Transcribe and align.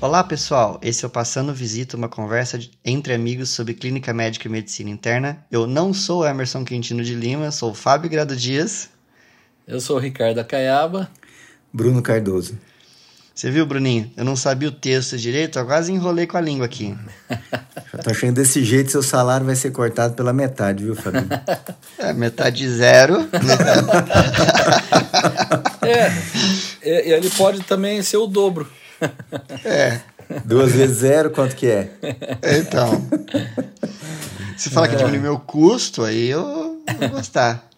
Olá 0.00 0.24
pessoal, 0.24 0.78
esse 0.82 1.04
é 1.04 1.08
o 1.08 1.10
Passando 1.10 1.52
Visita, 1.52 1.96
uma 1.96 2.08
conversa 2.08 2.58
de- 2.58 2.70
entre 2.84 3.12
amigos 3.12 3.50
sobre 3.50 3.74
clínica 3.74 4.14
médica 4.14 4.48
e 4.48 4.50
medicina 4.50 4.88
interna. 4.88 5.44
Eu 5.50 5.66
não 5.66 5.92
sou 5.92 6.20
o 6.22 6.26
Emerson 6.26 6.64
Quintino 6.64 7.04
de 7.04 7.14
Lima, 7.14 7.50
sou 7.50 7.72
o 7.72 7.74
Fábio 7.74 8.08
Grado 8.08 8.34
Dias. 8.34 8.88
Eu 9.68 9.78
sou 9.80 9.96
o 9.96 10.00
Ricardo 10.00 10.38
Acaiaba. 10.38 11.10
Bruno 11.72 12.00
Cardoso. 12.00 12.58
Você 13.34 13.50
viu, 13.50 13.64
Bruninho? 13.66 14.10
Eu 14.16 14.24
não 14.24 14.36
sabia 14.36 14.68
o 14.68 14.72
texto 14.72 15.16
direito, 15.18 15.58
eu 15.58 15.66
quase 15.66 15.92
enrolei 15.92 16.26
com 16.26 16.36
a 16.36 16.40
língua 16.40 16.64
aqui. 16.66 16.96
Já 17.92 17.98
tô 18.02 18.10
achando 18.10 18.34
desse 18.34 18.64
jeito 18.64 18.90
seu 18.90 19.02
salário 19.02 19.44
vai 19.46 19.54
ser 19.56 19.70
cortado 19.70 20.14
pela 20.14 20.32
metade, 20.32 20.82
viu, 20.84 20.96
Fabinho? 20.96 21.28
É, 21.98 22.14
metade 22.14 22.66
zero. 22.68 23.28
É, 25.82 27.08
e 27.08 27.12
ele 27.12 27.28
pode 27.30 27.60
também 27.62 28.00
ser 28.02 28.16
o 28.18 28.26
dobro. 28.26 28.66
É, 29.64 30.00
Duas 30.44 30.72
vezes 30.72 30.98
zero, 30.98 31.30
quanto 31.30 31.56
que 31.56 31.66
é? 31.66 31.90
então. 32.60 33.04
Se 34.56 34.70
falar 34.70 34.88
que 34.88 34.96
diminui 34.96 35.18
meu 35.18 35.38
custo, 35.38 36.04
aí 36.04 36.28
eu 36.28 36.80
vou 36.98 37.08
gostar. 37.08 37.68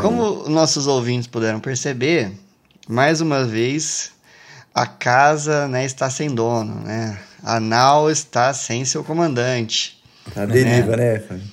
Como 0.00 0.48
nossos 0.48 0.86
ouvintes 0.86 1.26
puderam 1.26 1.60
perceber, 1.60 2.32
mais 2.88 3.20
uma 3.20 3.44
vez 3.44 4.12
a 4.74 4.86
casa 4.86 5.68
né, 5.68 5.84
está 5.84 6.08
sem 6.08 6.34
dono, 6.34 6.80
né? 6.80 7.18
A 7.42 7.60
nau 7.60 8.10
está 8.10 8.54
sem 8.54 8.84
seu 8.84 9.04
comandante. 9.04 10.02
Tá 10.32 10.44
à 10.44 10.46
deriva, 10.46 10.96
né, 10.96 11.18
Fabinho? 11.18 11.52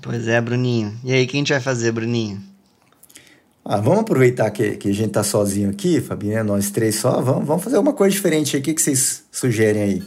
Pois 0.00 0.26
é, 0.26 0.40
Bruninho. 0.40 0.98
E 1.04 1.12
aí, 1.12 1.26
quem 1.26 1.38
a 1.38 1.40
gente 1.42 1.52
vai 1.52 1.60
fazer, 1.60 1.92
Bruninho? 1.92 2.42
Ah, 3.64 3.78
vamos 3.80 4.00
aproveitar 4.00 4.50
que, 4.50 4.76
que 4.76 4.88
a 4.88 4.92
gente 4.94 5.10
tá 5.12 5.22
sozinho 5.22 5.70
aqui, 5.70 6.00
Fabinho, 6.00 6.34
né? 6.34 6.42
Nós 6.42 6.70
três 6.70 6.96
só. 6.96 7.20
Vamos, 7.20 7.46
vamos 7.46 7.62
fazer 7.62 7.78
uma 7.78 7.92
coisa 7.92 8.12
diferente 8.14 8.56
aí. 8.56 8.60
O 8.60 8.64
que, 8.64 8.74
que 8.74 8.82
vocês 8.82 9.24
sugerem 9.30 9.82
aí? 9.82 10.02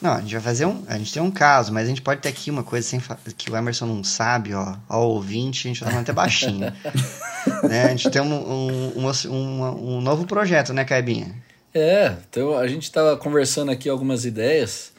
Não, 0.00 0.12
a 0.14 0.20
gente 0.22 0.32
vai 0.32 0.40
fazer 0.40 0.64
um. 0.64 0.82
A 0.86 0.96
gente 0.96 1.12
tem 1.12 1.22
um 1.22 1.30
caso, 1.30 1.70
mas 1.70 1.84
a 1.84 1.88
gente 1.88 2.00
pode 2.00 2.22
ter 2.22 2.30
aqui 2.30 2.50
uma 2.50 2.62
coisa 2.62 2.86
sem 2.88 2.98
que 3.36 3.50
o 3.50 3.56
Emerson 3.56 3.84
não 3.84 4.02
sabe, 4.02 4.54
ó. 4.54 4.76
Ao 4.88 5.10
ouvinte, 5.10 5.68
a 5.68 5.70
gente 5.70 5.80
vai 5.80 5.90
falando 5.90 6.04
até 6.04 6.12
baixinho. 6.14 6.60
né? 7.68 7.84
A 7.84 7.88
gente 7.88 8.08
tem 8.10 8.22
um, 8.22 8.32
um, 8.32 8.92
uma- 9.28 9.74
um 9.74 10.00
novo 10.00 10.26
projeto, 10.26 10.72
né, 10.72 10.82
Caibinha? 10.86 11.34
É, 11.74 12.14
então 12.28 12.56
a 12.56 12.66
gente 12.66 12.84
estava 12.84 13.16
conversando 13.18 13.70
aqui 13.70 13.88
algumas 13.90 14.24
ideias 14.24 14.92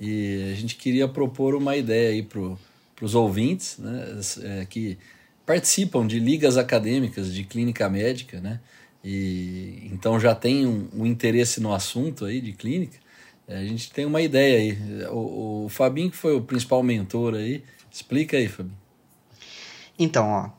e 0.00 0.52
a 0.52 0.60
gente 0.60 0.76
queria 0.76 1.08
propor 1.08 1.54
uma 1.56 1.76
ideia 1.76 2.10
aí 2.10 2.22
para 2.22 2.40
os 3.02 3.14
ouvintes, 3.16 3.76
né, 3.78 4.20
é, 4.42 4.64
que 4.64 4.96
participam 5.44 6.06
de 6.06 6.18
ligas 6.18 6.56
acadêmicas 6.56 7.32
de 7.32 7.44
clínica 7.44 7.88
médica, 7.88 8.40
né, 8.40 8.60
e 9.04 9.88
então 9.92 10.18
já 10.18 10.34
tem 10.34 10.66
um, 10.66 10.88
um 10.94 11.06
interesse 11.06 11.60
no 11.60 11.74
assunto 11.74 12.24
aí 12.24 12.40
de 12.40 12.52
clínica. 12.52 12.98
É, 13.46 13.58
A 13.58 13.64
gente 13.64 13.92
tem 13.92 14.06
uma 14.06 14.22
ideia 14.22 14.58
aí. 14.58 15.06
O, 15.08 15.64
o 15.64 15.68
Fabinho, 15.68 16.10
que 16.10 16.16
foi 16.16 16.34
o 16.34 16.40
principal 16.40 16.82
mentor 16.82 17.34
aí, 17.34 17.62
explica 17.92 18.38
aí, 18.38 18.48
Fabinho. 18.48 18.78
Então, 19.98 20.28
ó. 20.28 20.50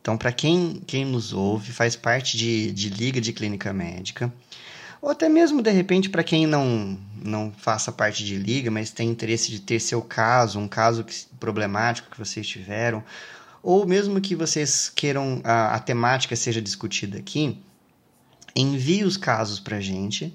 Então, 0.00 0.18
para 0.18 0.30
quem, 0.30 0.82
quem 0.86 1.06
nos 1.06 1.32
ouve, 1.32 1.72
faz 1.72 1.96
parte 1.96 2.36
de, 2.36 2.70
de 2.72 2.90
liga 2.90 3.22
de 3.22 3.32
clínica 3.32 3.72
médica, 3.72 4.30
ou 5.00 5.10
até 5.10 5.30
mesmo, 5.30 5.62
de 5.62 5.70
repente, 5.70 6.10
para 6.10 6.22
quem 6.22 6.46
não, 6.46 6.98
não 7.22 7.50
faça 7.56 7.90
parte 7.90 8.22
de 8.22 8.36
liga, 8.36 8.70
mas 8.70 8.90
tem 8.90 9.08
interesse 9.08 9.50
de 9.50 9.60
ter 9.60 9.80
seu 9.80 10.02
caso, 10.02 10.58
um 10.58 10.68
caso 10.68 11.04
que- 11.04 11.24
problemático 11.40 12.10
que 12.10 12.18
vocês 12.18 12.46
tiveram, 12.46 13.02
ou 13.64 13.86
mesmo 13.86 14.20
que 14.20 14.36
vocês 14.36 14.92
queiram 14.94 15.40
a, 15.42 15.74
a 15.74 15.78
temática 15.80 16.36
seja 16.36 16.60
discutida 16.60 17.18
aqui, 17.18 17.58
envie 18.54 19.02
os 19.04 19.16
casos 19.16 19.58
para 19.58 19.78
a 19.78 19.80
gente. 19.80 20.32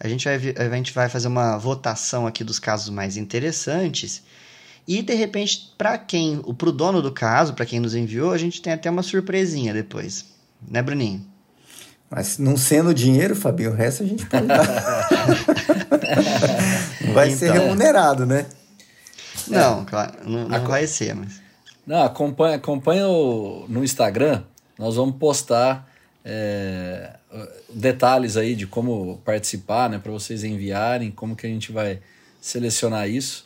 A 0.00 0.08
gente 0.08 0.24
vai, 0.24 0.34
a 0.56 0.76
gente 0.76 0.92
vai 0.92 1.08
fazer 1.08 1.28
uma 1.28 1.58
votação 1.58 2.26
aqui 2.26 2.42
dos 2.42 2.58
casos 2.58 2.88
mais 2.88 3.16
interessantes. 3.18 4.22
E 4.88 5.02
de 5.02 5.14
repente, 5.14 5.72
para 5.76 5.98
quem, 5.98 6.40
o 6.44 6.54
pro 6.54 6.72
dono 6.72 7.02
do 7.02 7.12
caso, 7.12 7.52
para 7.52 7.66
quem 7.66 7.78
nos 7.78 7.94
enviou, 7.94 8.32
a 8.32 8.38
gente 8.38 8.62
tem 8.62 8.72
até 8.72 8.90
uma 8.90 9.02
surpresinha 9.02 9.74
depois. 9.74 10.24
Né, 10.66 10.80
Bruninho? 10.82 11.24
Mas 12.10 12.38
não 12.38 12.56
sendo 12.56 12.92
dinheiro, 12.94 13.36
Fabinho, 13.36 13.70
o 13.70 13.74
resto 13.74 14.02
a 14.02 14.06
gente 14.06 14.26
pode 14.26 14.46
dar. 14.48 15.06
Vai 17.14 17.30
ser 17.30 17.50
Então. 17.50 17.62
remunerado, 17.62 18.26
né? 18.26 18.46
Não, 19.46 19.84
claro, 19.84 20.14
não, 20.24 20.48
não 20.48 20.64
vai 20.66 20.86
ser, 20.86 21.14
mas. 21.14 21.40
Não, 21.90 22.04
acompanha, 22.04 22.54
acompanha 22.54 23.08
o- 23.08 23.66
no 23.68 23.82
Instagram. 23.82 24.44
Nós 24.78 24.94
vamos 24.94 25.16
postar 25.16 25.90
é, 26.24 27.16
detalhes 27.74 28.36
aí 28.36 28.54
de 28.54 28.64
como 28.64 29.20
participar, 29.24 29.90
né, 29.90 29.98
para 29.98 30.12
vocês 30.12 30.44
enviarem, 30.44 31.10
como 31.10 31.34
que 31.34 31.44
a 31.46 31.50
gente 31.50 31.72
vai 31.72 31.98
selecionar 32.40 33.08
isso. 33.10 33.44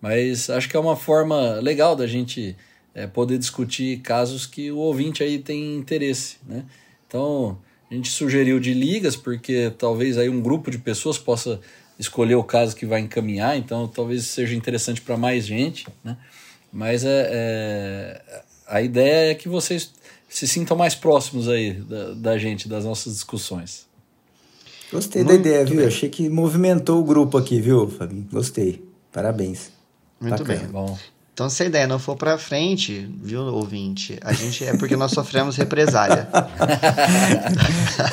Mas 0.00 0.50
acho 0.50 0.68
que 0.68 0.76
é 0.76 0.80
uma 0.80 0.96
forma 0.96 1.60
legal 1.60 1.94
da 1.94 2.04
gente 2.04 2.56
é, 2.96 3.06
poder 3.06 3.38
discutir 3.38 4.00
casos 4.00 4.44
que 4.44 4.72
o 4.72 4.78
ouvinte 4.78 5.22
aí 5.22 5.38
tem 5.38 5.76
interesse, 5.76 6.38
né? 6.48 6.64
Então 7.06 7.56
a 7.88 7.94
gente 7.94 8.10
sugeriu 8.10 8.58
de 8.58 8.74
ligas 8.74 9.14
porque 9.14 9.72
talvez 9.78 10.18
aí 10.18 10.28
um 10.28 10.40
grupo 10.40 10.68
de 10.68 10.78
pessoas 10.78 11.16
possa 11.16 11.60
escolher 11.96 12.34
o 12.34 12.42
caso 12.42 12.74
que 12.74 12.86
vai 12.86 13.00
encaminhar, 13.00 13.56
então 13.56 13.86
talvez 13.86 14.24
seja 14.26 14.56
interessante 14.56 15.00
para 15.00 15.16
mais 15.16 15.46
gente, 15.46 15.86
né? 16.02 16.16
Mas 16.74 17.04
é, 17.04 17.28
é- 17.30 18.42
a 18.66 18.82
ideia 18.82 19.30
é 19.30 19.34
que 19.36 19.48
vocês 19.48 19.92
se 20.28 20.48
sintam 20.48 20.76
mais 20.76 20.94
próximos 20.96 21.48
aí 21.48 21.74
da, 21.74 22.12
da 22.14 22.36
gente, 22.38 22.68
das 22.68 22.84
nossas 22.84 23.12
discussões. 23.14 23.86
Gostei 24.92 25.22
Muito 25.22 25.40
da 25.42 25.48
ideia, 25.48 25.64
viu? 25.64 25.76
bem. 25.76 25.86
Achei 25.86 26.08
que 26.08 26.28
movimentou 26.28 27.00
o 27.00 27.04
grupo 27.04 27.38
aqui, 27.38 27.60
viu, 27.60 27.88
Fabinho? 27.88 28.26
Gostei. 28.32 28.84
Parabéns. 29.12 29.70
Muito 30.20 30.38
Bacana. 30.38 30.58
bem. 30.58 30.68
Bom, 30.68 30.98
Então, 31.32 31.48
se 31.48 31.62
a 31.62 31.66
ideia 31.66 31.86
não 31.86 31.98
for 32.00 32.16
pra 32.16 32.36
frente, 32.38 33.08
viu, 33.22 33.40
ouvinte? 33.42 34.18
A 34.22 34.32
gente 34.32 34.64
é 34.64 34.76
porque 34.76 34.96
nós 34.96 35.12
sofremos 35.12 35.56
represália. 35.56 36.28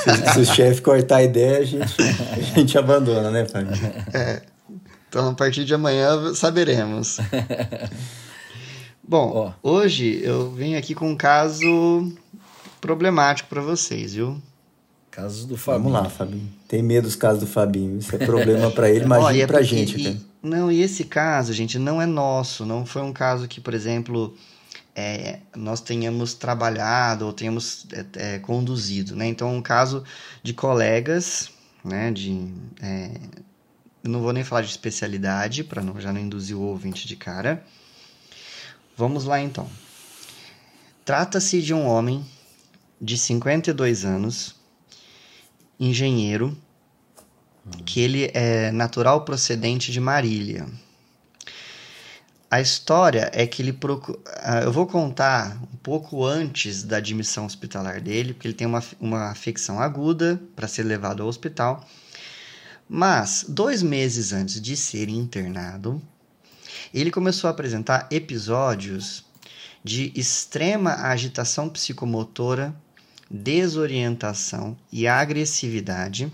Se, 0.03 0.33
se 0.33 0.39
o 0.39 0.45
chefe 0.55 0.81
cortar 0.81 1.17
a 1.17 1.23
ideia, 1.23 1.59
a 1.59 1.63
gente, 1.63 1.95
a 2.31 2.41
gente 2.59 2.77
abandona, 2.77 3.31
né, 3.31 3.45
Fabinho? 3.47 3.91
Então, 5.09 5.29
a 5.29 5.33
partir 5.33 5.65
de 5.65 5.73
amanhã 5.73 6.33
saberemos. 6.35 7.17
Bom, 9.03 9.53
hoje 9.61 10.21
eu 10.23 10.51
venho 10.51 10.77
aqui 10.77 10.93
com 10.95 11.09
um 11.09 11.15
caso 11.15 12.11
problemático 12.79 13.49
pra 13.49 13.61
vocês, 13.61 14.13
viu? 14.13 14.41
casos 15.09 15.43
do 15.45 15.57
Fabinho. 15.57 15.83
Vamos 15.91 16.01
lá, 16.03 16.09
Fabinho. 16.09 16.47
Tem 16.69 16.81
medo 16.81 17.03
dos 17.03 17.17
casos 17.17 17.41
do 17.41 17.47
Fabinho. 17.47 17.99
Isso 17.99 18.15
é 18.15 18.19
problema 18.25 18.71
pra 18.71 18.89
ele, 18.89 19.03
imagina 19.05 19.33
e 19.33 19.41
é 19.41 19.47
pra 19.47 19.57
porque- 19.59 19.75
gente. 19.75 19.99
e- 19.99 20.03
cara. 20.05 20.17
não, 20.41 20.71
e 20.71 20.81
esse 20.81 21.03
caso, 21.03 21.51
gente, 21.51 21.77
não 21.77 22.01
é 22.01 22.05
nosso. 22.05 22.65
Não 22.65 22.85
foi 22.85 23.01
um 23.01 23.11
caso 23.11 23.45
que, 23.45 23.59
por 23.59 23.73
exemplo, 23.73 24.33
é, 24.95 25.39
nós 25.53 25.81
tenhamos 25.81 26.33
trabalhado 26.33 27.25
ou 27.25 27.33
tenhamos 27.33 27.85
é, 27.91 28.35
é, 28.35 28.39
conduzido, 28.39 29.13
né? 29.13 29.27
Então, 29.27 29.49
é 29.49 29.51
um 29.51 29.61
caso 29.61 30.01
de 30.41 30.53
colegas, 30.53 31.49
né? 31.83 32.09
De, 32.09 32.47
é, 32.81 33.11
eu 34.05 34.09
não 34.09 34.21
vou 34.21 34.31
nem 34.31 34.45
falar 34.45 34.61
de 34.61 34.69
especialidade, 34.69 35.61
para 35.61 35.83
não, 35.83 35.99
já 35.99 36.13
não 36.13 36.21
induzir 36.21 36.55
o 36.55 36.61
ouvinte 36.61 37.05
de 37.05 37.17
cara. 37.17 37.61
Vamos 38.95 39.25
lá, 39.25 39.41
então. 39.41 39.67
Trata-se 41.03 41.61
de 41.61 41.73
um 41.73 41.85
homem 41.87 42.25
de 43.01 43.17
52 43.17 44.05
anos, 44.05 44.55
engenheiro, 45.79 46.55
que 47.85 47.99
ele 47.99 48.31
é 48.33 48.71
natural 48.71 49.25
procedente 49.25 49.91
de 49.91 49.99
Marília. 49.99 50.67
A 52.49 52.59
história 52.59 53.31
é 53.33 53.47
que 53.47 53.61
ele 53.61 53.71
procura. 53.71 54.19
Eu 54.63 54.73
vou 54.73 54.85
contar 54.85 55.57
um 55.73 55.77
pouco 55.77 56.25
antes 56.25 56.83
da 56.83 56.97
admissão 56.97 57.45
hospitalar 57.45 58.01
dele, 58.01 58.33
porque 58.33 58.47
ele 58.47 58.53
tem 58.53 58.67
uma, 58.67 58.83
uma 58.99 59.31
afecção 59.31 59.79
aguda 59.79 60.39
para 60.53 60.67
ser 60.67 60.83
levado 60.83 61.23
ao 61.23 61.29
hospital. 61.29 61.87
Mas, 62.89 63.45
dois 63.47 63.81
meses 63.81 64.33
antes 64.33 64.61
de 64.61 64.75
ser 64.75 65.07
internado, 65.07 66.01
ele 66.93 67.11
começou 67.11 67.47
a 67.47 67.51
apresentar 67.51 68.07
episódios 68.11 69.25
de 69.83 70.11
extrema 70.15 70.93
agitação 71.07 71.67
psicomotora, 71.67 72.75
desorientação 73.29 74.77
e 74.91 75.07
agressividade 75.07 76.31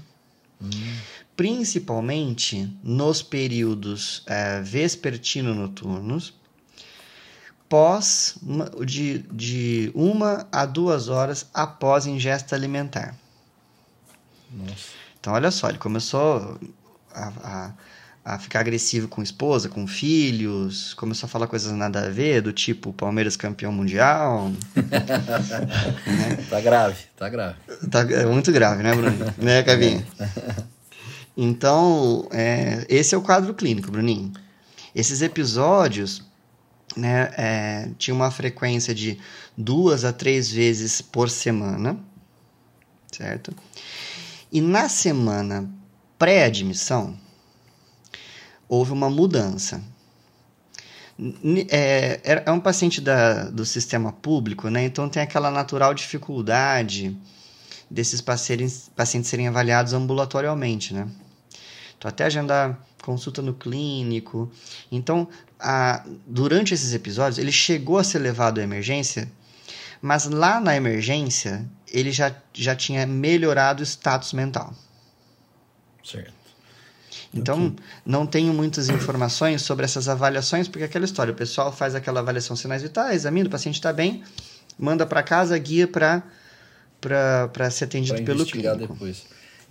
principalmente 1.38 2.76
nos 2.84 3.22
períodos 3.22 4.24
eh, 4.26 4.60
vespertino-noturnos, 4.62 6.34
pós 7.70 8.36
de, 8.84 9.20
de 9.32 9.92
uma 9.94 10.48
a 10.52 10.66
duas 10.66 11.10
horas 11.10 11.48
após 11.54 12.08
ingesta 12.08 12.56
alimentar. 12.56 13.16
Nossa. 14.52 14.90
Então, 15.20 15.34
olha 15.34 15.52
só, 15.52 15.70
ele 15.70 15.78
começou 15.78 16.60
a, 17.14 17.28
a, 17.44 17.74
a 18.28 18.38
ficar 18.38 18.60
agressivo 18.60 19.08
com 19.08 19.24
esposa, 19.24 19.70
com 19.70 19.88
filhos, 19.88 20.94
começou 20.96 21.28
a 21.28 21.30
falar 21.30 21.48
coisas 21.48 21.72
nada 21.72 22.08
a 22.08 22.10
ver, 22.10 22.42
do 22.42 22.52
tipo 22.52 22.92
Palmeiras 22.92 23.38
campeão 23.38 23.72
mundial. 23.72 24.52
Tá 26.50 26.62
grave, 26.62 27.06
tá 27.16 27.30
grave. 27.30 27.56
Tá, 27.90 28.02
é 28.02 28.26
muito 28.26 28.52
grave, 28.52 28.84
né, 28.84 28.94
Bruno? 28.94 29.18
né, 29.38 29.64
Cavinha? 29.64 30.06
Então, 31.36 32.28
é, 32.32 32.86
esse 32.90 33.16
é 33.16 33.18
o 33.18 33.22
quadro 33.22 33.54
clínico, 33.54 33.92
Bruninho. 33.92 34.32
Esses 34.94 35.22
episódios 35.22 36.24
né, 36.96 37.32
é, 37.38 37.90
tinha 37.98 38.14
uma 38.14 38.32
frequência 38.32 38.94
de 38.94 39.18
duas 39.58 40.04
a 40.04 40.12
três 40.12 40.52
vezes 40.52 41.02
por 41.02 41.30
semana, 41.30 41.98
certo? 43.12 43.54
E 44.52 44.60
na 44.60 44.90
semana 44.90 45.70
pré-admissão, 46.18 47.18
houve 48.68 48.92
uma 48.92 49.10
mudança. 49.10 49.82
É, 51.70 52.44
é 52.46 52.52
um 52.52 52.60
paciente 52.60 53.02
da, 53.02 53.46
do 53.46 53.66
sistema 53.66 54.12
público, 54.12 54.70
né? 54.70 54.84
Então 54.84 55.10
tem 55.10 55.22
aquela 55.22 55.50
natural 55.50 55.94
dificuldade 55.94 57.18
desses 57.90 58.22
pacientes, 58.22 58.90
pacientes 58.96 59.30
serem 59.30 59.48
avaliados 59.48 59.94
ambulatorialmente, 59.94 60.94
né? 60.94 61.08
Então 61.98 62.10
até 62.10 62.26
agendar 62.26 62.80
consulta 63.08 63.42
no 63.42 63.54
clínico. 63.54 64.52
Então, 64.92 65.28
a, 65.60 66.04
durante 66.26 66.74
esses 66.74 66.94
episódios, 66.94 67.38
ele 67.38 67.52
chegou 67.52 67.98
a 67.98 68.04
ser 68.04 68.20
levado 68.20 68.60
à 68.60 68.64
emergência, 68.64 69.32
mas 70.02 70.26
lá 70.26 70.60
na 70.60 70.76
emergência, 70.76 71.66
ele 71.88 72.12
já, 72.12 72.36
já 72.54 72.76
tinha 72.76 73.08
melhorado 73.08 73.82
o 73.82 73.86
status 73.86 74.34
mental. 74.34 74.74
Certo. 76.04 76.34
Então, 77.34 77.68
okay. 77.68 77.86
não 78.06 78.26
tenho 78.26 78.54
muitas 78.54 78.90
informações 78.90 79.62
sobre 79.62 79.86
essas 79.86 80.08
avaliações, 80.08 80.68
porque 80.68 80.84
é 80.84 80.86
aquela 80.86 81.06
história, 81.06 81.34
o 81.34 81.36
pessoal 81.36 81.72
faz 81.72 81.96
aquela 81.96 82.20
avaliação 82.20 82.56
sinais 82.56 82.82
vitais, 82.82 83.18
examina, 83.18 83.48
o 83.48 83.52
paciente 83.52 83.76
está 83.76 83.92
bem, 83.92 84.24
manda 84.78 85.06
para 85.06 85.22
casa, 85.24 85.58
guia 85.58 85.88
para 85.88 86.24
ser 87.72 87.86
atendido 87.86 88.18
pra 88.18 88.26
pelo 88.26 88.46
clínico. 88.46 88.78
depois. 88.78 89.26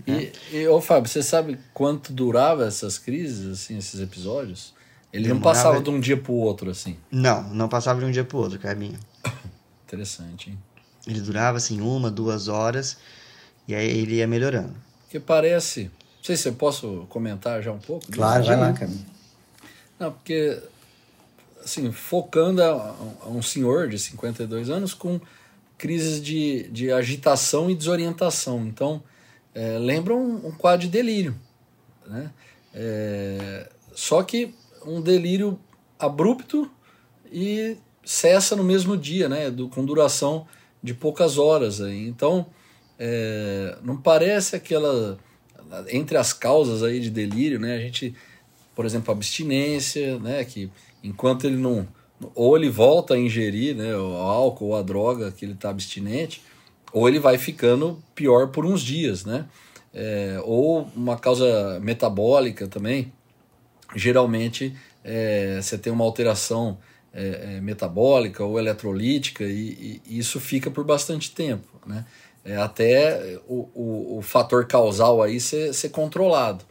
E, 0.06 0.12
é. 0.12 0.32
e 0.52 0.68
ô 0.68 0.80
Fábio, 0.80 1.08
você 1.08 1.22
sabe 1.22 1.58
quanto 1.72 2.12
durava 2.12 2.66
essas 2.66 2.98
crises, 2.98 3.46
assim, 3.46 3.78
esses 3.78 4.00
episódios? 4.00 4.74
Ele 5.12 5.28
Demorava... 5.28 5.34
não 5.34 5.40
passava 5.40 5.82
de 5.82 5.90
um 5.90 6.00
dia 6.00 6.16
pro 6.16 6.34
outro, 6.34 6.70
assim? 6.70 6.96
Não, 7.10 7.42
não 7.54 7.68
passava 7.68 8.00
de 8.00 8.06
um 8.06 8.10
dia 8.10 8.24
pro 8.24 8.38
outro, 8.38 8.58
Carbinho. 8.58 8.98
Interessante, 9.86 10.50
hein? 10.50 10.58
Ele 11.06 11.20
durava, 11.20 11.56
assim, 11.56 11.80
uma, 11.80 12.10
duas 12.10 12.48
horas, 12.48 12.98
e 13.66 13.74
aí 13.74 13.88
ele 13.88 14.16
ia 14.16 14.26
melhorando. 14.26 14.74
Que 15.08 15.20
parece... 15.20 15.90
Não 16.26 16.34
sei 16.34 16.36
se 16.36 16.48
eu 16.48 16.54
posso 16.54 17.06
comentar 17.08 17.62
já 17.62 17.70
um 17.70 17.78
pouco. 17.78 18.10
Claro, 18.10 18.44
vai 18.44 18.56
lá, 18.56 18.72
Carbinho. 18.72 19.06
Não, 19.96 20.10
porque, 20.10 20.60
assim, 21.62 21.92
focando 21.92 22.64
a, 22.64 22.96
a 23.22 23.28
um 23.28 23.40
senhor 23.40 23.88
de 23.88 23.96
52 23.96 24.68
anos 24.68 24.92
com 24.92 25.20
crises 25.78 26.20
de, 26.20 26.64
de 26.70 26.90
agitação 26.90 27.70
e 27.70 27.76
desorientação. 27.76 28.66
Então, 28.66 29.00
é, 29.54 29.78
lembra 29.78 30.16
um, 30.16 30.48
um, 30.48 30.50
quadro 30.50 30.80
de 30.80 30.88
delírio. 30.88 31.36
Né? 32.04 32.28
É, 32.74 33.70
só 33.94 34.20
que 34.24 34.52
um 34.84 35.00
delírio 35.00 35.56
abrupto 35.96 36.68
e 37.30 37.76
cessa 38.04 38.56
no 38.56 38.64
mesmo 38.64 38.96
dia, 38.96 39.28
né? 39.28 39.48
Do, 39.48 39.68
com 39.68 39.84
duração 39.84 40.44
de 40.82 40.92
poucas 40.92 41.38
horas. 41.38 41.80
Aí. 41.80 42.08
Então, 42.08 42.46
é, 42.98 43.78
não 43.80 43.96
parece 43.96 44.56
aquela. 44.56 45.24
Entre 45.88 46.16
as 46.16 46.32
causas 46.32 46.82
aí 46.82 47.00
de 47.00 47.10
delírio, 47.10 47.58
né? 47.58 47.76
A 47.76 47.80
gente, 47.80 48.14
por 48.74 48.84
exemplo, 48.84 49.12
abstinência, 49.12 50.18
né? 50.18 50.44
Que 50.44 50.70
enquanto 51.02 51.46
ele 51.46 51.56
não. 51.56 51.86
Ou 52.34 52.56
ele 52.56 52.70
volta 52.70 53.14
a 53.14 53.18
ingerir 53.18 53.76
né, 53.76 53.94
o 53.94 54.14
álcool 54.16 54.68
ou 54.68 54.76
a 54.76 54.82
droga 54.82 55.30
que 55.30 55.44
ele 55.44 55.52
está 55.52 55.68
abstinente, 55.68 56.42
ou 56.92 57.06
ele 57.08 57.18
vai 57.18 57.36
ficando 57.36 58.02
pior 58.14 58.48
por 58.48 58.64
uns 58.64 58.80
dias, 58.80 59.24
né? 59.24 59.46
É, 59.92 60.40
ou 60.44 60.90
uma 60.94 61.16
causa 61.18 61.78
metabólica 61.80 62.66
também. 62.66 63.12
Geralmente 63.94 64.74
é, 65.04 65.60
você 65.60 65.78
tem 65.78 65.92
uma 65.92 66.04
alteração 66.04 66.78
é, 67.12 67.56
é 67.56 67.60
metabólica 67.60 68.44
ou 68.44 68.58
eletrolítica 68.58 69.44
e, 69.44 70.00
e, 70.06 70.18
isso 70.18 70.38
fica 70.38 70.70
por 70.70 70.84
bastante 70.84 71.30
tempo, 71.30 71.68
né? 71.86 72.04
É, 72.46 72.56
até 72.56 73.40
o, 73.48 73.68
o, 73.74 74.18
o, 74.18 74.22
fator 74.22 74.64
causal 74.68 75.20
aí 75.20 75.40
ser, 75.40 75.74
ser 75.74 75.88
controlado. 75.88 76.64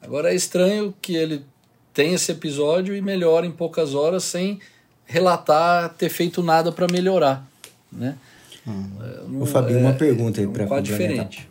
Agora 0.00 0.32
é 0.32 0.34
estranho 0.34 0.92
que 1.00 1.14
ele 1.14 1.44
tem 1.94 2.12
esse 2.12 2.32
episódio 2.32 2.92
e 2.92 3.00
melhora 3.00 3.46
em 3.46 3.52
poucas 3.52 3.94
horas 3.94 4.24
sem 4.24 4.58
relatar 5.04 5.94
ter 5.94 6.08
feito 6.08 6.42
nada 6.42 6.72
para 6.72 6.88
melhorar, 6.90 7.46
né? 7.92 8.16
Hum. 8.66 9.40
o 9.40 9.46
Fabinho, 9.46 9.78
uma 9.78 9.90
é, 9.90 9.94
pergunta 9.94 10.40
aí 10.40 10.46
para 10.46 10.64
um 10.64 10.82
diferente. 10.82 11.48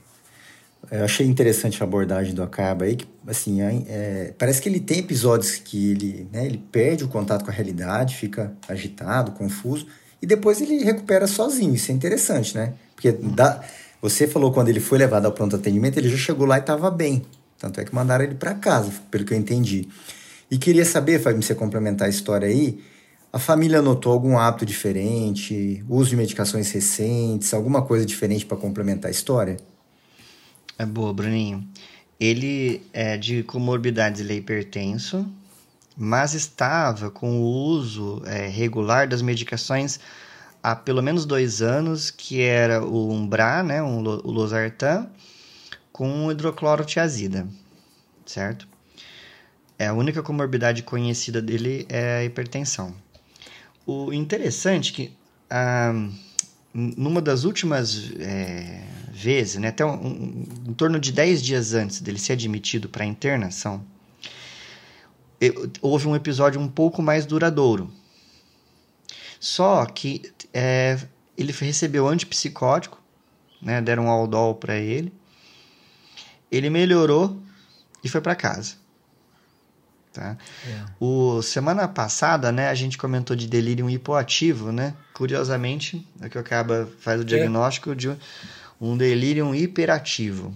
Eu 0.89 1.05
achei 1.05 1.25
interessante 1.25 1.81
a 1.81 1.85
abordagem 1.85 2.33
do 2.33 2.43
Acaba 2.43 2.83
aí, 2.83 2.97
que 2.97 3.07
assim, 3.25 3.61
é, 3.61 4.33
parece 4.37 4.61
que 4.61 4.67
ele 4.67 4.81
tem 4.81 4.99
episódios 4.99 5.55
que 5.55 5.91
ele, 5.91 6.27
né, 6.31 6.45
ele 6.45 6.61
perde 6.71 7.05
o 7.05 7.07
contato 7.07 7.45
com 7.45 7.51
a 7.51 7.53
realidade, 7.53 8.15
fica 8.15 8.51
agitado, 8.67 9.31
confuso, 9.31 9.87
e 10.21 10.25
depois 10.25 10.59
ele 10.59 10.83
recupera 10.83 11.25
sozinho. 11.25 11.73
Isso 11.73 11.91
é 11.91 11.95
interessante, 11.95 12.55
né? 12.55 12.73
Porque 13.01 13.11
dá, 13.13 13.63
você 13.99 14.27
falou 14.27 14.51
quando 14.51 14.69
ele 14.69 14.79
foi 14.79 14.99
levado 14.99 15.25
ao 15.25 15.31
pronto 15.31 15.55
atendimento, 15.55 15.97
ele 15.97 16.07
já 16.07 16.17
chegou 16.17 16.45
lá 16.45 16.57
e 16.57 16.59
estava 16.59 16.91
bem. 16.91 17.23
Tanto 17.57 17.81
é 17.81 17.83
que 17.85 17.95
mandaram 17.95 18.23
ele 18.23 18.35
para 18.35 18.53
casa, 18.53 18.91
pelo 19.09 19.25
que 19.25 19.33
eu 19.33 19.37
entendi. 19.37 19.89
E 20.51 20.57
queria 20.59 20.85
saber, 20.85 21.19
Fábio, 21.19 21.41
você 21.41 21.55
complementar 21.55 22.05
a 22.05 22.09
história 22.09 22.47
aí, 22.47 22.79
a 23.33 23.39
família 23.39 23.81
notou 23.81 24.13
algum 24.13 24.37
hábito 24.37 24.67
diferente, 24.67 25.83
uso 25.89 26.11
de 26.11 26.15
medicações 26.15 26.69
recentes, 26.71 27.51
alguma 27.55 27.81
coisa 27.81 28.05
diferente 28.05 28.45
para 28.45 28.57
complementar 28.57 29.09
a 29.09 29.11
história? 29.11 29.57
É 30.77 30.85
boa, 30.85 31.11
Bruninho. 31.11 31.67
Ele 32.19 32.83
é 32.93 33.17
de 33.17 33.41
comorbidades, 33.41 34.21
ele 34.21 34.33
é 34.33 34.35
hipertenso, 34.35 35.25
mas 35.97 36.35
estava 36.35 37.09
com 37.09 37.39
o 37.39 37.45
uso 37.45 38.21
é, 38.27 38.47
regular 38.47 39.07
das 39.07 39.23
medicações 39.23 39.99
há 40.61 40.75
pelo 40.75 41.01
menos 41.01 41.25
dois 41.25 41.61
anos, 41.61 42.11
que 42.11 42.41
era 42.41 42.83
o 42.83 43.11
Umbra, 43.11 43.63
né, 43.63 43.81
o 43.81 43.99
Losartan, 43.99 45.09
com 45.91 46.31
hidroclorotiazida, 46.31 47.47
certo? 48.25 48.67
É 49.77 49.87
a 49.87 49.93
única 49.93 50.21
comorbidade 50.21 50.83
conhecida 50.83 51.41
dele 51.41 51.85
é 51.89 52.19
a 52.19 52.23
hipertensão. 52.23 52.93
O 53.85 54.13
interessante 54.13 54.91
é 54.91 54.95
que 54.95 55.13
ah, 55.49 55.93
numa 56.73 57.21
das 57.21 57.43
últimas 57.43 58.11
é, 58.19 58.83
vezes, 59.11 59.57
né, 59.57 59.67
até 59.69 59.85
um, 59.85 59.93
um, 59.93 60.43
em 60.69 60.73
torno 60.73 60.99
de 60.99 61.11
10 61.11 61.41
dias 61.41 61.73
antes 61.73 61.99
dele 61.99 62.17
ser 62.17 62.33
admitido 62.33 62.87
para 62.87 63.05
internação, 63.05 63.83
houve 65.81 66.07
um 66.07 66.15
episódio 66.15 66.61
um 66.61 66.67
pouco 66.67 67.01
mais 67.01 67.25
duradouro. 67.25 67.91
Só 69.39 69.85
que 69.85 70.31
é, 70.53 70.97
ele 71.37 71.51
recebeu 71.51 72.07
antipsicótico, 72.07 73.01
né, 73.61 73.81
deram 73.81 74.05
um 74.05 74.09
Aldol 74.09 74.55
para 74.55 74.75
ele, 74.75 75.13
ele 76.51 76.69
melhorou 76.69 77.41
e 78.03 78.09
foi 78.09 78.21
para 78.21 78.35
casa. 78.35 78.75
Tá? 80.11 80.37
É. 80.67 80.85
O, 80.99 81.41
semana 81.41 81.87
passada, 81.87 82.51
né, 82.51 82.67
a 82.67 82.75
gente 82.75 82.97
comentou 82.97 83.35
de 83.35 83.47
delírio 83.47 83.89
hipoativo, 83.89 84.71
né? 84.71 84.93
Curiosamente, 85.13 86.05
é 86.19 86.27
que 86.27 86.37
acaba 86.37 86.89
faz 86.99 87.21
o 87.21 87.23
é. 87.23 87.25
diagnóstico 87.25 87.91
é. 87.91 87.95
de 87.95 88.17
um 88.79 88.97
delírio 88.97 89.55
hiperativo. 89.55 90.53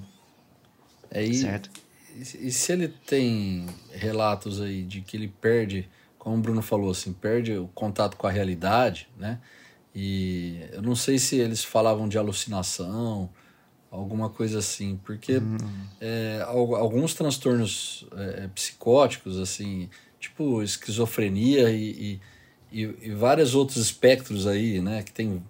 É, 1.09 1.23
e, 1.23 1.33
certo? 1.35 1.69
E, 2.13 2.47
e 2.47 2.51
se 2.51 2.73
ele 2.73 2.89
tem 2.89 3.67
relatos 3.93 4.59
aí 4.59 4.83
de 4.83 4.99
que 4.99 5.15
ele 5.15 5.29
perde, 5.29 5.87
como 6.19 6.35
o 6.35 6.39
Bruno 6.39 6.61
falou, 6.61 6.91
assim, 6.91 7.13
perde 7.13 7.53
o 7.53 7.69
contato 7.69 8.17
com 8.17 8.27
a 8.27 8.31
realidade, 8.31 9.07
né? 9.17 9.39
E 9.95 10.59
eu 10.73 10.81
não 10.81 10.95
sei 10.95 11.17
se 11.17 11.37
eles 11.37 11.63
falavam 11.63 12.09
de 12.09 12.17
alucinação, 12.17 13.29
alguma 13.89 14.29
coisa 14.29 14.59
assim, 14.59 14.99
porque 15.03 15.37
uhum. 15.37 15.57
é, 16.01 16.43
alguns 16.45 17.13
transtornos 17.13 18.05
é, 18.15 18.49
psicóticos, 18.53 19.39
assim, 19.39 19.89
tipo 20.19 20.61
esquizofrenia 20.61 21.69
e, 21.71 22.19
e, 22.71 22.81
e, 22.81 23.11
vários 23.11 23.55
outros 23.55 23.77
espectros 23.77 24.45
aí, 24.45 24.81
né, 24.81 25.01
que 25.01 25.13
tem, 25.13 25.41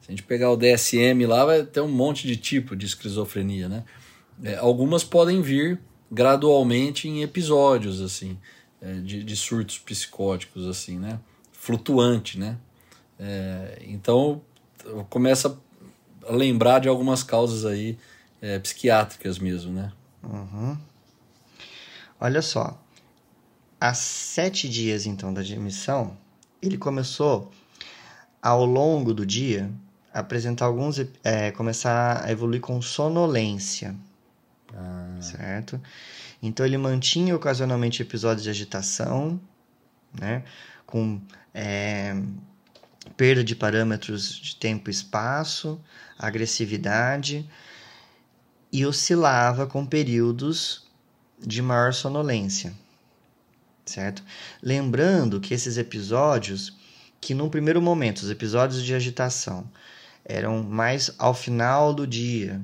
se 0.00 0.08
a 0.08 0.12
gente 0.12 0.22
pegar 0.22 0.50
o 0.50 0.56
DSM 0.56 1.26
lá, 1.26 1.44
vai 1.44 1.62
ter 1.62 1.80
um 1.80 1.88
monte 1.88 2.26
de 2.26 2.36
tipo 2.36 2.74
de 2.74 2.86
esquizofrenia, 2.86 3.68
né, 3.68 3.84
é, 4.42 4.56
algumas 4.56 5.04
podem 5.04 5.42
vir 5.42 5.78
gradualmente 6.10 7.06
em 7.06 7.22
episódios, 7.22 8.00
assim, 8.00 8.38
é, 8.80 8.94
de, 8.94 9.22
de 9.22 9.36
surtos 9.36 9.78
psicóticos, 9.78 10.66
assim, 10.66 10.98
né, 10.98 11.20
flutuante, 11.52 12.38
né, 12.38 12.56
é, 13.20 13.82
então 13.86 14.40
começa 15.10 15.58
lembrar 16.28 16.80
de 16.80 16.88
algumas 16.88 17.22
causas 17.22 17.66
aí 17.66 17.98
é, 18.40 18.58
psiquiátricas 18.58 19.38
mesmo, 19.38 19.72
né? 19.72 19.92
Uhum. 20.22 20.76
Olha 22.18 22.40
só, 22.40 22.80
há 23.80 23.92
sete 23.94 24.68
dias 24.68 25.06
então 25.06 25.32
da 25.32 25.42
admissão, 25.42 26.16
ele 26.62 26.78
começou 26.78 27.50
ao 28.42 28.64
longo 28.64 29.12
do 29.12 29.26
dia 29.26 29.70
a 30.12 30.20
apresentar 30.20 30.64
alguns, 30.66 30.98
é, 31.22 31.50
começar 31.52 32.24
a 32.24 32.32
evoluir 32.32 32.60
com 32.60 32.80
sonolência, 32.80 33.94
ah. 34.74 35.18
certo? 35.20 35.80
Então 36.42 36.64
ele 36.64 36.78
mantinha 36.78 37.36
ocasionalmente 37.36 38.00
episódios 38.00 38.44
de 38.44 38.50
agitação, 38.50 39.38
né? 40.18 40.42
com 40.90 41.20
é, 41.54 42.14
perda 43.16 43.44
de 43.44 43.54
parâmetros 43.54 44.32
de 44.32 44.56
tempo 44.56 44.88
e 44.88 44.92
espaço, 44.92 45.80
agressividade, 46.18 47.48
e 48.72 48.86
oscilava 48.86 49.66
com 49.66 49.84
períodos 49.84 50.88
de 51.38 51.60
maior 51.60 51.92
sonolência, 51.92 52.72
certo? 53.84 54.22
Lembrando 54.62 55.40
que 55.40 55.54
esses 55.54 55.76
episódios, 55.76 56.76
que 57.20 57.34
num 57.34 57.48
primeiro 57.48 57.82
momento, 57.82 58.18
os 58.18 58.30
episódios 58.30 58.82
de 58.82 58.94
agitação, 58.94 59.68
eram 60.24 60.62
mais 60.62 61.10
ao 61.18 61.34
final 61.34 61.92
do 61.92 62.06
dia, 62.06 62.60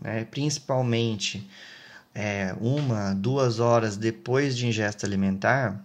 né? 0.00 0.24
principalmente 0.24 1.48
é, 2.14 2.54
uma, 2.60 3.14
duas 3.14 3.58
horas 3.58 3.96
depois 3.96 4.56
de 4.56 4.66
ingesta 4.66 5.06
alimentar, 5.06 5.84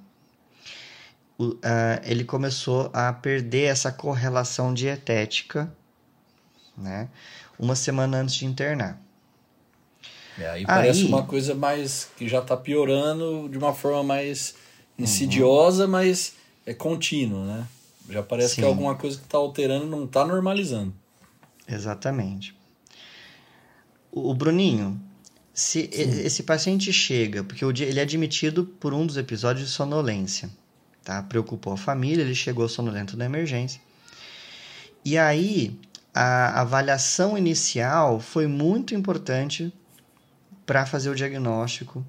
uh, 1.39 1.62
ele 2.04 2.24
começou 2.24 2.89
a 2.94 3.12
perder 3.12 3.65
essa 3.65 3.92
correlação 3.92 4.74
dietética, 4.74 5.72
né? 6.77 7.10
Uma 7.58 7.75
semana 7.75 8.18
antes 8.18 8.36
de 8.36 8.46
internar. 8.46 9.01
É, 10.38 10.50
aí 10.50 10.65
parece 10.65 11.01
aí, 11.01 11.08
uma 11.08 11.24
coisa 11.24 11.56
mais 11.56 12.10
que 12.18 12.27
já 12.27 12.39
está 12.39 12.58
piorando 12.58 13.48
de 13.50 13.58
uma 13.58 13.74
forma 13.74 14.04
mais 14.04 14.56
insidiosa, 15.00 15.86
uhum. 15.86 15.92
mas 15.92 16.34
é 16.65 16.74
contínuo, 16.74 17.46
né? 17.46 17.65
Já 18.10 18.22
parece 18.22 18.56
Sim. 18.56 18.62
que 18.62 18.65
é 18.65 18.68
alguma 18.68 18.96
coisa 18.96 19.18
que 19.18 19.24
está 19.24 19.38
alterando 19.38 19.88
não 19.88 20.06
está 20.06 20.25
normalizando. 20.25 20.94
Exatamente. 21.68 22.56
O, 24.12 24.32
o 24.32 24.34
Bruninho, 24.34 25.00
se 25.54 25.84
Sim. 25.84 25.89
esse 25.92 26.44
paciente 26.44 26.92
chega, 26.92 27.44
porque 27.44 27.63
ele 27.63 28.00
é 28.00 28.04
admitido 28.04 28.65
por 28.65 28.94
um 28.94 29.06
dos 29.06 29.18
episódios 29.18 29.68
de 29.68 29.74
sonolência, 29.74 30.50
tá? 31.06 31.22
Preocupou 31.22 31.72
a 31.72 31.78
família, 31.78 32.24
ele 32.24 32.36
chegou 32.36 32.68
sonolento 32.68 33.16
na 33.16 33.26
emergência. 33.26 33.80
E 35.06 35.18
aí, 35.18 35.80
a 36.14 36.62
avaliação 36.62 37.38
inicial 37.38 38.20
foi 38.20 38.48
muito 38.48 38.96
importante 38.96 39.72
para 40.66 40.86
fazer 40.86 41.12
o 41.12 41.16
diagnóstico, 41.16 42.04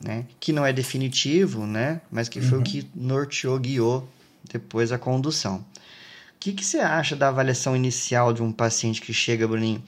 né? 0.00 0.24
Que 0.38 0.52
não 0.52 0.64
é 0.64 0.72
definitivo, 0.72 1.66
né? 1.66 2.00
Mas 2.10 2.28
que 2.28 2.40
foi 2.40 2.58
uhum. 2.58 2.62
o 2.62 2.64
que 2.64 2.88
norteou, 2.94 3.58
guiou 3.58 4.08
depois 4.48 4.92
a 4.92 4.98
condução. 4.98 5.56
O 5.56 6.38
que, 6.38 6.52
que 6.52 6.64
você 6.64 6.78
acha 6.78 7.16
da 7.16 7.28
avaliação 7.28 7.74
inicial 7.74 8.32
de 8.32 8.40
um 8.40 8.52
paciente 8.52 9.00
que 9.00 9.12
chega, 9.12 9.48
Bruninho, 9.48 9.82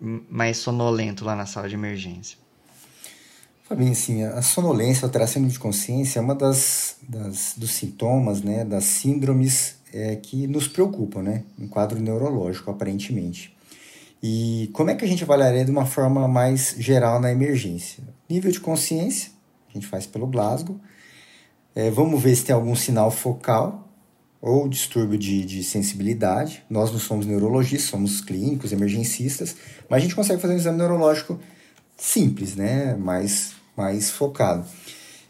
mais 0.00 0.56
sonolento 0.56 1.24
lá 1.24 1.36
na 1.36 1.46
sala 1.46 1.68
de 1.68 1.76
emergência? 1.76 2.41
Fabinho, 3.64 3.92
assim, 3.92 4.22
a 4.24 4.42
sonolência, 4.42 5.04
a 5.04 5.08
alteração 5.08 5.46
de 5.46 5.58
consciência 5.58 6.18
é 6.18 6.22
uma 6.22 6.34
das, 6.34 6.96
das 7.08 7.54
dos 7.56 7.70
sintomas, 7.70 8.42
né, 8.42 8.64
das 8.64 8.84
síndromes 8.84 9.76
é, 9.92 10.16
que 10.16 10.46
nos 10.46 10.66
preocupam, 10.66 11.22
né, 11.22 11.44
um 11.58 11.68
quadro 11.68 12.00
neurológico, 12.00 12.70
aparentemente. 12.70 13.56
E 14.22 14.70
como 14.72 14.90
é 14.90 14.94
que 14.94 15.04
a 15.04 15.08
gente 15.08 15.24
avaliaria 15.24 15.64
de 15.64 15.70
uma 15.70 15.86
forma 15.86 16.28
mais 16.28 16.74
geral 16.78 17.20
na 17.20 17.30
emergência? 17.30 18.02
Nível 18.28 18.52
de 18.52 18.60
consciência, 18.60 19.30
a 19.68 19.72
gente 19.72 19.86
faz 19.86 20.06
pelo 20.06 20.26
Glasgow. 20.26 20.78
É, 21.74 21.90
vamos 21.90 22.22
ver 22.22 22.36
se 22.36 22.44
tem 22.44 22.54
algum 22.54 22.76
sinal 22.76 23.10
focal 23.10 23.88
ou 24.40 24.68
distúrbio 24.68 25.18
de, 25.18 25.44
de 25.44 25.64
sensibilidade. 25.64 26.62
Nós 26.68 26.92
não 26.92 26.98
somos 26.98 27.26
neurologistas, 27.26 27.90
somos 27.90 28.20
clínicos, 28.20 28.72
emergencistas, 28.72 29.56
mas 29.88 29.98
a 29.98 30.00
gente 30.00 30.14
consegue 30.14 30.40
fazer 30.40 30.54
um 30.54 30.56
exame 30.56 30.78
neurológico 30.78 31.40
simples, 32.02 32.56
né? 32.56 32.96
mais, 32.96 33.52
mais 33.76 34.10
focado. 34.10 34.66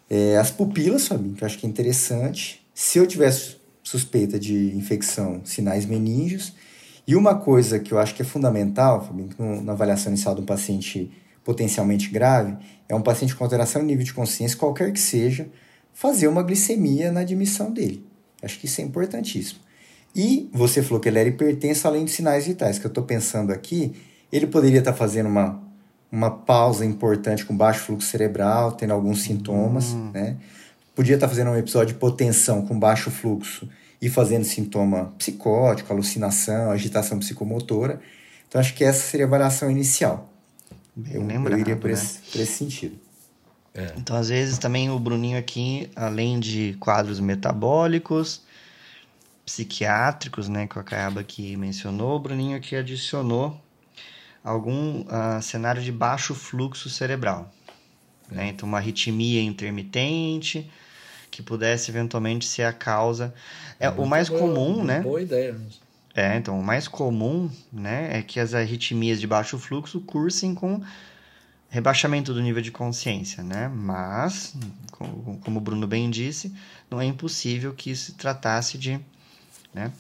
É, 0.08 0.38
as 0.38 0.50
pupilas, 0.50 1.06
Fabinho, 1.06 1.34
que 1.34 1.44
eu 1.44 1.46
acho 1.46 1.58
que 1.58 1.66
é 1.66 1.68
interessante. 1.68 2.66
Se 2.74 2.98
eu 2.98 3.06
tivesse 3.06 3.56
suspeita 3.82 4.38
de 4.38 4.74
infecção, 4.74 5.42
sinais 5.44 5.84
meníngeos, 5.84 6.54
e 7.06 7.14
uma 7.14 7.34
coisa 7.34 7.78
que 7.78 7.92
eu 7.92 7.98
acho 7.98 8.14
que 8.14 8.22
é 8.22 8.24
fundamental, 8.24 9.14
na 9.38 9.72
avaliação 9.72 10.12
inicial 10.12 10.34
de 10.34 10.40
um 10.40 10.46
paciente 10.46 11.10
potencialmente 11.44 12.08
grave, 12.08 12.56
é 12.88 12.94
um 12.94 13.02
paciente 13.02 13.34
com 13.34 13.44
alteração 13.44 13.82
de 13.82 13.88
nível 13.88 14.04
de 14.04 14.14
consciência, 14.14 14.56
qualquer 14.56 14.92
que 14.92 15.00
seja, 15.00 15.48
fazer 15.92 16.28
uma 16.28 16.42
glicemia 16.42 17.12
na 17.12 17.20
admissão 17.20 17.70
dele. 17.70 18.06
Acho 18.40 18.58
que 18.58 18.66
isso 18.66 18.80
é 18.80 18.84
importantíssimo. 18.84 19.60
E 20.14 20.48
você 20.52 20.82
falou 20.82 21.00
que 21.00 21.08
ele 21.08 21.18
era 21.18 21.28
hipertenso 21.28 21.86
além 21.86 22.04
de 22.04 22.12
sinais 22.12 22.46
vitais, 22.46 22.78
que 22.78 22.86
eu 22.86 22.88
estou 22.90 23.04
pensando 23.04 23.52
aqui, 23.52 23.92
ele 24.30 24.46
poderia 24.46 24.78
estar 24.78 24.92
tá 24.92 24.96
fazendo 24.96 25.28
uma, 25.28 25.60
uma 26.12 26.30
pausa 26.30 26.84
importante 26.84 27.46
com 27.46 27.56
baixo 27.56 27.86
fluxo 27.86 28.06
cerebral, 28.06 28.72
tendo 28.72 28.92
alguns 28.92 29.22
sintomas, 29.22 29.92
uhum. 29.92 30.10
né? 30.12 30.36
Podia 30.94 31.14
estar 31.14 31.26
tá 31.26 31.30
fazendo 31.30 31.50
um 31.50 31.56
episódio 31.56 31.88
de 31.88 31.94
hipotensão 31.94 32.66
com 32.66 32.78
baixo 32.78 33.10
fluxo 33.10 33.66
e 34.00 34.10
fazendo 34.10 34.44
sintoma 34.44 35.14
psicótico, 35.16 35.90
alucinação, 35.90 36.70
agitação 36.70 37.18
psicomotora. 37.18 37.98
Então, 38.46 38.60
acho 38.60 38.74
que 38.74 38.84
essa 38.84 39.00
seria 39.00 39.24
a 39.24 39.28
avaliação 39.28 39.70
inicial. 39.70 40.30
Bem 40.94 41.14
eu, 41.14 41.26
lembrado, 41.26 41.54
eu 41.54 41.60
iria 41.60 41.76
por, 41.76 41.88
né? 41.88 41.94
esse, 41.94 42.18
por 42.30 42.40
esse 42.42 42.52
sentido. 42.52 42.98
É. 43.74 43.94
Então, 43.96 44.14
às 44.14 44.28
vezes, 44.28 44.58
também 44.58 44.90
o 44.90 44.98
Bruninho 44.98 45.38
aqui, 45.38 45.88
além 45.96 46.38
de 46.38 46.76
quadros 46.78 47.20
metabólicos, 47.20 48.42
psiquiátricos, 49.46 50.46
né, 50.46 50.66
que 50.66 50.76
o 50.76 50.80
Acaiaba 50.80 51.20
aqui 51.20 51.56
mencionou, 51.56 52.16
o 52.16 52.20
Bruninho 52.20 52.54
aqui 52.54 52.76
adicionou 52.76 53.58
algum 54.42 55.02
uh, 55.02 55.40
cenário 55.40 55.82
de 55.82 55.92
baixo 55.92 56.34
fluxo 56.34 56.90
cerebral. 56.90 57.52
Né? 58.30 58.48
Então, 58.48 58.68
uma 58.68 58.78
arritmia 58.78 59.42
intermitente, 59.42 60.70
que 61.30 61.42
pudesse 61.42 61.90
eventualmente 61.90 62.44
ser 62.44 62.64
a 62.64 62.72
causa. 62.72 63.34
É, 63.80 63.88
o 63.88 64.06
mais 64.06 64.28
boa, 64.28 64.40
comum, 64.40 64.84
né? 64.84 65.00
Boa 65.00 65.22
ideia. 65.22 65.56
É, 66.14 66.36
então, 66.36 66.58
o 66.60 66.62
mais 66.62 66.86
comum, 66.86 67.50
né, 67.72 68.18
é 68.18 68.22
que 68.22 68.38
as 68.38 68.52
arritmias 68.52 69.18
de 69.18 69.26
baixo 69.26 69.58
fluxo 69.58 69.98
cursem 70.00 70.54
com 70.54 70.82
rebaixamento 71.70 72.34
do 72.34 72.42
nível 72.42 72.60
de 72.60 72.70
consciência, 72.70 73.42
né? 73.42 73.66
Mas, 73.74 74.54
como, 74.90 75.56
o 75.56 75.60
Bruno 75.60 75.86
bem 75.86 76.10
disse, 76.10 76.54
não 76.90 77.00
é 77.00 77.06
impossível 77.06 77.72
que 77.72 77.90
isso 77.90 78.12
se 78.12 78.12
tratasse 78.12 78.76
de, 78.76 79.00
né? 79.72 79.90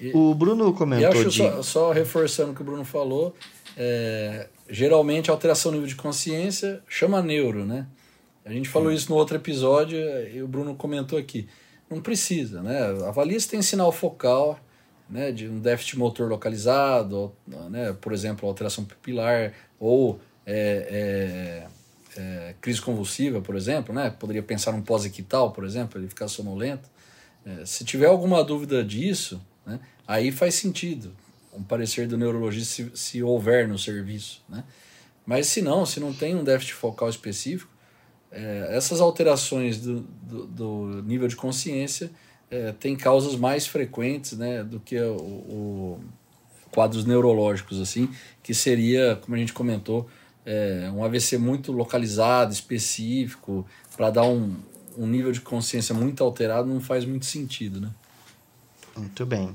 E, 0.00 0.12
o 0.14 0.34
Bruno 0.34 0.72
comentou 0.72 1.14
e 1.14 1.18
acho 1.20 1.28
de... 1.28 1.36
só, 1.36 1.62
só, 1.62 1.92
reforçando 1.92 2.52
o 2.52 2.54
que 2.54 2.62
o 2.62 2.64
Bruno 2.64 2.86
falou, 2.86 3.36
é, 3.76 4.48
geralmente 4.68 5.30
alteração 5.30 5.70
do 5.70 5.76
nível 5.76 5.88
de 5.88 5.96
consciência 5.96 6.82
chama 6.88 7.22
neuro, 7.22 7.64
né? 7.64 7.86
A 8.44 8.52
gente 8.52 8.68
falou 8.68 8.92
isso 8.92 9.10
no 9.10 9.16
outro 9.16 9.36
episódio 9.36 9.98
e 10.28 10.42
o 10.42 10.48
Bruno 10.48 10.74
comentou 10.74 11.18
aqui. 11.18 11.48
Não 11.88 12.00
precisa, 12.00 12.62
né? 12.62 12.78
Avalia 13.06 13.38
se 13.40 13.48
tem 13.48 13.62
sinal 13.62 13.90
focal, 13.90 14.60
né, 15.08 15.32
de 15.32 15.48
um 15.48 15.60
déficit 15.60 15.98
motor 15.98 16.28
localizado, 16.28 17.32
né, 17.46 17.94
por 18.00 18.12
exemplo, 18.12 18.48
alteração 18.48 18.84
pupilar 18.84 19.52
ou 19.78 20.18
é, 20.46 21.66
é, 22.16 22.20
é, 22.20 22.54
crise 22.60 22.80
convulsiva, 22.80 23.40
por 23.40 23.54
exemplo, 23.54 23.94
né? 23.94 24.10
Poderia 24.10 24.42
pensar 24.42 24.72
num 24.72 24.82
pós-equital, 24.82 25.52
por 25.52 25.64
exemplo, 25.64 26.00
ele 26.00 26.08
ficar 26.08 26.28
sonolento. 26.28 26.88
É, 27.44 27.66
se 27.66 27.84
tiver 27.84 28.06
alguma 28.06 28.42
dúvida 28.42 28.82
disso, 28.84 29.40
né, 29.66 29.80
aí 30.06 30.30
faz 30.30 30.54
sentido 30.54 31.14
um 31.56 31.62
parecer 31.62 32.06
do 32.06 32.16
neurologista 32.16 32.74
se, 32.74 32.90
se 32.94 33.22
houver 33.22 33.68
no 33.68 33.78
serviço, 33.78 34.42
né? 34.48 34.64
Mas 35.26 35.46
se 35.46 35.62
não, 35.62 35.86
se 35.86 36.00
não 36.00 36.12
tem 36.12 36.34
um 36.34 36.44
déficit 36.44 36.74
focal 36.74 37.08
específico, 37.08 37.70
é, 38.30 38.68
essas 38.70 39.00
alterações 39.00 39.78
do, 39.78 40.00
do, 40.00 40.46
do, 40.46 41.02
nível 41.02 41.28
de 41.28 41.36
consciência 41.36 42.10
é, 42.50 42.72
têm 42.72 42.96
causas 42.96 43.36
mais 43.36 43.66
frequentes 43.66 44.36
né, 44.36 44.62
do 44.62 44.80
que 44.80 45.00
o, 45.00 45.16
o, 45.16 46.04
quadros 46.70 47.04
neurológicos, 47.04 47.80
assim, 47.80 48.10
que 48.42 48.52
seria, 48.52 49.16
como 49.22 49.36
a 49.36 49.38
gente 49.38 49.52
comentou, 49.52 50.08
é, 50.44 50.90
um 50.94 51.02
AVC 51.04 51.38
muito 51.38 51.72
localizado, 51.72 52.52
específico, 52.52 53.66
para 53.96 54.10
dar 54.10 54.24
um, 54.24 54.56
um 54.98 55.06
nível 55.06 55.32
de 55.32 55.40
consciência 55.40 55.94
muito 55.94 56.22
alterado, 56.22 56.68
não 56.68 56.80
faz 56.80 57.04
muito 57.04 57.24
sentido, 57.24 57.80
né? 57.80 57.90
Muito 58.96 59.24
bem. 59.24 59.54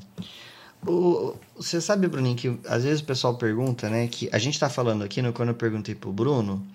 O, 0.86 1.36
você 1.56 1.82
sabe, 1.82 2.08
Bruninho, 2.08 2.36
que 2.36 2.60
às 2.66 2.84
vezes 2.84 3.02
o 3.02 3.04
pessoal 3.04 3.38
pergunta, 3.38 3.90
né, 3.90 4.08
que 4.08 4.30
a 4.32 4.38
gente 4.38 4.54
está 4.54 4.70
falando 4.70 5.04
aqui, 5.04 5.22
no, 5.22 5.34
quando 5.34 5.50
eu 5.50 5.56
perguntei 5.56 5.94
para 5.94 6.10
o 6.10 6.14
Bruno, 6.14 6.66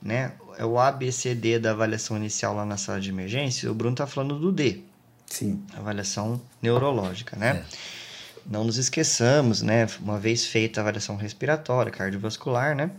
né, 0.00 0.32
é 0.56 0.64
o 0.64 0.78
ABCD 0.78 1.58
da 1.58 1.72
avaliação 1.72 2.16
inicial 2.16 2.54
lá 2.54 2.64
na 2.64 2.76
sala 2.76 3.00
de 3.00 3.08
emergência, 3.08 3.70
o 3.70 3.74
Bruno 3.74 3.94
está 3.94 4.06
falando 4.06 4.38
do 4.38 4.52
D. 4.52 4.80
Sim. 5.26 5.62
Avaliação 5.74 6.40
neurológica, 6.60 7.36
né? 7.36 7.64
É. 7.64 7.64
Não 8.46 8.64
nos 8.64 8.76
esqueçamos, 8.76 9.62
né? 9.62 9.86
Uma 10.00 10.18
vez 10.18 10.44
feita 10.44 10.80
a 10.80 10.82
avaliação 10.82 11.16
respiratória, 11.16 11.90
cardiovascular, 11.90 12.76
né? 12.76 12.90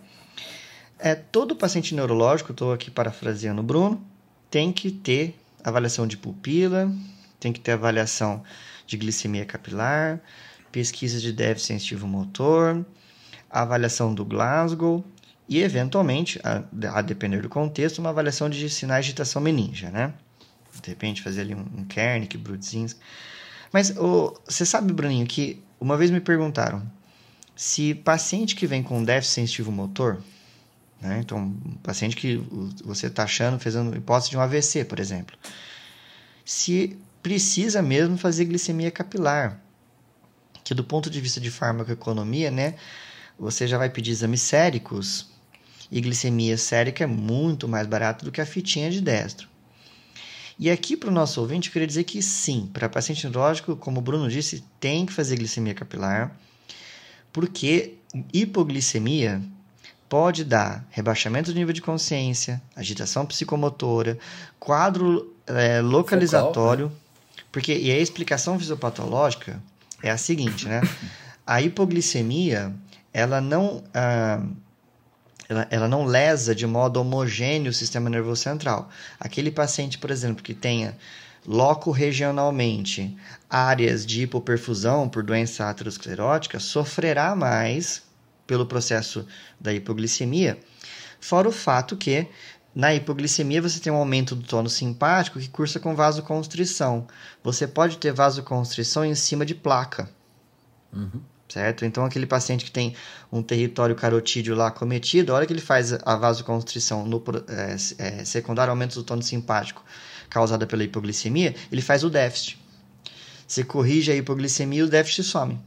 É, 0.98 1.14
todo 1.14 1.56
paciente 1.56 1.94
neurológico, 1.94 2.52
estou 2.52 2.74
aqui 2.74 2.90
parafraseando 2.90 3.62
o 3.62 3.64
Bruno, 3.64 4.04
tem 4.50 4.72
que 4.72 4.90
ter 4.90 5.36
avaliação 5.64 6.08
de 6.08 6.18
pupila, 6.18 6.92
tem 7.40 7.54
que 7.54 7.60
ter 7.60 7.74
avaliação 7.74 8.42
de 8.86 8.98
glicemia 8.98 9.46
capilar, 9.46 10.20
pesquisa 10.72 11.20
de 11.20 11.32
déficit 11.32 11.68
sensitivo 11.68 12.08
motor, 12.08 12.86
avaliação 13.50 14.14
do 14.14 14.26
Glasgow 14.26 15.04
e, 15.48 15.62
eventualmente, 15.62 16.40
a, 16.44 16.64
a, 16.98 17.02
depender 17.02 17.42
do 17.42 17.50
contexto, 17.50 18.00
uma 18.00 18.10
avaliação 18.10 18.50
de 18.50 18.70
sinais 18.70 19.06
de 19.06 19.12
agitação 19.12 19.42
meningia, 19.42 19.90
né? 19.90 20.14
De 20.82 20.90
repente, 20.90 21.22
fazer 21.22 21.42
ali 21.42 21.54
um, 21.54 21.66
um 21.78 21.86
Kernick, 21.86 22.38
Brudzinski. 22.38 23.00
Mas 23.72 23.92
você 23.92 24.66
sabe, 24.66 24.92
Bruninho, 24.94 25.26
que 25.26 25.62
uma 25.80 25.98
vez 25.98 26.10
me 26.10 26.20
perguntaram 26.20 26.84
se 27.56 27.94
paciente 27.94 28.56
que 28.56 28.66
vem 28.66 28.82
com 28.82 29.04
déficit 29.04 29.36
sensitivo 29.36 29.72
motor, 29.72 30.22
né? 31.00 31.20
Então, 31.20 31.38
um 31.38 31.76
paciente 31.84 32.16
que 32.16 32.38
você 32.84 33.08
está 33.08 33.24
achando, 33.24 33.60
fazendo 33.60 33.96
hipótese 33.96 34.32
de 34.32 34.38
um 34.38 34.42
AVC, 34.42 34.86
por 34.86 35.00
exemplo, 35.00 35.36
se 36.46 36.98
precisa 37.24 37.82
mesmo 37.82 38.18
fazer 38.18 38.44
glicemia 38.44 38.92
capilar, 38.92 39.58
que 40.62 40.74
do 40.74 40.84
ponto 40.84 41.10
de 41.10 41.22
vista 41.22 41.40
de 41.40 41.50
farmacoeconomia, 41.50 42.52
né, 42.52 42.76
você 43.40 43.66
já 43.66 43.78
vai 43.78 43.90
pedir 43.90 44.12
exames 44.12 44.42
séricos 44.42 45.32
e 45.90 46.02
glicemia 46.02 46.58
sérica 46.58 47.06
é 47.06 47.08
muito 47.08 47.68
mais 47.68 47.88
barato 47.88 48.26
do 48.26 48.32
que 48.32 48.42
a 48.42 48.46
fitinha 48.46 48.92
de 48.92 49.00
destro. 49.00 49.48
E 50.60 50.70
aqui 50.70 50.96
para 50.96 51.10
o 51.10 51.14
nosso 51.14 51.40
ouvinte, 51.40 51.70
eu 51.70 51.74
queria 51.74 51.88
dizer 51.88 52.04
que 52.04 52.22
sim, 52.22 52.70
para 52.72 52.90
paciente 52.90 53.24
neurológico, 53.24 53.76
como 53.76 54.00
o 54.00 54.02
Bruno 54.02 54.30
disse, 54.30 54.64
tem 54.80 55.06
que 55.06 55.14
fazer 55.14 55.38
glicemia 55.38 55.74
capilar, 55.74 56.36
porque 57.32 57.96
hipoglicemia 58.32 59.42
pode 60.08 60.44
dar 60.44 60.86
rebaixamento 60.92 61.52
do 61.52 61.58
nível 61.58 61.74
de 61.74 61.82
consciência, 61.82 62.62
agitação 62.76 63.26
psicomotora, 63.26 64.20
quadro 64.60 65.34
é, 65.48 65.82
localizatório, 65.82 66.90
Focal, 66.90 66.98
né? 66.98 67.03
Porque 67.54 67.74
e 67.74 67.92
a 67.92 68.00
explicação 68.00 68.60
fisiopatológica 68.60 69.62
é 70.02 70.10
a 70.10 70.18
seguinte, 70.18 70.68
né? 70.68 70.82
A 71.46 71.62
hipoglicemia, 71.62 72.74
ela 73.14 73.40
não 73.40 73.84
ah, 73.94 74.44
ela, 75.48 75.68
ela 75.70 75.88
não 75.88 76.04
lesa 76.04 76.56
de 76.56 76.66
modo 76.66 77.00
homogêneo 77.00 77.70
o 77.70 77.74
sistema 77.74 78.10
nervoso 78.10 78.42
central. 78.42 78.90
Aquele 79.20 79.52
paciente, 79.52 80.00
por 80.00 80.10
exemplo, 80.10 80.44
que 80.44 80.54
tenha 80.54 80.98
loco 81.46 81.92
regionalmente 81.92 83.16
áreas 83.50 84.06
de 84.06 84.24
hipoperfusão 84.24 85.08
por 85.08 85.22
doença 85.22 85.70
aterosclerótica 85.70 86.60
sofrerá 86.60 87.36
mais 87.36 88.02
pelo 88.48 88.66
processo 88.66 89.28
da 89.60 89.74
hipoglicemia, 89.74 90.58
fora 91.20 91.48
o 91.48 91.52
fato 91.52 91.96
que 91.96 92.28
na 92.76 92.94
hipoglicemia 92.94 93.62
você 93.62 93.80
tem 93.80 93.94
um 93.94 93.98
aumento 93.98 94.36
do 94.36 94.44
tônus 94.44 94.74
simpático 94.74 95.40
que 95.40 95.48
cursa 95.48 95.80
com 95.80 95.96
vasoconstrição. 95.96 97.08
Você 97.44 97.68
pode 97.68 97.98
ter 97.98 98.12
vasoconstrição 98.12 99.06
em 99.06 99.14
cima 99.14 99.46
de 99.46 99.54
placa. 99.54 100.10
Uhum. 100.92 101.22
Certo? 101.48 101.86
Então, 101.86 102.04
aquele 102.04 102.26
paciente 102.26 102.66
que 102.66 102.72
tem 102.72 102.96
um 103.32 103.44
território 103.44 103.96
carotídeo 103.96 104.56
lá 104.56 104.72
cometido, 104.72 105.32
a 105.32 105.36
hora 105.36 105.46
que 105.46 105.54
ele 105.54 105.62
faz 105.62 105.94
a 105.94 106.16
vasoconstrição 106.16 107.06
no 107.06 107.24
é, 107.48 107.76
é, 108.00 108.26
secundário 108.26 108.72
aumento 108.72 108.96
do 108.96 109.04
tônus 109.04 109.28
simpático 109.28 109.84
causada 110.30 110.66
pela 110.66 110.84
hipoglicemia, 110.84 111.54
ele 111.72 111.82
faz 111.82 112.04
o 112.04 112.10
déficit. 112.10 112.58
Você 113.48 113.64
corrige 113.64 114.12
a 114.12 114.16
hipoglicemia 114.16 114.80
e 114.80 114.84
o 114.84 114.90
déficit 114.90 115.24
some. 115.24 115.60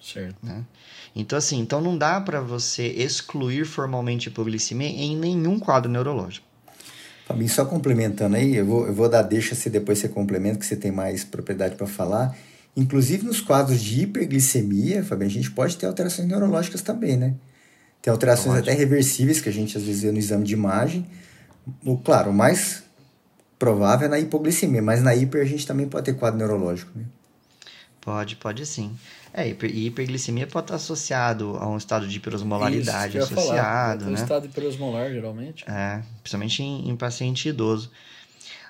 Certo. 0.00 0.36
Né? 0.42 0.64
Então, 1.14 1.38
assim, 1.38 1.58
então 1.58 1.80
não 1.80 1.98
dá 1.98 2.20
para 2.20 2.40
você 2.40 2.86
excluir 2.86 3.64
formalmente 3.64 4.28
hipoglicemia 4.28 4.88
em 4.88 5.16
nenhum 5.16 5.58
quadro 5.58 5.90
neurológico. 5.90 6.46
Fabinho, 7.26 7.50
só 7.50 7.64
complementando 7.64 8.36
aí, 8.36 8.56
eu 8.56 8.64
vou, 8.64 8.86
eu 8.86 8.94
vou 8.94 9.08
dar 9.08 9.22
deixa 9.22 9.54
se 9.54 9.68
depois 9.68 9.98
você 9.98 10.08
complementa, 10.08 10.58
que 10.58 10.64
você 10.64 10.76
tem 10.76 10.90
mais 10.90 11.24
propriedade 11.24 11.74
para 11.74 11.86
falar. 11.86 12.34
Inclusive 12.74 13.26
nos 13.26 13.40
quadros 13.40 13.82
de 13.82 14.02
hiperglicemia, 14.02 15.04
Fabinho, 15.04 15.28
a 15.28 15.32
gente 15.32 15.50
pode 15.50 15.76
ter 15.76 15.86
alterações 15.86 16.26
neurológicas 16.26 16.80
também, 16.80 17.16
né? 17.16 17.34
Tem 18.00 18.10
alterações 18.10 18.54
pode. 18.54 18.70
até 18.70 18.78
reversíveis 18.78 19.40
que 19.40 19.48
a 19.48 19.52
gente 19.52 19.76
às 19.76 19.82
vezes 19.82 20.02
vê 20.02 20.12
no 20.12 20.18
exame 20.18 20.44
de 20.44 20.54
imagem. 20.54 21.06
O, 21.84 21.98
claro, 21.98 22.30
o 22.30 22.32
mais 22.32 22.84
provável 23.58 24.06
é 24.06 24.10
na 24.10 24.18
hipoglicemia, 24.18 24.80
mas 24.80 25.02
na 25.02 25.14
hiper 25.14 25.42
a 25.42 25.44
gente 25.44 25.66
também 25.66 25.88
pode 25.88 26.06
ter 26.06 26.14
quadro 26.14 26.38
neurológico, 26.38 26.92
né? 26.96 27.04
Pode, 28.00 28.36
pode 28.36 28.64
sim. 28.64 28.96
É, 29.32 29.46
hiper, 29.48 29.70
hiperglicemia 29.74 30.46
pode 30.46 30.64
estar 30.64 30.76
associado 30.76 31.56
a 31.58 31.68
um 31.68 31.76
estado 31.76 32.08
de 32.08 32.16
hiperosmolaridade 32.16 33.18
Isso, 33.18 33.32
associado, 33.34 34.06
né? 34.06 34.10
Um 34.12 34.14
estado 34.14 34.46
hiperosmolar, 34.46 35.10
geralmente. 35.10 35.64
É, 35.68 36.02
principalmente 36.22 36.62
em, 36.62 36.88
em 36.88 36.96
paciente 36.96 37.48
idoso. 37.48 37.90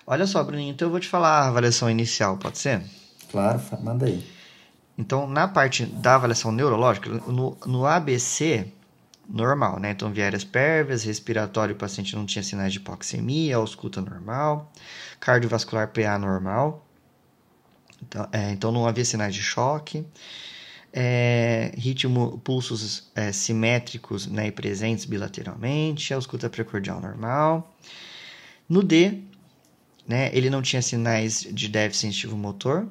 Olha 0.06 0.26
só, 0.26 0.42
Bruninho, 0.42 0.72
então 0.72 0.88
eu 0.88 0.90
vou 0.90 1.00
te 1.00 1.08
falar 1.08 1.42
a 1.42 1.48
avaliação 1.48 1.88
inicial, 1.90 2.38
pode 2.38 2.58
ser? 2.58 2.82
Claro, 3.30 3.60
manda 3.82 4.06
aí. 4.06 4.24
Então, 4.96 5.28
na 5.28 5.46
parte 5.46 5.86
da 5.86 6.16
avaliação 6.16 6.50
neurológica, 6.50 7.08
no, 7.08 7.56
no 7.64 7.86
ABC, 7.86 8.66
normal, 9.28 9.78
né? 9.78 9.90
Então, 9.90 10.10
viérias 10.10 10.42
pérvias, 10.42 11.04
respiratório, 11.04 11.74
o 11.74 11.78
paciente 11.78 12.16
não 12.16 12.24
tinha 12.24 12.42
sinais 12.42 12.72
de 12.72 12.78
hipoxemia, 12.78 13.56
ausculta 13.56 14.00
normal, 14.00 14.72
cardiovascular 15.20 15.88
PA 15.88 16.18
normal, 16.18 16.88
então, 18.02 18.28
é, 18.32 18.50
então 18.50 18.72
não 18.72 18.87
havia 18.87 19.04
sinais 19.04 19.34
de 19.34 19.42
choque. 19.42 20.04
É, 20.92 21.72
ritmo, 21.76 22.38
pulsos 22.38 23.11
é, 23.14 23.30
simétricos 23.30 24.26
né, 24.26 24.46
e 24.46 24.52
presentes 24.52 25.04
bilateralmente, 25.04 26.14
ausculta 26.14 26.48
precordial 26.48 27.00
normal. 27.00 27.76
No 28.68 28.82
D, 28.82 29.20
né, 30.06 30.30
ele 30.32 30.48
não 30.48 30.62
tinha 30.62 30.80
sinais 30.80 31.46
de 31.50 31.68
déficit 31.68 32.00
sensitivo 32.00 32.37
motor. 32.37 32.88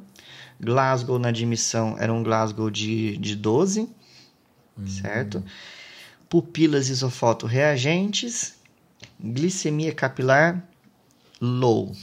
Glasgow 0.60 1.20
na 1.20 1.30
admissão 1.30 1.96
era 2.00 2.14
um 2.14 2.24
Glasgow 2.24 2.70
de, 2.70 3.18
de 3.18 3.36
12, 3.36 3.82
uhum. 3.82 4.88
certo? 4.88 5.44
Pupilas 6.30 6.90
isofoto 6.90 7.46
reagentes, 7.46 8.56
glicemia 9.20 9.94
capilar 9.94 10.64
low, 11.40 11.96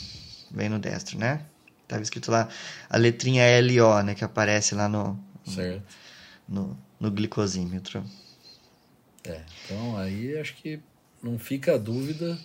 vem 0.51 0.69
no 0.69 0.79
destro, 0.79 1.19
né? 1.19 1.45
Tava 1.95 2.03
escrito 2.03 2.29
lá 2.29 2.49
a 2.91 2.97
letrinha 2.97 3.45
LO, 3.61 4.03
né? 4.03 4.17
Que 4.17 4.25
aparece 4.25 4.75
lá 4.75 4.89
no, 4.89 5.17
certo. 5.47 5.85
no, 6.49 6.77
no 6.99 7.09
glicosímetro. 7.09 8.03
É, 9.23 9.41
então 9.65 9.97
aí 9.97 10.37
acho 10.37 10.57
que 10.57 10.81
não 11.23 11.39
fica 11.39 11.77
a 11.77 11.79
dúvida 11.79 12.37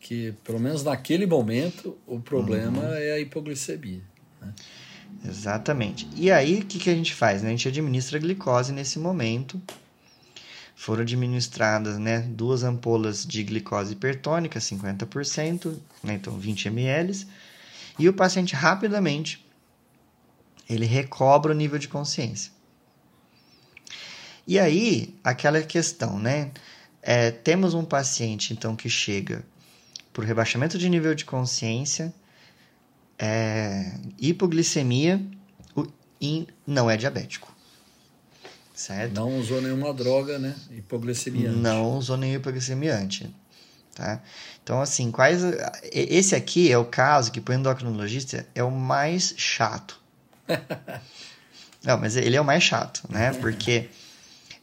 que, 0.00 0.34
pelo 0.42 0.58
menos 0.58 0.82
naquele 0.82 1.26
momento, 1.26 1.96
o 2.08 2.18
problema 2.18 2.82
uhum. 2.82 2.94
é 2.94 3.12
a 3.12 3.20
hipoglicemia. 3.20 4.02
Né? 4.40 4.52
Exatamente. 5.24 6.08
E 6.16 6.28
aí, 6.32 6.58
o 6.58 6.66
que, 6.66 6.80
que 6.80 6.90
a 6.90 6.94
gente 6.94 7.14
faz? 7.14 7.40
Né? 7.40 7.50
A 7.50 7.52
gente 7.52 7.68
administra 7.68 8.18
glicose 8.18 8.72
nesse 8.72 8.98
momento. 8.98 9.62
Foram 10.74 11.02
administradas 11.02 12.00
né, 12.00 12.18
duas 12.18 12.64
ampolas 12.64 13.24
de 13.24 13.44
glicose 13.44 13.92
hipertônica, 13.92 14.58
50%, 14.58 15.76
né, 16.02 16.14
então 16.14 16.36
20 16.36 16.66
ml 16.66 17.28
e 17.98 18.08
o 18.08 18.12
paciente 18.12 18.54
rapidamente 18.54 19.46
ele 20.68 20.86
recobra 20.86 21.52
o 21.52 21.54
nível 21.54 21.78
de 21.78 21.88
consciência. 21.88 22.52
E 24.46 24.58
aí, 24.58 25.14
aquela 25.22 25.60
questão, 25.62 26.18
né? 26.18 26.50
É, 27.00 27.30
temos 27.30 27.74
um 27.74 27.84
paciente, 27.84 28.52
então, 28.52 28.74
que 28.74 28.88
chega 28.88 29.44
por 30.12 30.24
rebaixamento 30.24 30.78
de 30.78 30.88
nível 30.88 31.14
de 31.14 31.24
consciência, 31.24 32.12
é, 33.18 33.92
hipoglicemia 34.18 35.20
e 36.20 36.46
não 36.66 36.90
é 36.90 36.96
diabético. 36.96 37.52
Certo? 38.74 39.14
Não 39.14 39.38
usou 39.38 39.60
nenhuma 39.60 39.92
droga, 39.92 40.38
né? 40.38 40.56
Hipoglicemiante. 40.70 41.56
Não 41.56 41.96
usou 41.96 42.16
nenhum 42.16 42.36
hipoglicemiante. 42.36 43.32
Tá? 43.94 44.22
Então, 44.62 44.80
assim, 44.80 45.10
quais. 45.10 45.42
Esse 45.92 46.34
aqui 46.34 46.72
é 46.72 46.78
o 46.78 46.84
caso 46.84 47.30
que, 47.30 47.40
para 47.40 47.54
o 47.54 47.58
endocrinologista, 47.58 48.46
é 48.54 48.62
o 48.62 48.70
mais 48.70 49.34
chato. 49.36 50.00
Não, 51.84 51.98
mas 51.98 52.16
ele 52.16 52.36
é 52.36 52.40
o 52.40 52.44
mais 52.44 52.62
chato, 52.62 53.02
né? 53.10 53.32
Porque 53.34 53.88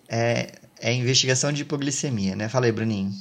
é, 0.08 0.54
é 0.80 0.94
investigação 0.94 1.52
de 1.52 1.62
hipoglicemia, 1.62 2.36
né? 2.36 2.48
Fala 2.48 2.66
aí, 2.66 2.72
Bruninho. 2.72 3.14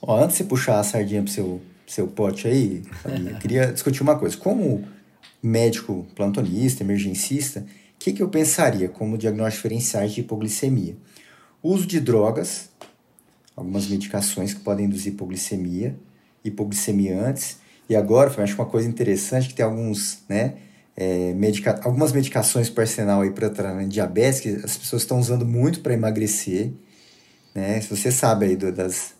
Ó, 0.00 0.16
antes 0.16 0.36
de 0.36 0.38
você 0.38 0.44
puxar 0.44 0.80
a 0.80 0.84
sardinha 0.84 1.22
pro 1.22 1.30
seu, 1.30 1.62
seu 1.86 2.08
pote 2.08 2.48
aí, 2.48 2.82
eu 3.04 3.36
queria 3.36 3.72
discutir 3.72 4.02
uma 4.02 4.18
coisa. 4.18 4.36
Como 4.36 4.84
médico 5.42 6.06
plantonista, 6.14 6.82
emergencista, 6.82 7.60
o 7.60 7.64
que, 7.98 8.12
que 8.12 8.22
eu 8.22 8.28
pensaria 8.28 8.88
como 8.88 9.18
diagnóstico 9.18 9.68
diferenciais 9.68 10.12
de 10.12 10.22
hipoglicemia? 10.22 10.96
Uso 11.62 11.86
de 11.86 12.00
drogas 12.00 12.70
algumas 13.56 13.86
medicações 13.88 14.54
que 14.54 14.60
podem 14.60 14.86
induzir 14.86 15.12
hipoglicemia, 15.12 15.96
hipoglicemiantes. 16.44 17.58
E 17.88 17.96
agora, 17.96 18.30
foi 18.30 18.44
acho 18.44 18.54
uma 18.54 18.66
coisa 18.66 18.88
interessante 18.88 19.48
que 19.48 19.54
tem 19.54 19.64
alguns, 19.64 20.18
né, 20.28 20.54
é, 20.96 21.32
medica 21.34 21.80
algumas 21.84 22.12
medicações 22.12 22.68
para 22.68 22.84
arsenal 22.84 23.22
aí 23.22 23.30
para 23.30 23.48
tratamento 23.48 23.88
de 23.88 23.94
diabetes 23.94 24.40
que 24.40 24.48
as 24.48 24.76
pessoas 24.76 25.02
estão 25.02 25.18
usando 25.18 25.46
muito 25.46 25.80
para 25.80 25.94
emagrecer, 25.94 26.72
né? 27.54 27.80
Se 27.80 27.88
você 27.88 28.10
sabe 28.10 28.46
aí 28.46 28.56
do, 28.56 28.70
das, 28.72 29.14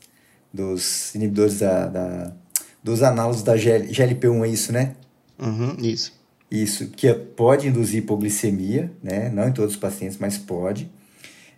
dos 0.53 1.15
inibidores 1.15 1.59
da, 1.59 1.87
da 1.87 2.33
dos 2.83 3.03
análogos 3.03 3.43
da 3.43 3.57
GL, 3.57 3.89
GLP-1 3.89 4.45
é 4.45 4.49
isso, 4.49 4.73
né? 4.73 4.97
Uhum, 5.39 5.77
isso. 5.79 6.13
Isso, 6.51 6.89
que 6.89 7.13
pode 7.15 7.69
induzir 7.69 8.01
hipoglicemia, 8.01 8.93
né? 9.03 9.31
Não 9.31 9.49
em 9.49 9.53
todos 9.53 9.75
os 9.75 9.81
pacientes, 9.81 10.19
mas 10.19 10.37
pode. 10.37 10.91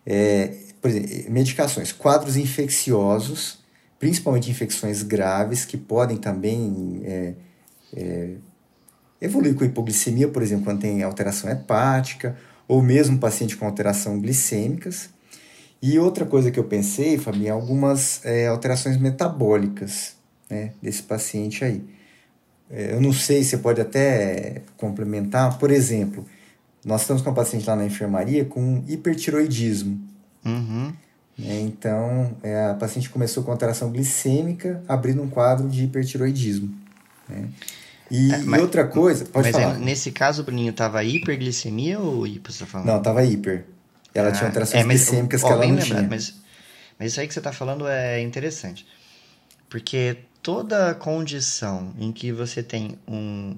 É, 0.07 0.55
por 0.85 0.91
exemplo, 0.91 1.33
medicações, 1.33 1.93
quadros 1.93 2.37
infecciosos, 2.37 3.59
principalmente 3.99 4.51
infecções 4.51 5.03
graves, 5.03 5.65
que 5.65 5.79
podem 5.79 6.19
também 6.19 7.01
é, 7.07 7.35
é, 7.97 8.31
evoluir 9.19 9.55
com 9.55 9.65
hipoglicemia, 9.65 10.29
por 10.29 10.43
exemplo, 10.43 10.67
quando 10.67 10.83
tem 10.83 11.03
alteração 11.03 11.49
hepática, 11.51 12.37
ou 12.69 12.83
mesmo 12.83 13.17
paciente 13.17 13.57
com 13.57 13.65
alteração 13.65 14.21
glicêmicas. 14.21 15.09
E 15.81 15.99
outra 15.99 16.27
coisa 16.27 16.51
que 16.51 16.61
eu 16.61 16.65
pensei, 16.65 17.17
Fabinho, 17.17 17.47
é 17.49 17.51
algumas 17.51 18.23
é, 18.23 18.49
alterações 18.49 18.99
metabólicas 18.99 20.17
né, 20.51 20.75
desse 20.83 21.03
paciente 21.03 21.65
aí. 21.65 21.83
É, 22.71 22.93
eu 22.93 23.01
não 23.01 23.15
sei, 23.15 23.43
você 23.43 23.57
pode 23.57 23.81
até 23.81 24.61
complementar. 24.77 25.59
Por 25.59 25.71
exemplo, 25.71 26.27
nós 26.85 27.01
estamos 27.01 27.23
com 27.23 27.31
um 27.31 27.35
paciente 27.35 27.67
lá 27.67 27.75
na 27.75 27.87
enfermaria 27.87 28.45
com 28.45 28.85
hipertiroidismo. 28.87 30.13
Uhum. 30.45 30.93
É, 31.43 31.61
então, 31.61 32.37
é, 32.43 32.71
a 32.71 32.75
paciente 32.75 33.11
começou 33.11 33.43
com 33.43 33.51
alteração 33.51 33.91
glicêmica, 33.91 34.83
abrindo 34.87 35.21
um 35.23 35.29
quadro 35.29 35.69
de 35.69 35.85
hipertiroidismo. 35.85 36.73
Né? 37.29 37.49
E, 38.11 38.33
é, 38.33 38.39
mas, 38.39 38.61
e, 38.61 38.63
outra 38.63 38.87
coisa, 38.87 39.25
pode 39.25 39.49
mas 39.51 39.57
falar. 39.57 39.75
É, 39.75 39.79
nesse 39.79 40.13
caso, 40.13 40.43
o 40.43 40.45
Bruninho, 40.45 40.71
estava 40.71 41.03
hiperglicemia 41.03 41.99
ou 41.99 42.27
hipo, 42.27 42.53
você 42.53 42.61
tá 42.61 42.67
falando? 42.67 42.87
Não, 42.87 42.99
estava 42.99 43.25
hiper. 43.25 43.65
Ela 44.15 44.29
ah, 44.29 44.33
tinha 44.33 44.47
alterações 44.47 44.85
é, 44.85 44.87
mas, 44.87 45.01
glicêmicas 45.01 45.43
ó, 45.43 45.47
que 45.47 45.53
ela 45.53 45.63
não 45.63 45.71
lembrado, 45.71 45.87
tinha. 45.87 46.03
Mas, 46.09 46.35
mas 46.99 47.11
isso 47.11 47.21
aí 47.21 47.27
que 47.27 47.35
você 47.35 47.41
está 47.41 47.53
falando 47.53 47.89
é 47.89 48.21
interessante. 48.21 48.87
Porque 49.69 50.19
toda 50.41 50.95
condição 50.95 51.93
em 51.99 52.13
que 52.13 52.31
você 52.31 52.63
tem 52.63 52.97
um 53.09 53.57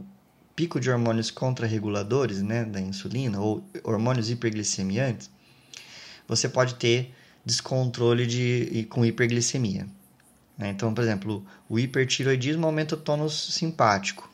pico 0.54 0.80
de 0.80 0.90
hormônios 0.90 1.30
contrarreguladores, 1.30 2.40
né, 2.40 2.64
da 2.64 2.80
insulina, 2.80 3.38
ou 3.38 3.62
hormônios 3.84 4.30
hiperglicemiantes, 4.30 5.28
você 6.26 6.48
pode 6.48 6.74
ter 6.74 7.14
descontrole 7.44 8.26
de, 8.26 8.86
com 8.90 9.04
hiperglicemia. 9.04 9.86
Né? 10.58 10.70
Então, 10.70 10.92
por 10.92 11.02
exemplo, 11.02 11.46
o 11.68 11.78
hipertiroidismo 11.78 12.66
aumenta 12.66 12.94
o 12.94 12.98
tônus 12.98 13.54
simpático. 13.54 14.28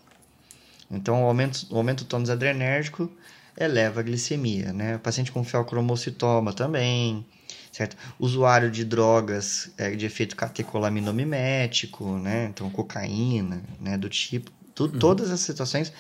Então, 0.91 1.23
o 1.23 1.27
aumento, 1.27 1.67
o 1.71 1.77
aumento 1.77 2.05
do 2.05 2.09
tônus 2.09 2.31
adrenérgico 2.31 3.11
eleva 3.57 4.01
a 4.01 4.03
glicemia. 4.03 4.73
Né? 4.73 4.97
O 4.97 4.99
paciente 4.99 5.33
com 5.33 5.43
feocromocitoma 5.45 6.53
também, 6.53 7.25
certo? 7.71 7.97
Usuário 8.19 8.71
de 8.71 8.85
drogas 8.85 9.71
é, 9.77 9.91
de 9.91 10.07
efeito 10.07 10.37
catecolaminomimético, 10.37 12.19
né? 12.19 12.47
Então, 12.47 12.71
cocaína, 12.71 13.63
né? 13.81 13.97
Do 13.97 14.09
tipo... 14.09 14.51
Tu, 14.75 14.85
uhum. 14.85 14.99
Todas 14.99 15.31
as 15.31 15.41
situações 15.41 15.93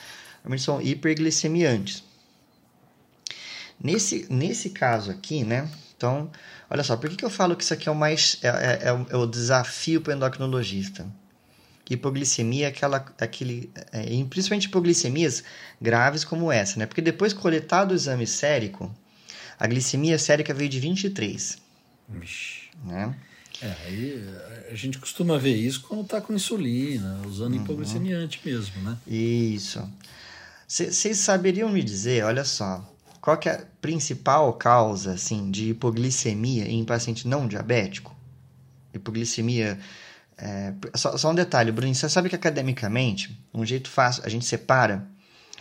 são 0.58 0.80
hiperglicemiantes. 0.80 2.04
Nesse, 3.82 4.26
nesse 4.30 4.70
caso 4.70 5.10
aqui, 5.10 5.44
né? 5.44 5.68
Então, 6.02 6.28
olha 6.68 6.82
só, 6.82 6.96
por 6.96 7.08
que, 7.08 7.14
que 7.14 7.24
eu 7.24 7.30
falo 7.30 7.54
que 7.54 7.62
isso 7.62 7.72
aqui 7.72 7.88
é 7.88 7.92
o 7.92 7.94
mais 7.94 8.36
é, 8.42 8.48
é, 8.48 8.80
é 8.88 9.16
o, 9.16 9.24
é 9.24 9.26
desafio 9.28 10.00
para 10.00 10.12
o 10.12 10.16
endocrinologista? 10.16 11.06
Hipoglicemia 11.88 12.66
é 12.66 12.68
aquela, 12.70 13.04
aquele, 13.20 13.70
é, 13.92 14.02
principalmente 14.24 14.66
hipoglicemias 14.66 15.44
graves 15.80 16.24
como 16.24 16.50
essa, 16.50 16.78
né? 16.78 16.86
Porque 16.86 17.02
depois 17.02 17.32
coletado 17.34 17.92
o 17.92 17.94
exame 17.94 18.26
sérico, 18.26 18.90
a 19.60 19.66
glicemia 19.66 20.18
sérica 20.18 20.54
veio 20.54 20.70
de 20.70 20.80
23. 20.80 21.58
Vixe. 22.08 22.70
Né? 22.82 23.14
É, 23.60 23.76
aí 23.86 24.24
a 24.70 24.74
gente 24.74 24.98
costuma 24.98 25.38
ver 25.38 25.54
isso 25.54 25.82
quando 25.82 26.02
está 26.02 26.20
com 26.20 26.32
insulina, 26.32 27.20
usando 27.26 27.54
uhum. 27.54 27.62
hipoglicemiante 27.62 28.40
mesmo, 28.42 28.82
né? 28.82 28.96
Isso. 29.06 29.86
Vocês 30.66 31.18
saberiam 31.18 31.68
me 31.68 31.82
dizer, 31.82 32.24
olha 32.24 32.44
só, 32.44 32.91
qual 33.22 33.38
que 33.38 33.48
é 33.48 33.52
a 33.52 33.64
principal 33.80 34.52
causa 34.54 35.12
assim, 35.12 35.48
de 35.48 35.70
hipoglicemia 35.70 36.68
em 36.68 36.84
paciente 36.84 37.28
não 37.28 37.46
diabético? 37.46 38.14
Hipoglicemia. 38.92 39.78
É, 40.36 40.74
só, 40.96 41.16
só, 41.16 41.30
um 41.30 41.34
detalhe, 41.34 41.70
Bruno, 41.70 41.94
você 41.94 42.08
sabe 42.08 42.28
que 42.28 42.34
academicamente, 42.34 43.40
um 43.54 43.64
jeito 43.64 43.88
fácil, 43.88 44.24
a 44.26 44.28
gente 44.28 44.44
separa 44.44 45.06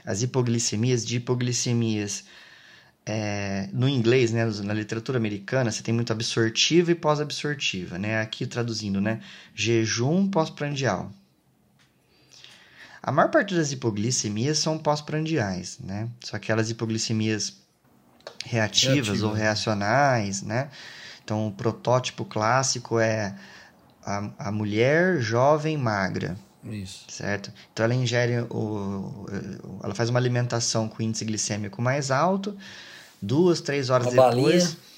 as 0.03 0.23
hipoglicemias 0.23 1.05
de 1.05 1.17
hipoglicemias. 1.17 2.25
É, 3.05 3.67
no 3.73 3.89
inglês, 3.89 4.31
né, 4.31 4.45
na 4.63 4.73
literatura 4.73 5.17
americana, 5.17 5.71
você 5.71 5.81
tem 5.81 5.93
muito 5.93 6.13
absortiva 6.13 6.91
e 6.91 6.95
pós-absortiva, 6.95 7.97
né? 7.97 8.21
Aqui 8.21 8.45
traduzindo, 8.45 9.01
né? 9.01 9.21
Jejum 9.55 10.27
pós-prandial. 10.29 11.11
A 13.03 13.11
maior 13.11 13.29
parte 13.29 13.55
das 13.55 13.71
hipoglicemias 13.71 14.59
são 14.59 14.77
pós-prandiais, 14.77 15.79
né? 15.79 16.07
São 16.23 16.37
aquelas 16.37 16.69
hipoglicemias 16.69 17.57
reativas 18.45 19.07
Reativa. 19.07 19.27
ou 19.27 19.33
reacionais, 19.33 20.41
né? 20.43 20.69
Então, 21.23 21.47
o 21.47 21.51
protótipo 21.51 22.25
clássico 22.25 22.99
é 22.99 23.35
a, 24.05 24.29
a 24.37 24.51
mulher 24.51 25.19
jovem 25.19 25.77
magra. 25.77 26.37
Isso. 26.63 27.05
Certo? 27.07 27.51
Então, 27.73 27.83
ela 27.83 27.95
ingere, 27.95 28.41
o, 28.49 29.25
ela 29.83 29.95
faz 29.95 30.09
uma 30.09 30.19
alimentação 30.19 30.87
com 30.87 31.01
índice 31.01 31.25
glicêmico 31.25 31.81
mais 31.81 32.11
alto, 32.11 32.55
duas, 33.19 33.61
três 33.61 33.89
horas 33.89 34.13
uma 34.13 34.29
depois... 34.29 34.63
Balinha 34.63 34.90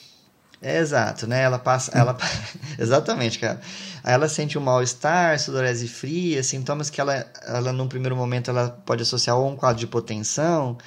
é, 0.64 0.80
exato, 0.80 1.28
né? 1.28 1.42
Ela 1.42 1.60
passa. 1.60 1.92
Ela, 1.92 2.18
exatamente, 2.80 3.38
cara. 3.38 3.60
Aí 4.02 4.14
ela 4.14 4.30
sente 4.30 4.58
um 4.58 4.62
mal-estar, 4.62 5.38
sudorese 5.38 5.90
fria, 5.90 6.42
sintomas 6.42 6.90
que 6.90 7.02
ela, 7.02 7.26
ela, 7.46 7.74
num 7.74 7.88
primeiro 7.88 8.16
momento, 8.16 8.50
ela 8.50 8.70
pode 8.86 9.04
associar 9.04 9.36
a 9.36 9.40
um 9.40 9.58
quadro 9.58 9.80
de 9.80 9.84
hipotensão, 9.84 10.78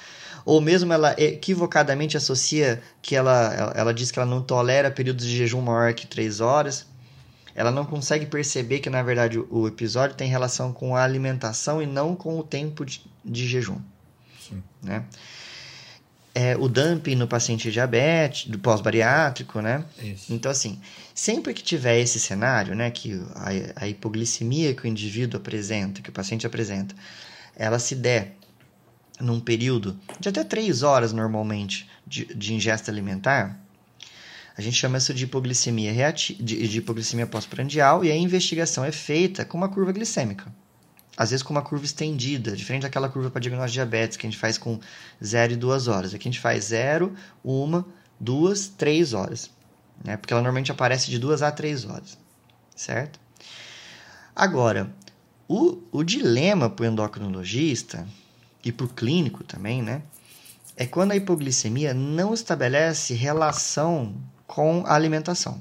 ou 0.43 0.59
mesmo 0.59 0.91
ela 0.91 1.13
equivocadamente 1.19 2.17
associa 2.17 2.81
que 3.03 3.15
ela, 3.15 3.53
ela, 3.53 3.73
ela 3.75 3.93
diz 3.93 4.09
que 4.09 4.17
ela 4.17 4.27
não 4.27 4.41
tolera 4.41 4.89
períodos 4.89 5.25
de 5.25 5.37
jejum 5.37 5.61
maior 5.61 5.93
que 5.93 6.07
três 6.07 6.41
horas. 6.41 6.87
Ela 7.53 7.71
não 7.71 7.85
consegue 7.85 8.25
perceber 8.25 8.79
que, 8.79 8.89
na 8.89 9.03
verdade, 9.03 9.37
o, 9.37 9.47
o 9.51 9.67
episódio 9.67 10.15
tem 10.15 10.27
relação 10.27 10.73
com 10.73 10.95
a 10.95 11.03
alimentação 11.03 11.81
e 11.81 11.85
não 11.85 12.15
com 12.15 12.39
o 12.39 12.43
tempo 12.43 12.83
de, 12.83 13.01
de 13.23 13.47
jejum. 13.47 13.77
Sim. 14.39 14.63
Né? 14.81 15.03
É, 16.37 16.55
o 16.55 16.69
dumping 16.69 17.15
no 17.15 17.27
paciente 17.27 17.71
diabético, 17.71 18.51
do 18.51 18.59
pós-bariátrico, 18.59 19.59
né? 19.59 19.83
Isso. 19.97 20.31
Então, 20.31 20.51
assim, 20.51 20.79
sempre 21.11 21.51
que 21.51 21.63
tiver 21.63 21.99
esse 21.99 22.19
cenário, 22.19 22.75
né, 22.75 22.91
que 22.91 23.19
a, 23.33 23.83
a, 23.83 23.87
hipoglicemia 23.87 24.75
que 24.75 24.83
o 24.83 24.87
indivíduo 24.87 25.39
apresenta, 25.39 25.99
que 25.99 26.11
o 26.11 26.13
paciente 26.13 26.45
apresenta, 26.45 26.93
ela 27.55 27.79
se 27.79 27.95
der 27.95 28.35
num 29.19 29.39
período 29.39 29.99
de 30.19 30.29
até 30.29 30.43
3 30.43 30.83
horas 30.83 31.11
normalmente 31.11 31.89
de, 32.05 32.25
de 32.25 32.53
ingesta 32.53 32.91
alimentar, 32.91 33.59
a 34.55 34.61
gente 34.61 34.77
chama 34.77 34.99
isso 34.99 35.15
de 35.15 35.23
hipoglicemia, 35.23 35.91
reati 35.91 36.35
de, 36.35 36.67
de 36.67 36.77
hipoglicemia 36.77 37.25
pós-prandial 37.25 38.05
e 38.05 38.11
a 38.11 38.15
investigação 38.15 38.85
é 38.85 38.91
feita 38.91 39.43
com 39.43 39.57
uma 39.57 39.69
curva 39.69 39.91
glicêmica 39.91 40.53
às 41.17 41.31
vezes 41.31 41.41
com 41.41 41.51
uma 41.51 41.63
curva 41.63 41.83
estendida, 41.83 42.55
diferente 42.55 42.83
daquela 42.83 43.09
curva 43.09 43.31
para 43.31 43.41
diagnóstico 43.41 43.71
de 43.71 43.73
diabetes 43.73 44.17
que 44.17 44.27
a 44.27 44.29
gente 44.29 44.39
faz 44.39 44.57
com 44.57 44.79
0 45.23 45.53
e 45.53 45.55
2 45.55 45.87
horas. 45.87 46.13
Aqui 46.13 46.27
a 46.27 46.31
gente 46.31 46.39
faz 46.39 46.65
0, 46.65 47.13
1, 47.43 47.83
2, 48.19 48.67
3 48.77 49.13
horas. 49.13 49.49
Né? 50.03 50.15
Porque 50.15 50.31
ela 50.31 50.41
normalmente 50.43 50.71
aparece 50.71 51.09
de 51.09 51.17
2 51.17 51.41
a 51.41 51.51
3 51.51 51.85
horas. 51.85 52.17
Certo? 52.75 53.19
Agora, 54.35 54.93
o, 55.47 55.81
o 55.91 56.03
dilema 56.03 56.69
para 56.69 56.83
o 56.83 56.85
endocrinologista 56.85 58.07
e 58.63 58.71
para 58.71 58.85
o 58.85 58.89
clínico 58.89 59.43
também, 59.43 59.81
né? 59.81 60.03
É 60.75 60.85
quando 60.85 61.13
a 61.13 61.15
hipoglicemia 61.15 61.91
não 61.91 62.35
estabelece 62.35 63.15
relação 63.15 64.13
com 64.45 64.83
a 64.85 64.93
alimentação 64.93 65.59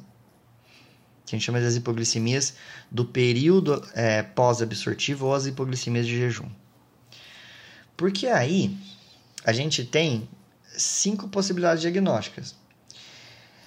que 1.26 1.34
a 1.34 1.38
gente 1.38 1.44
chama 1.44 1.60
das 1.60 1.74
hipoglicemias 1.74 2.54
do 2.90 3.04
período 3.04 3.84
é, 3.94 4.22
pós-absortivo 4.22 5.26
ou 5.26 5.34
as 5.34 5.44
hipoglicemias 5.44 6.06
de 6.06 6.16
jejum. 6.16 6.48
Porque 7.96 8.28
aí 8.28 8.76
a 9.44 9.52
gente 9.52 9.84
tem 9.84 10.28
cinco 10.76 11.28
possibilidades 11.28 11.82
diagnósticas. 11.82 12.54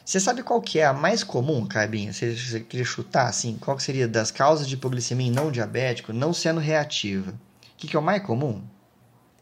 Você 0.06 0.19
sabe 0.19 0.41
qual 0.41 0.62
que 0.62 0.80
é 0.80 0.86
a 0.86 0.93
mais 0.93 1.24
comum, 1.24 1.67
Carbinha? 1.67 2.13
Você, 2.13 2.36
você 2.36 2.62
queria 2.62 2.86
chutar 2.86 3.28
assim? 3.28 3.58
Qual 3.60 3.76
que 3.76 3.84
seria 3.84 4.08
das 4.08 4.32
causas 4.32 4.67
de 4.67 4.76
hipoglicemia 4.76 5.28
em 5.28 5.32
não 5.32 5.52
diabético, 5.52 6.13
não 6.13 6.34
sendo 6.34 6.60
reativa? 6.60 7.32
O 7.32 7.78
que, 7.78 7.88
que 7.88 7.95
é 7.95 8.00
o 8.00 8.02
mais 8.02 8.24
comum? 8.24 8.63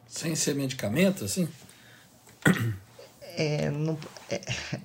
Sem 0.07 0.35
ser 0.35 0.55
medicamento, 0.55 1.23
assim? 1.23 1.47
É, 3.37 3.69
não, 3.69 3.97
é, 4.29 4.41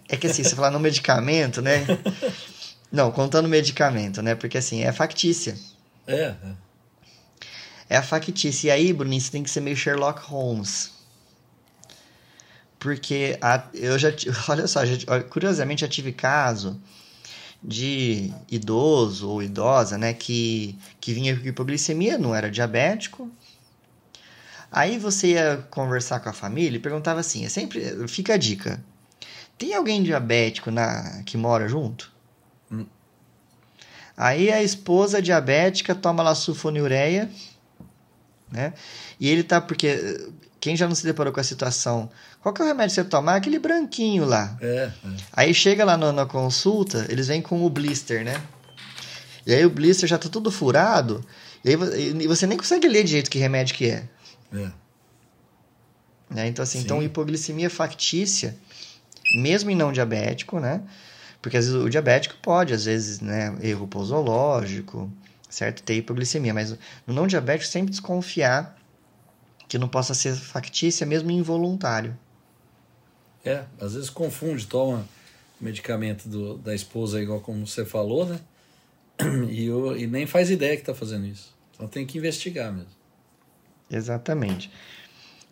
é 0.09 0.17
que 0.17 0.27
assim, 0.27 0.45
você 0.45 0.55
falar 0.55 0.71
no 0.71 0.79
medicamento, 0.79 1.63
né? 1.63 1.85
Não, 2.93 3.11
contando 3.11 3.49
medicamento, 3.49 4.21
né? 4.21 4.35
Porque 4.35 4.59
assim, 4.59 4.83
é 4.83 4.93
factícia. 4.93 5.57
É. 6.07 6.25
É, 6.25 6.37
é 7.89 7.97
a 7.97 8.03
factícia. 8.03 8.69
E 8.69 8.71
aí, 8.71 8.93
Bruninho, 8.93 9.21
você 9.21 9.31
tem 9.33 9.43
que 9.43 9.51
ser 9.51 9.63
meio 9.63 9.77
Sherlock 9.77 10.21
Holmes. 10.27 10.93
Porque 12.79 13.39
a, 13.41 13.65
eu 13.73 13.99
já. 13.99 14.11
Olha 14.49 14.67
só, 14.67 14.85
já, 14.85 15.23
curiosamente 15.23 15.81
já 15.81 15.89
tive 15.89 16.13
caso 16.13 16.79
de 17.63 18.33
idoso 18.51 19.29
ou 19.31 19.43
idosa, 19.43 19.97
né? 19.97 20.13
Que, 20.13 20.79
que 21.01 21.15
vinha 21.15 21.35
com 21.39 21.47
hipoglicemia, 21.47 22.19
não 22.19 22.35
era 22.35 22.51
diabético. 22.51 23.31
Aí 24.71 24.99
você 24.99 25.29
ia 25.29 25.67
conversar 25.71 26.21
com 26.21 26.29
a 26.29 26.33
família 26.35 26.77
e 26.77 26.81
perguntava 26.81 27.21
assim: 27.21 27.47
é 27.47 27.49
sempre. 27.49 28.07
Fica 28.09 28.35
a 28.35 28.37
dica 28.37 28.83
Tem 29.57 29.75
alguém 29.75 30.03
diabético 30.03 30.71
na 30.71 31.23
que 31.25 31.39
mora 31.39 31.69
junto? 31.69 32.12
Aí 34.17 34.51
a 34.51 34.63
esposa 34.63 35.23
diabética 35.23 35.95
toma 35.95 36.23
lá 36.23 36.35
sulfonilureia, 36.35 37.31
né? 38.51 38.75
E 39.19 39.29
ele 39.29 39.43
tá 39.43 39.61
porque 39.61 40.31
quem 40.61 40.77
já 40.77 40.87
não 40.87 40.95
se 40.95 41.05
deparou 41.05 41.33
com 41.33 41.41
a 41.41 41.45
situação, 41.45 42.11
qual 42.41 42.55
que 42.55 42.61
é 42.61 42.65
o 42.65 42.69
remédio 42.69 42.95
que 42.95 43.03
você 43.03 43.05
tomar? 43.05 43.37
Aquele 43.37 43.59
branquinho 43.59 44.25
lá. 44.25 44.57
É, 44.61 44.67
é. 44.67 44.93
Aí 45.33 45.55
chega 45.55 45.85
lá 45.85 45.97
no, 45.97 46.13
na 46.13 46.27
consulta, 46.27 47.07
eles 47.09 47.29
vêm 47.29 47.41
com 47.41 47.65
o 47.65 47.71
blister, 47.71 48.25
né? 48.25 48.41
E 49.47 49.53
aí 49.53 49.65
o 49.67 49.71
blister 49.71 50.09
já 50.09 50.19
tá 50.19 50.29
tudo 50.29 50.53
furado, 50.53 51.25
e 51.65 51.71
aí 51.71 51.75
e 51.75 52.27
você 52.29 52.47
nem 52.47 52.57
consegue 52.57 52.87
ler 52.87 53.05
direito 53.05 53.31
que 53.31 53.39
remédio 53.39 53.75
que 53.75 53.91
é. 53.91 54.09
É. 54.53 54.71
Né? 56.31 56.47
Então, 56.49 56.63
assim, 56.63 56.79
Sim. 56.79 56.85
então 56.85 57.03
hipoglicemia 57.03 57.69
factícia, 57.69 58.57
mesmo 59.35 59.71
em 59.71 59.77
não 59.77 59.93
diabético, 59.93 60.61
né? 60.61 60.83
Porque 61.43 61.57
às 61.57 61.67
vezes 61.67 61.81
o 61.81 61.91
diabético 61.91 62.37
pode, 62.41 62.73
às 62.73 62.85
vezes, 62.85 63.21
né, 63.21 63.55
erro 63.61 63.87
posológico, 63.89 65.11
certo? 65.51 65.83
Ter 65.83 65.97
hipoglicemia, 65.97 66.55
mas 66.55 66.71
no 67.07 67.13
não 67.13 67.27
diabético 67.27 67.69
sempre 67.69 67.91
desconfiar 67.91 68.79
que 69.69 69.77
não 69.77 69.89
possa 69.89 70.15
ser 70.15 70.35
factícia, 70.37 71.05
mesmo 71.05 71.31
involuntário. 71.31 72.17
É, 73.45 73.65
às 73.81 73.95
vezes 73.95 74.09
confunde, 74.09 74.67
toma 74.67 75.05
medicamento 75.61 76.29
do, 76.29 76.59
da 76.59 76.75
esposa, 76.75 77.21
igual 77.21 77.41
como 77.41 77.67
você 77.67 77.85
falou, 77.85 78.25
né? 78.27 78.41
E, 79.51 79.69
o- 79.71 79.97
e 79.97 80.07
nem 80.07 80.27
faz 80.27 80.51
ideia 80.51 80.77
que 80.77 80.83
tá 80.85 80.95
fazendo 80.95 81.27
isso. 81.27 81.53
Então 81.75 81.87
tem 81.89 82.07
que 82.07 82.19
investigar 82.19 82.73
mesmo. 82.73 82.91
Exatamente. 83.91 84.71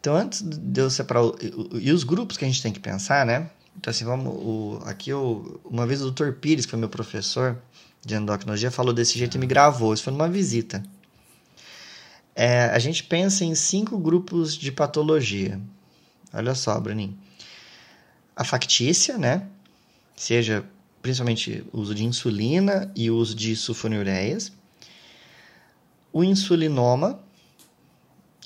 Então, 0.01 0.17
antes 0.17 0.41
de 0.43 0.81
eu 0.81 0.89
separar. 0.89 1.25
o- 1.25 1.37
E 1.79 1.93
os 1.93 2.05
grupos 2.05 2.37
que 2.37 2.45
a 2.45 2.49
gente 2.49 2.63
tem 2.63 2.73
que 2.73 2.81
pensar, 2.81 3.27
né? 3.27 3.51
Então, 3.81 3.91
assim, 3.91 4.05
vamos. 4.05 4.35
O, 4.37 4.79
aqui, 4.85 5.09
eu, 5.09 5.59
uma 5.65 5.87
vez 5.87 6.03
o 6.03 6.11
Dr. 6.11 6.33
Pires, 6.33 6.67
que 6.67 6.71
foi 6.71 6.79
meu 6.79 6.91
professor 6.91 7.57
de 8.05 8.15
endocrinologia, 8.15 8.71
falou 8.71 8.93
desse 8.93 9.19
jeito 9.19 9.37
e 9.37 9.41
me 9.41 9.47
gravou. 9.47 9.95
Isso 9.95 10.03
foi 10.03 10.13
numa 10.13 10.29
visita. 10.29 10.83
É, 12.35 12.65
a 12.65 12.79
gente 12.79 13.03
pensa 13.05 13.43
em 13.43 13.55
cinco 13.55 13.99
grupos 13.99 14.55
de 14.55 14.71
patologia. 14.71 15.59
Olha 16.31 16.55
só, 16.55 16.79
Bruninho. 16.79 17.17
A 18.37 18.45
factícia, 18.45 19.17
né? 19.17 19.47
Seja 20.15 20.63
principalmente 21.01 21.65
o 21.73 21.81
uso 21.81 21.95
de 21.95 22.05
insulina 22.05 22.93
e 22.95 23.11
o 23.11 23.17
uso 23.17 23.35
de 23.35 23.57
sulfonilureias. 23.57 24.53
O 26.13 26.23
insulinoma, 26.23 27.19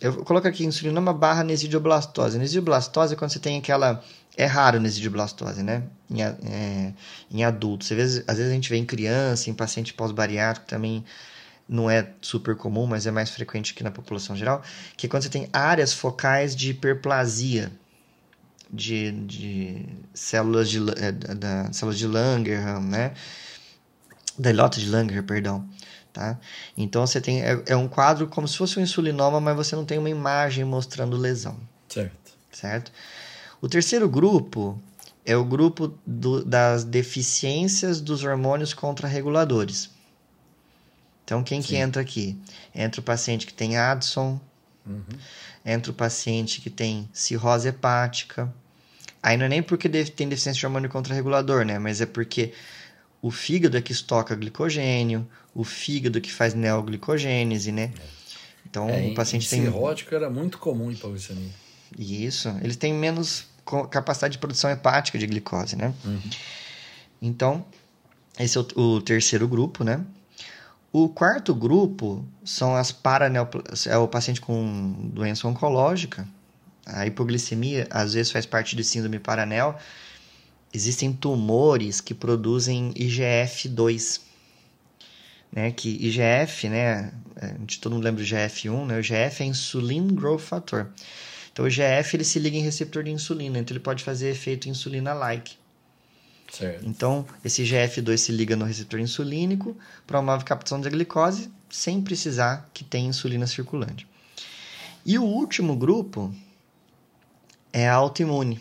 eu 0.01 0.25
coloco 0.25 0.47
aqui 0.47 0.65
insulinoma 0.65 1.13
barra 1.13 1.45
nesidoblastose. 1.45 2.39
Nesidoblastose 2.39 3.15
é 3.15 3.17
quando 3.17 3.31
você 3.31 3.39
tem 3.39 3.59
aquela. 3.59 4.03
É 4.37 4.47
raro 4.47 4.81
nesidoblastose, 4.81 5.63
né? 5.63 5.85
Em, 6.11 6.23
é, 6.23 6.93
em 7.31 7.45
adultos. 7.45 7.91
Às 7.91 7.97
vezes, 7.97 8.25
às 8.27 8.37
vezes 8.37 8.51
a 8.51 8.55
gente 8.55 8.69
vê 8.69 8.77
em 8.77 8.85
criança, 8.85 9.49
em 9.49 9.55
paciente 9.55 9.95
pós-bariátrico 9.95 10.67
também 10.67 11.05
não 11.69 11.89
é 11.89 12.11
super 12.21 12.57
comum, 12.57 12.87
mas 12.87 13.07
é 13.07 13.11
mais 13.11 13.31
frequente 13.31 13.73
aqui 13.73 13.83
na 13.83 13.91
população 13.91 14.37
geral. 14.37 14.63
Que 14.97 15.07
é 15.07 15.09
quando 15.09 15.23
você 15.23 15.31
tem 15.31 15.49
áreas 15.53 15.93
focais 15.93 16.55
de 16.55 16.71
hiperplasia 16.71 17.73
de, 18.71 19.13
de 19.13 19.87
células 20.13 20.69
de, 20.69 20.79
é, 20.97 21.13
da, 21.13 21.73
células 21.73 21.99
de 21.99 22.07
Langerhans, 22.07 22.85
né? 22.85 23.15
Da 24.39 24.51
ilota 24.51 24.81
de 24.81 24.89
Langerhans, 24.89 25.27
perdão. 25.27 25.67
Tá? 26.15 26.39
Então 26.77 27.05
você 27.05 27.21
tem 27.21 27.43
é, 27.43 27.61
é 27.67 27.77
um 27.77 27.89
quadro 27.89 28.29
como 28.29 28.47
se 28.47 28.57
fosse 28.57 28.79
um 28.79 28.83
insulinoma, 28.83 29.41
mas 29.41 29.57
você 29.57 29.75
não 29.75 29.85
tem 29.85 29.99
uma 29.99 30.09
imagem 30.09 30.65
mostrando 30.65 31.17
lesão, 31.17 31.59
Certo. 31.89 32.33
certo? 32.53 32.93
O 33.61 33.69
terceiro 33.69 34.09
grupo 34.09 34.81
é 35.27 35.37
o 35.37 35.45
grupo 35.45 35.93
do- 36.07 36.45
das 36.45 36.85
deficiências 36.85 38.01
dos 38.01 38.23
hormônios 38.23 38.73
contrarreguladores. 38.73 39.91
Então 41.25 41.43
quem 41.43 41.61
que 41.61 41.71
Sim. 41.71 41.77
entra 41.79 42.01
aqui? 42.03 42.39
Entra 42.73 43.01
o 43.01 43.05
paciente 43.05 43.45
que 43.45 43.53
tem 43.55 43.77
Addison, 43.77 44.41
Uhum. 44.87 45.03
entra 45.67 45.91
o 45.91 45.95
paciente 45.95 46.61
que 46.61 46.71
tem 46.71 47.09
cirrose 47.13 47.67
hepática. 47.67 48.53
Aí 49.21 49.37
não 49.37 49.47
é 49.47 49.49
nem 49.49 49.63
porque 49.65 49.89
deve- 49.89 50.11
tem 50.13 50.29
deficiência 50.29 50.61
de 50.61 50.67
hormônio 50.67 50.89
contrarregulador, 50.91 51.65
né? 51.65 51.77
Mas 51.79 52.01
é 52.01 52.07
porque 52.07 52.53
o 53.27 53.31
fígado 53.31 53.77
é 53.77 53.81
que 53.81 53.93
estoca 53.93 54.35
glicogênio, 54.37 55.27
o 55.55 55.65
fígado 55.65 56.21
que 56.21 56.31
faz 56.31 56.53
neoglicogênese, 56.53 57.73
né? 57.73 57.91
Então 58.69 58.89
É, 58.89 58.99
o 59.01 59.11
em- 59.11 59.15
paciente 59.15 59.47
em 59.47 59.49
tem 59.51 59.63
cirrótico 59.63 60.15
era 60.15 60.29
muito 60.29 60.59
comum 60.59 60.91
hipoglicemia. 60.91 61.49
isso, 61.99 62.49
eles 62.63 62.77
têm 62.77 62.93
menos 62.93 63.47
capacidade 63.91 64.33
de 64.33 64.39
produção 64.39 64.71
hepática 64.71 65.19
de 65.19 65.27
glicose, 65.27 65.75
né? 65.75 65.95
Então, 67.23 67.65
esse 68.39 68.59
é 68.59 68.61
o, 68.61 68.81
o 68.81 69.01
terceiro 69.01 69.49
grupo, 69.49 69.85
né? 69.85 70.01
O 70.93 71.09
quarto 71.09 71.55
grupo 71.55 72.25
são 72.45 72.77
as 72.77 72.93
paraneoplasias, 72.93 73.87
é 73.87 73.97
o 73.97 74.07
paciente 74.07 74.41
com 74.41 75.11
doença 75.15 75.49
oncológica. 75.49 76.29
A 76.87 77.07
hipoglicemia, 77.07 77.87
às 77.91 78.13
vezes, 78.13 78.31
faz 78.31 78.45
parte 78.47 78.77
de 78.77 78.85
síndrome 78.85 79.19
paranel. 79.19 79.79
Existem 80.75 81.13
tumores 81.13 82.01
que 82.01 82.13
produzem 82.13 82.93
IGF-2, 82.95 84.21
né? 85.53 85.71
Que 85.71 85.89
IGF, 85.89 86.69
né? 86.69 87.13
A 87.41 87.47
gente 87.47 87.81
todo 87.81 87.93
mundo 87.93 88.03
lembra 88.03 88.25
do 88.25 88.27
IGF-1, 88.27 88.87
né? 88.87 88.97
O 88.97 89.01
IGF 89.01 89.43
é 89.45 89.47
Insulin 89.47 90.09
Growth 90.09 90.41
Factor. 90.41 90.89
Então, 91.53 91.65
o 91.65 91.69
IGF 91.69 92.17
ele 92.17 92.25
se 92.25 92.41
liga 92.41 92.57
em 92.57 92.63
receptor 92.63 93.05
de 93.05 93.13
insulina, 93.13 93.61
então 93.61 93.73
ele 93.73 93.85
pode 93.85 94.03
fazer 94.03 94.31
efeito 94.31 94.69
insulina-like. 94.69 95.57
Certo. 96.51 96.85
Então, 96.85 97.25
esse 97.45 97.63
IGF-2 97.63 98.17
se 98.17 98.33
liga 98.33 98.57
no 98.57 98.65
receptor 98.65 98.99
insulínico, 98.99 99.77
promove 100.07 100.45
captação 100.45 100.81
da 100.81 100.91
glicose, 100.91 101.51
sem 101.71 102.03
precisar 102.03 102.69
que 102.75 102.83
tenha 102.83 103.09
insulina 103.09 103.47
circulante. 103.47 104.07
E 105.07 105.17
o 105.19 105.23
último 105.23 105.77
grupo 105.77 106.35
é 107.73 107.89
a 107.89 107.95
autoimune, 107.95 108.61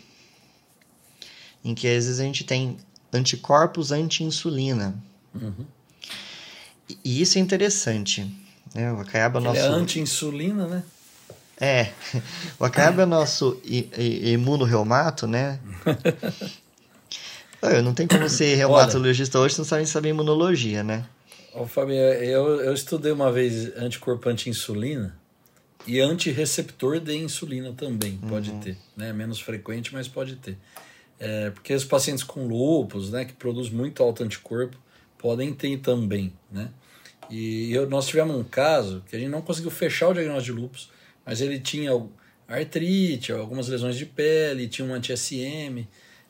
em 1.64 1.74
que 1.74 1.86
às 1.86 2.04
vezes 2.04 2.20
a 2.20 2.24
gente 2.24 2.44
tem 2.44 2.76
anticorpos 3.12 3.90
anti-insulina. 3.90 4.94
Uhum. 5.34 5.64
E- 7.04 7.22
isso 7.22 7.38
é 7.38 7.40
interessante. 7.40 8.30
Né? 8.74 8.92
O 8.92 9.00
Acaiaba 9.00 9.38
é 9.38 9.42
nosso... 9.42 9.60
é 9.60 9.66
anti-insulina, 9.66 10.66
né? 10.66 10.82
É, 11.58 11.92
o 12.58 12.64
Acaiaba 12.64 13.02
é 13.02 13.06
nosso 13.06 13.60
imunorreumato, 13.64 15.26
né? 15.26 15.58
Não 17.82 17.94
tem 17.94 18.06
como 18.06 18.28
ser 18.28 18.56
reumatologista 18.56 19.38
hoje 19.38 19.54
se 19.54 19.60
não 19.60 19.64
sabe 19.64 19.86
saber 19.86 20.10
imunologia, 20.10 20.84
né? 20.84 21.06
Ô, 21.54 21.66
Fábio, 21.66 21.94
eu, 21.94 22.60
eu 22.60 22.74
estudei 22.74 23.10
uma 23.10 23.32
vez 23.32 23.74
anticorpo 23.76 24.28
anti-insulina 24.28 25.16
e 25.86 25.98
antirreceptor 25.98 27.00
de 27.00 27.16
insulina 27.16 27.72
também 27.72 28.18
pode 28.28 28.50
ter, 28.60 28.76
né? 28.94 29.14
Menos 29.14 29.40
frequente, 29.40 29.94
mas 29.94 30.06
pode 30.06 30.36
ter. 30.36 30.58
É, 31.18 31.50
porque 31.50 31.72
os 31.72 31.84
pacientes 31.84 32.24
com 32.24 32.46
lúpus, 32.46 33.10
né, 33.10 33.24
que 33.24 33.32
produz 33.32 33.70
muito 33.70 34.02
alto 34.02 34.22
anticorpo, 34.22 34.76
podem 35.16 35.52
ter 35.54 35.78
também, 35.78 36.32
né? 36.50 36.70
E 37.30 37.72
eu, 37.72 37.88
nós 37.88 38.06
tivemos 38.06 38.36
um 38.36 38.44
caso 38.44 39.02
que 39.08 39.16
a 39.16 39.18
gente 39.18 39.30
não 39.30 39.40
conseguiu 39.40 39.70
fechar 39.70 40.08
o 40.08 40.12
diagnóstico 40.12 40.54
de 40.54 40.62
lúpus, 40.62 40.90
mas 41.24 41.40
ele 41.40 41.58
tinha 41.58 41.90
artrite, 42.46 43.32
algumas 43.32 43.68
lesões 43.68 43.96
de 43.96 44.04
pele, 44.04 44.68
tinha 44.68 44.86
um 44.86 44.92
anti-SM, 44.92 45.86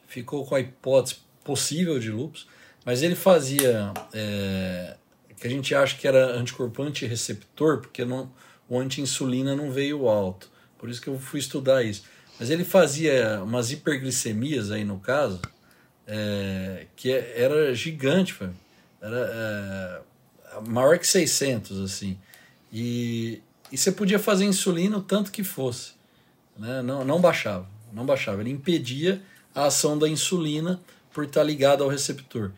ficou 0.06 0.46
com 0.46 0.54
a 0.54 0.60
hipótese 0.60 1.16
possível 1.42 1.98
de 1.98 2.10
lúpus, 2.10 2.46
mas 2.84 3.02
ele 3.02 3.16
fazia 3.16 3.92
é, 4.12 4.96
que 5.36 5.46
a 5.46 5.50
gente 5.50 5.74
acha 5.74 5.96
que 5.96 6.06
era 6.06 6.36
anticorpo 6.36 6.82
antirreceptor, 6.82 7.80
porque 7.80 8.04
não, 8.04 8.30
o 8.68 8.78
anti-insulina 8.78 9.56
não 9.56 9.70
veio 9.70 10.08
alto. 10.08 10.50
Por 10.78 10.88
isso 10.88 11.00
que 11.00 11.08
eu 11.08 11.18
fui 11.18 11.40
estudar 11.40 11.82
isso. 11.82 12.04
Mas 12.38 12.50
ele 12.50 12.64
fazia 12.64 13.40
umas 13.42 13.70
hiperglicemias 13.70 14.70
aí 14.70 14.84
no 14.84 14.98
caso, 14.98 15.40
é, 16.06 16.86
que 16.96 17.10
era 17.12 17.74
gigante, 17.74 18.36
era 19.00 20.02
é, 20.52 20.60
maior 20.68 20.98
que 20.98 21.06
600, 21.06 21.80
assim. 21.80 22.18
E, 22.72 23.40
e 23.70 23.78
você 23.78 23.92
podia 23.92 24.18
fazer 24.18 24.44
insulina 24.44 24.98
o 24.98 25.02
tanto 25.02 25.30
que 25.30 25.44
fosse. 25.44 25.92
Né? 26.58 26.82
Não, 26.82 27.04
não 27.04 27.20
baixava, 27.20 27.68
não 27.92 28.04
baixava. 28.04 28.40
Ele 28.40 28.50
impedia 28.50 29.22
a 29.54 29.66
ação 29.66 29.96
da 29.96 30.08
insulina 30.08 30.80
por 31.12 31.24
estar 31.24 31.44
ligado 31.44 31.84
ao 31.84 31.88
receptor. 31.88 32.50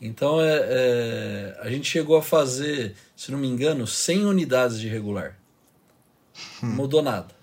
Então 0.00 0.40
é, 0.40 0.58
é, 0.62 1.58
a 1.60 1.70
gente 1.70 1.88
chegou 1.88 2.16
a 2.16 2.22
fazer, 2.22 2.94
se 3.14 3.30
não 3.30 3.38
me 3.38 3.46
engano, 3.46 3.86
100 3.86 4.24
unidades 4.24 4.80
de 4.80 4.88
regular. 4.88 5.38
Não 6.62 6.70
mudou 6.70 7.02
nada. 7.02 7.39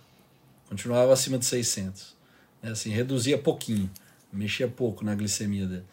Continuava 0.70 1.14
acima 1.14 1.38
de 1.38 1.46
600. 1.46 2.16
É 2.62 2.70
assim, 2.70 2.90
reduzia 2.90 3.38
pouquinho, 3.38 3.90
mexia 4.32 4.68
pouco 4.68 5.06
na 5.06 5.16
glicemia 5.16 5.66
dele. 5.66 5.86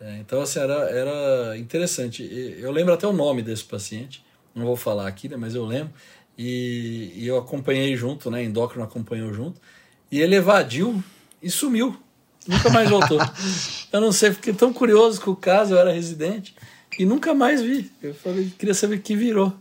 É, 0.00 0.18
então, 0.18 0.40
assim, 0.40 0.58
era, 0.58 0.74
era 0.90 1.58
interessante. 1.58 2.22
Eu 2.58 2.70
lembro 2.70 2.92
até 2.92 3.06
o 3.06 3.12
nome 3.12 3.42
desse 3.42 3.64
paciente, 3.64 4.24
não 4.54 4.64
vou 4.64 4.76
falar 4.76 5.08
aqui, 5.08 5.28
né, 5.28 5.36
mas 5.36 5.54
eu 5.54 5.64
lembro. 5.64 5.92
E, 6.36 7.12
e 7.14 7.26
eu 7.26 7.38
acompanhei 7.38 7.96
junto, 7.96 8.30
né, 8.30 8.42
endócrino 8.42 8.84
acompanhou 8.84 9.32
junto. 9.32 9.60
E 10.10 10.20
ele 10.20 10.36
evadiu 10.36 11.02
e 11.42 11.50
sumiu. 11.50 11.96
Nunca 12.46 12.70
mais 12.70 12.90
voltou. 12.90 13.18
Eu 13.90 14.00
não 14.00 14.12
sei, 14.12 14.32
fiquei 14.32 14.52
tão 14.52 14.72
curioso 14.72 15.20
com 15.20 15.30
o 15.30 15.36
caso, 15.36 15.72
eu 15.72 15.78
era 15.78 15.92
residente 15.92 16.54
e 16.98 17.06
nunca 17.06 17.32
mais 17.32 17.62
vi. 17.62 17.90
Eu 18.02 18.12
falei, 18.12 18.52
queria 18.58 18.74
saber 18.74 18.96
o 18.96 19.00
que 19.00 19.14
virou. 19.14 19.52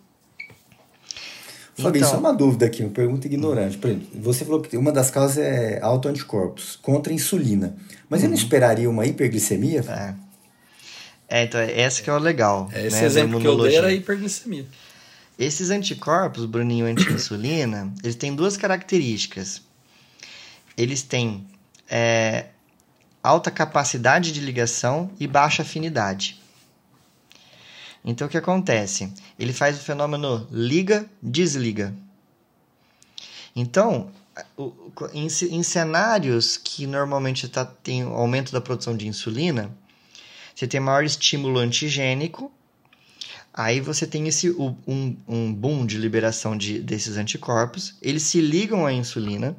Fabinho, 1.75 2.01
então, 2.01 2.11
só 2.11 2.19
uma 2.19 2.33
dúvida 2.33 2.67
aqui, 2.67 2.83
uma 2.83 2.91
pergunta 2.91 3.25
ignorante. 3.25 3.77
Por 3.77 3.89
exemplo, 3.89 4.07
você 4.13 4.45
falou 4.45 4.61
que 4.61 4.77
uma 4.77 4.91
das 4.91 5.09
causas 5.09 5.39
é 5.39 5.79
autoanticorpos 5.81 6.75
contra 6.75 7.11
insulina. 7.11 7.75
Mas 8.07 8.19
uhum. 8.19 8.25
eu 8.25 8.29
não 8.29 8.37
uhum. 8.37 8.43
esperaria 8.43 8.89
uma 8.89 9.05
hiperglicemia? 9.05 9.83
É. 9.87 11.39
é, 11.39 11.43
então 11.43 11.59
esse 11.61 12.03
que 12.03 12.09
é 12.09 12.13
o 12.13 12.19
legal. 12.19 12.69
É, 12.71 12.85
esse 12.85 12.97
né, 12.97 13.05
exemplo 13.05 13.39
que 13.39 13.47
eu 13.47 13.59
dei 13.59 13.75
era 13.75 13.87
a 13.87 13.93
hiperglicemia. 13.93 14.67
Esses 15.37 15.71
anticorpos, 15.71 16.45
Bruninho, 16.45 16.85
anti-insulina, 16.85 17.91
eles 18.03 18.15
têm 18.15 18.35
duas 18.35 18.55
características. 18.55 19.63
Eles 20.77 21.01
têm 21.01 21.43
é, 21.89 22.45
alta 23.23 23.49
capacidade 23.49 24.31
de 24.31 24.41
ligação 24.41 25.09
e 25.19 25.25
baixa 25.25 25.63
afinidade. 25.63 26.39
Então 28.03 28.27
o 28.27 28.29
que 28.29 28.37
acontece? 28.37 29.11
Ele 29.39 29.53
faz 29.53 29.77
o 29.77 29.83
fenômeno 29.83 30.45
liga-desliga. 30.51 31.95
Então, 33.55 34.11
em, 35.13 35.27
em, 35.27 35.63
cenários 35.63 36.57
que 36.57 36.85
normalmente 36.85 37.47
tá, 37.47 37.63
tem 37.63 38.01
aumento 38.01 38.51
da 38.51 38.59
produção 38.59 38.97
de 38.97 39.07
insulina, 39.07 39.71
você 40.53 40.67
tem 40.67 40.79
maior 40.79 41.03
estímulo 41.03 41.59
antigênico, 41.59 42.51
aí 43.53 43.79
você 43.79 44.07
tem 44.07 44.27
esse 44.27 44.49
um, 44.49 45.15
um 45.27 45.53
boom 45.53 45.85
de 45.85 45.97
liberação 45.97 46.57
de, 46.57 46.79
desses 46.79 47.15
anticorpos, 47.15 47.95
eles 48.01 48.23
se 48.23 48.41
ligam 48.41 48.85
à 48.85 48.91
insulina. 48.91 49.55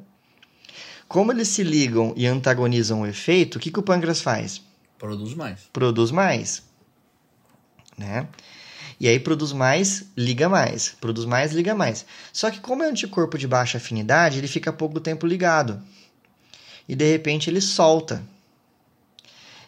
Como 1.07 1.31
eles 1.31 1.47
se 1.47 1.63
ligam 1.63 2.13
e 2.17 2.25
antagonizam 2.27 3.01
o 3.01 3.07
efeito, 3.07 3.55
o 3.55 3.59
que, 3.59 3.71
que 3.71 3.79
o 3.79 3.83
pâncreas 3.83 4.21
faz? 4.21 4.61
Produz 4.97 5.33
mais. 5.33 5.61
Produz 5.71 6.11
mais 6.11 6.63
né? 7.97 8.27
E 8.99 9.07
aí 9.07 9.19
produz 9.19 9.51
mais, 9.51 10.05
liga 10.15 10.47
mais, 10.47 10.95
produz 11.01 11.25
mais, 11.25 11.51
liga 11.51 11.75
mais. 11.75 12.05
Só 12.31 12.49
que 12.49 12.59
como 12.59 12.83
é 12.83 12.87
um 12.87 12.91
anticorpo 12.91 13.37
de 13.37 13.47
baixa 13.47 13.77
afinidade, 13.77 14.37
ele 14.37 14.47
fica 14.47 14.71
pouco 14.71 14.99
tempo 14.99 15.27
ligado. 15.27 15.81
E 16.87 16.95
de 16.95 17.11
repente 17.11 17.49
ele 17.49 17.59
solta. 17.59 18.23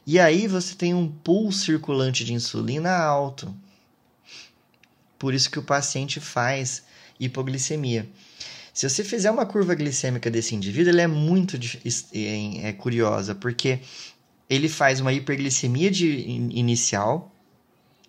E 0.05 0.19
aí 0.19 0.47
você 0.47 0.75
tem 0.75 0.93
um 0.93 1.07
pool 1.07 1.51
circulante 1.51 2.23
de 2.23 2.33
insulina 2.33 2.95
alto. 2.95 3.53
Por 5.19 5.33
isso 5.33 5.51
que 5.51 5.59
o 5.59 5.63
paciente 5.63 6.21
faz 6.21 6.83
hipoglicemia. 7.19 8.07
Se 8.73 8.87
você 8.87 9.03
fizer 9.03 9.31
uma 9.31 9.45
curva 9.45 9.73
glicêmica 9.73 10.29
desse 10.29 10.53
indivíduo, 10.53 10.91
ele 10.91 11.01
é 11.01 11.07
muito 11.07 11.57
é, 12.13 12.71
curiosa, 12.73 13.33
porque 13.33 13.79
ele 14.47 14.69
faz 14.69 14.99
uma 14.99 15.11
hiperglicemia 15.11 15.89
de 15.89 16.07
inicial, 16.07 17.35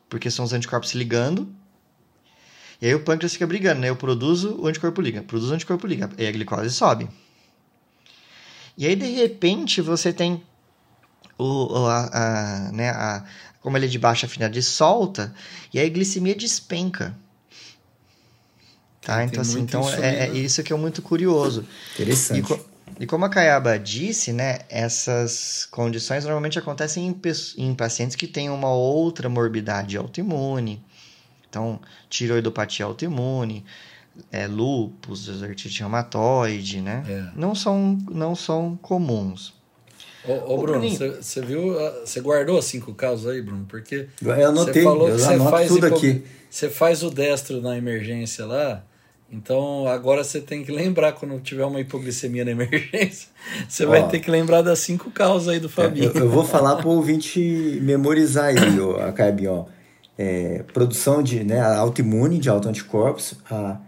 porque 0.09 0.31
são 0.31 0.45
os 0.45 0.53
anticorpos 0.53 0.91
se 0.91 0.99
ligando. 0.99 1.49
E 2.81 2.87
aí 2.87 2.95
o 2.95 3.01
pâncreas 3.01 3.33
fica 3.33 3.47
brigando, 3.47 3.81
né? 3.81 3.89
Eu 3.89 3.97
produzo, 3.97 4.57
o 4.61 4.67
anticorpo 4.67 5.01
liga, 5.01 5.23
produzo 5.23 5.53
o 5.53 5.55
anticorpo 5.55 5.87
liga, 5.87 6.09
e 6.17 6.27
a 6.27 6.31
glicose 6.31 6.71
sobe. 6.71 7.09
E 8.77 8.87
aí, 8.87 8.95
de 8.95 9.07
repente, 9.07 9.81
você 9.81 10.13
tem 10.13 10.41
o, 11.37 11.87
a, 11.87 12.69
a, 12.69 12.73
né, 12.73 12.91
a, 12.91 13.25
como 13.61 13.77
ele 13.77 13.87
é 13.87 13.89
de 13.89 13.99
baixa 13.99 14.27
afinidade, 14.27 14.63
solta, 14.63 15.35
e 15.75 15.81
aí 15.81 15.87
a 15.87 15.91
glicemia 15.91 16.35
despenca. 16.35 17.17
Tá? 19.01 19.25
então, 19.25 19.41
assim, 19.41 19.61
então 19.61 19.89
é, 19.95 20.27
é, 20.27 20.31
isso 20.35 20.63
que 20.63 20.73
é 20.73 20.77
muito 20.77 21.01
curioso. 21.01 21.67
Interessante. 21.95 22.53
E, 22.53 22.61
e 22.99 23.07
como 23.07 23.25
a 23.25 23.29
Kayaba 23.29 23.79
disse, 23.79 24.33
né, 24.33 24.61
essas 24.69 25.67
condições 25.71 26.25
normalmente 26.25 26.59
acontecem 26.59 27.07
em, 27.07 27.21
em 27.57 27.75
pacientes 27.75 28.17
que 28.17 28.27
têm 28.27 28.51
uma 28.51 28.73
outra 28.73 29.29
morbidade 29.29 29.97
autoimune. 29.97 30.85
Então, 31.49 31.81
tiroidopatia 32.11 32.85
autoimune, 32.85 33.65
é, 34.31 34.47
lúpus, 34.47 35.43
artrite 35.43 35.81
reumatoide, 35.81 36.81
né? 36.81 37.05
É. 37.09 37.39
Não, 37.39 37.55
são, 37.55 37.99
não 38.11 38.35
são 38.35 38.77
comuns. 38.83 39.55
Ô, 40.25 40.55
ô, 40.55 40.59
Bruno, 40.59 40.89
você 40.91 41.41
viu, 41.41 41.75
você 42.05 42.21
guardou 42.21 42.61
cinco 42.61 42.93
casos 42.93 43.31
aí, 43.31 43.41
Bruno? 43.41 43.65
Porque 43.67 44.09
eu 44.21 44.49
anotei, 44.49 44.83
falou 44.83 45.09
eu 45.09 45.17
que 45.17 45.51
faz 45.51 45.69
tudo 45.69 45.87
aqui. 45.87 46.25
Você 46.51 46.69
faz 46.69 47.03
o 47.03 47.11
destro 47.11 47.63
na 47.63 47.77
emergência 47.77 48.45
lá, 48.45 48.85
então 49.31 49.87
agora 49.87 50.25
você 50.25 50.41
tem 50.41 50.65
que 50.65 50.73
lembrar 50.73 51.13
quando 51.13 51.39
tiver 51.41 51.65
uma 51.65 51.81
hipoglicemia 51.81 52.45
na 52.45 52.53
emergência, 52.53 53.29
você 53.69 53.85
Ó, 53.85 53.91
vai 53.91 54.09
ter 54.09 54.21
que 54.21 54.31
lembrar 54.31 54.63
das 54.63 54.79
cinco 54.79 55.11
causas 55.11 55.49
aí 55.49 55.61
do 55.61 55.69
Fabinho. 55.69 56.13
Eu, 56.15 56.23
eu 56.23 56.31
vou 56.31 56.45
falar 56.45 56.77
para 56.77 56.89
o 56.89 56.93
ouvinte 56.93 57.79
memorizar 57.83 58.47
aí, 58.47 58.81
ó, 58.81 59.07
a 59.07 59.13
Caibinho, 59.13 59.53
ó. 59.53 59.67
É, 60.21 60.65
produção 60.73 61.23
de 61.23 61.45
né, 61.45 61.61
autoimune 61.61 62.39
de 62.39 62.49
autoanticorpos, 62.49 63.35
a 63.49 63.79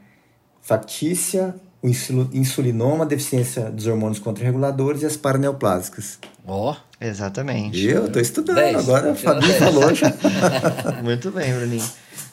factícia, 0.60 1.56
o 1.82 1.88
insulinoma, 1.88 3.04
a 3.04 3.06
deficiência 3.06 3.70
dos 3.70 3.86
hormônios 3.86 4.20
contrarreguladores 4.20 5.02
e 5.02 5.06
as 5.06 5.16
paraneoplásicas. 5.16 6.18
Ó, 6.46 6.72
oh. 6.72 6.76
exatamente. 7.04 7.84
Eu 7.84 8.12
tô 8.12 8.20
estudando 8.20 8.56
Dez. 8.56 8.76
agora, 8.76 9.10
o 9.10 9.16
Fabinho 9.16 9.54
falou 9.54 9.94
já. 9.94 10.12
Muito 11.02 11.30
bem, 11.30 11.52
Bruninho. 11.52 11.88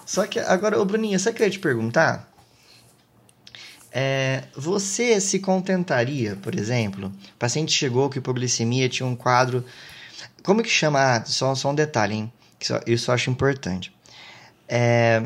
Só 0.06 0.28
que 0.28 0.40
agora, 0.40 0.80
ô 0.80 0.86
Bruninho, 0.86 1.18
você 1.18 1.32
queria 1.32 1.50
te 1.50 1.60
perguntar? 1.60 2.30
É, 4.00 4.44
você 4.56 5.20
se 5.20 5.40
contentaria, 5.40 6.36
por 6.36 6.54
exemplo, 6.54 7.08
o 7.08 7.38
paciente 7.40 7.72
chegou 7.72 8.08
com 8.12 8.20
hipoglicemia, 8.20 8.88
tinha 8.88 9.08
um 9.08 9.16
quadro. 9.16 9.66
Como 10.44 10.62
que 10.62 10.70
chama? 10.70 11.00
Ah, 11.00 11.26
só, 11.26 11.56
só 11.56 11.72
um 11.72 11.74
detalhe, 11.74 12.14
hein? 12.14 12.34
Isso 12.86 13.10
eu 13.10 13.16
acho 13.16 13.32
importante. 13.32 13.92
É, 14.70 15.26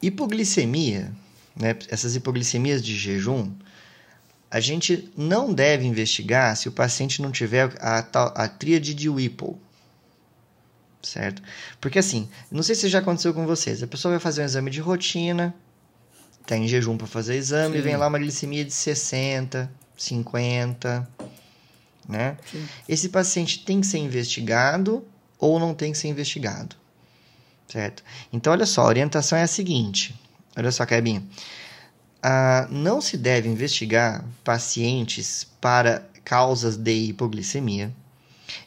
hipoglicemia, 0.00 1.12
né, 1.54 1.76
essas 1.90 2.16
hipoglicemias 2.16 2.82
de 2.82 2.96
jejum, 2.96 3.52
a 4.50 4.60
gente 4.60 5.12
não 5.14 5.52
deve 5.52 5.84
investigar 5.84 6.56
se 6.56 6.70
o 6.70 6.72
paciente 6.72 7.20
não 7.20 7.30
tiver 7.30 7.70
a, 7.82 7.98
a, 7.98 8.44
a 8.44 8.48
tríade 8.48 8.94
de 8.94 9.10
Whipple. 9.10 9.56
Certo? 11.02 11.42
Porque 11.82 11.98
assim, 11.98 12.30
não 12.50 12.62
sei 12.62 12.74
se 12.74 12.88
já 12.88 13.00
aconteceu 13.00 13.34
com 13.34 13.46
vocês. 13.46 13.82
A 13.82 13.86
pessoa 13.86 14.12
vai 14.12 14.20
fazer 14.20 14.40
um 14.40 14.46
exame 14.46 14.70
de 14.70 14.80
rotina, 14.80 15.54
tá 16.48 16.56
em 16.56 16.66
jejum 16.66 16.96
para 16.96 17.06
fazer 17.06 17.36
exame, 17.36 17.76
Sim. 17.76 17.82
vem 17.82 17.96
lá 17.96 18.08
uma 18.08 18.18
glicemia 18.18 18.64
de 18.64 18.72
60, 18.72 19.70
50, 19.96 21.06
né? 22.08 22.38
Sim. 22.50 22.66
Esse 22.88 23.10
paciente 23.10 23.64
tem 23.64 23.82
que 23.82 23.86
ser 23.86 23.98
investigado 23.98 25.04
ou 25.38 25.60
não 25.60 25.74
tem 25.74 25.92
que 25.92 25.98
ser 25.98 26.08
investigado, 26.08 26.74
certo? 27.68 28.02
Então, 28.32 28.50
olha 28.50 28.64
só, 28.64 28.80
a 28.80 28.86
orientação 28.86 29.36
é 29.36 29.42
a 29.42 29.46
seguinte, 29.46 30.18
olha 30.56 30.72
só, 30.72 30.86
Kebinho, 30.86 31.28
ah, 32.22 32.66
não 32.70 33.02
se 33.02 33.18
deve 33.18 33.46
investigar 33.46 34.24
pacientes 34.42 35.46
para 35.60 36.02
causas 36.24 36.78
de 36.78 37.10
hipoglicemia, 37.10 37.92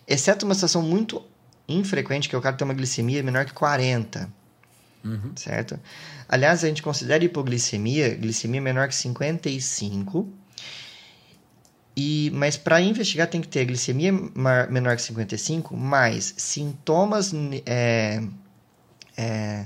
exceto 0.08 0.46
uma 0.46 0.54
situação 0.54 0.84
muito 0.84 1.26
infrequente, 1.68 2.30
que 2.30 2.36
é 2.36 2.38
o 2.38 2.42
cara 2.42 2.56
ter 2.56 2.64
uma 2.64 2.76
glicemia 2.76 3.24
menor 3.24 3.46
que 3.46 3.54
40, 3.54 4.32
uhum. 5.04 5.32
certo? 5.36 5.80
Aliás, 6.28 6.64
a 6.64 6.68
gente 6.68 6.82
considera 6.82 7.24
hipoglicemia, 7.24 8.16
glicemia 8.16 8.62
menor 8.62 8.88
que 8.88 8.96
55. 8.96 10.28
E, 11.96 12.32
mas 12.34 12.56
para 12.56 12.80
investigar 12.82 13.28
tem 13.28 13.42
que 13.42 13.48
ter 13.48 13.66
glicemia 13.66 14.14
menor 14.70 14.96
que 14.96 15.02
55, 15.02 15.76
mais 15.76 16.34
sintomas 16.38 17.34
é, 17.66 18.24
é, 19.18 19.66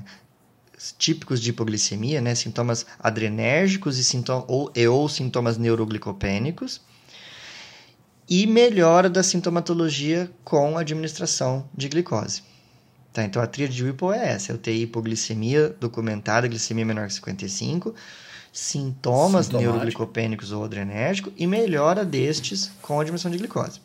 típicos 0.98 1.39
de 1.39 1.52
hipoglicemia, 1.52 2.21
né? 2.21 2.34
sintomas 2.34 2.86
adrenérgicos 3.00 3.97
e, 3.97 4.03
sintoma, 4.03 4.43
ou, 4.47 4.72
e 4.76 4.88
ou 4.88 5.07
sintomas 5.07 5.57
neuroglicopênicos, 5.57 6.82
e 8.28 8.47
melhora 8.47 9.10
da 9.10 9.22
sintomatologia 9.22 10.32
com 10.43 10.78
administração 10.78 11.70
de 11.76 11.88
glicose. 11.88 12.41
Tá, 13.16 13.24
então 13.24 13.41
a 13.41 13.47
tríade 13.47 13.74
de 13.74 13.82
Whipple 13.82 14.09
é 14.09 14.34
essa: 14.34 14.51
eu 14.51 14.57
tenho 14.57 14.84
hipoglicemia 14.84 15.70
documentada, 15.80 16.49
glicemia 16.49 16.84
menor 16.84 17.07
que 17.07 17.13
55, 17.13 17.95
sintomas 18.51 19.47
neuroglicopênicos 19.47 20.51
ou 20.51 20.66
adrenérgicos 20.66 21.32
e 21.38 21.47
melhora 21.47 22.03
destes 22.03 22.70
com 22.82 22.99
a 22.99 23.05
diminuição 23.05 23.32
de 23.32 23.38
glicose. 23.38 23.80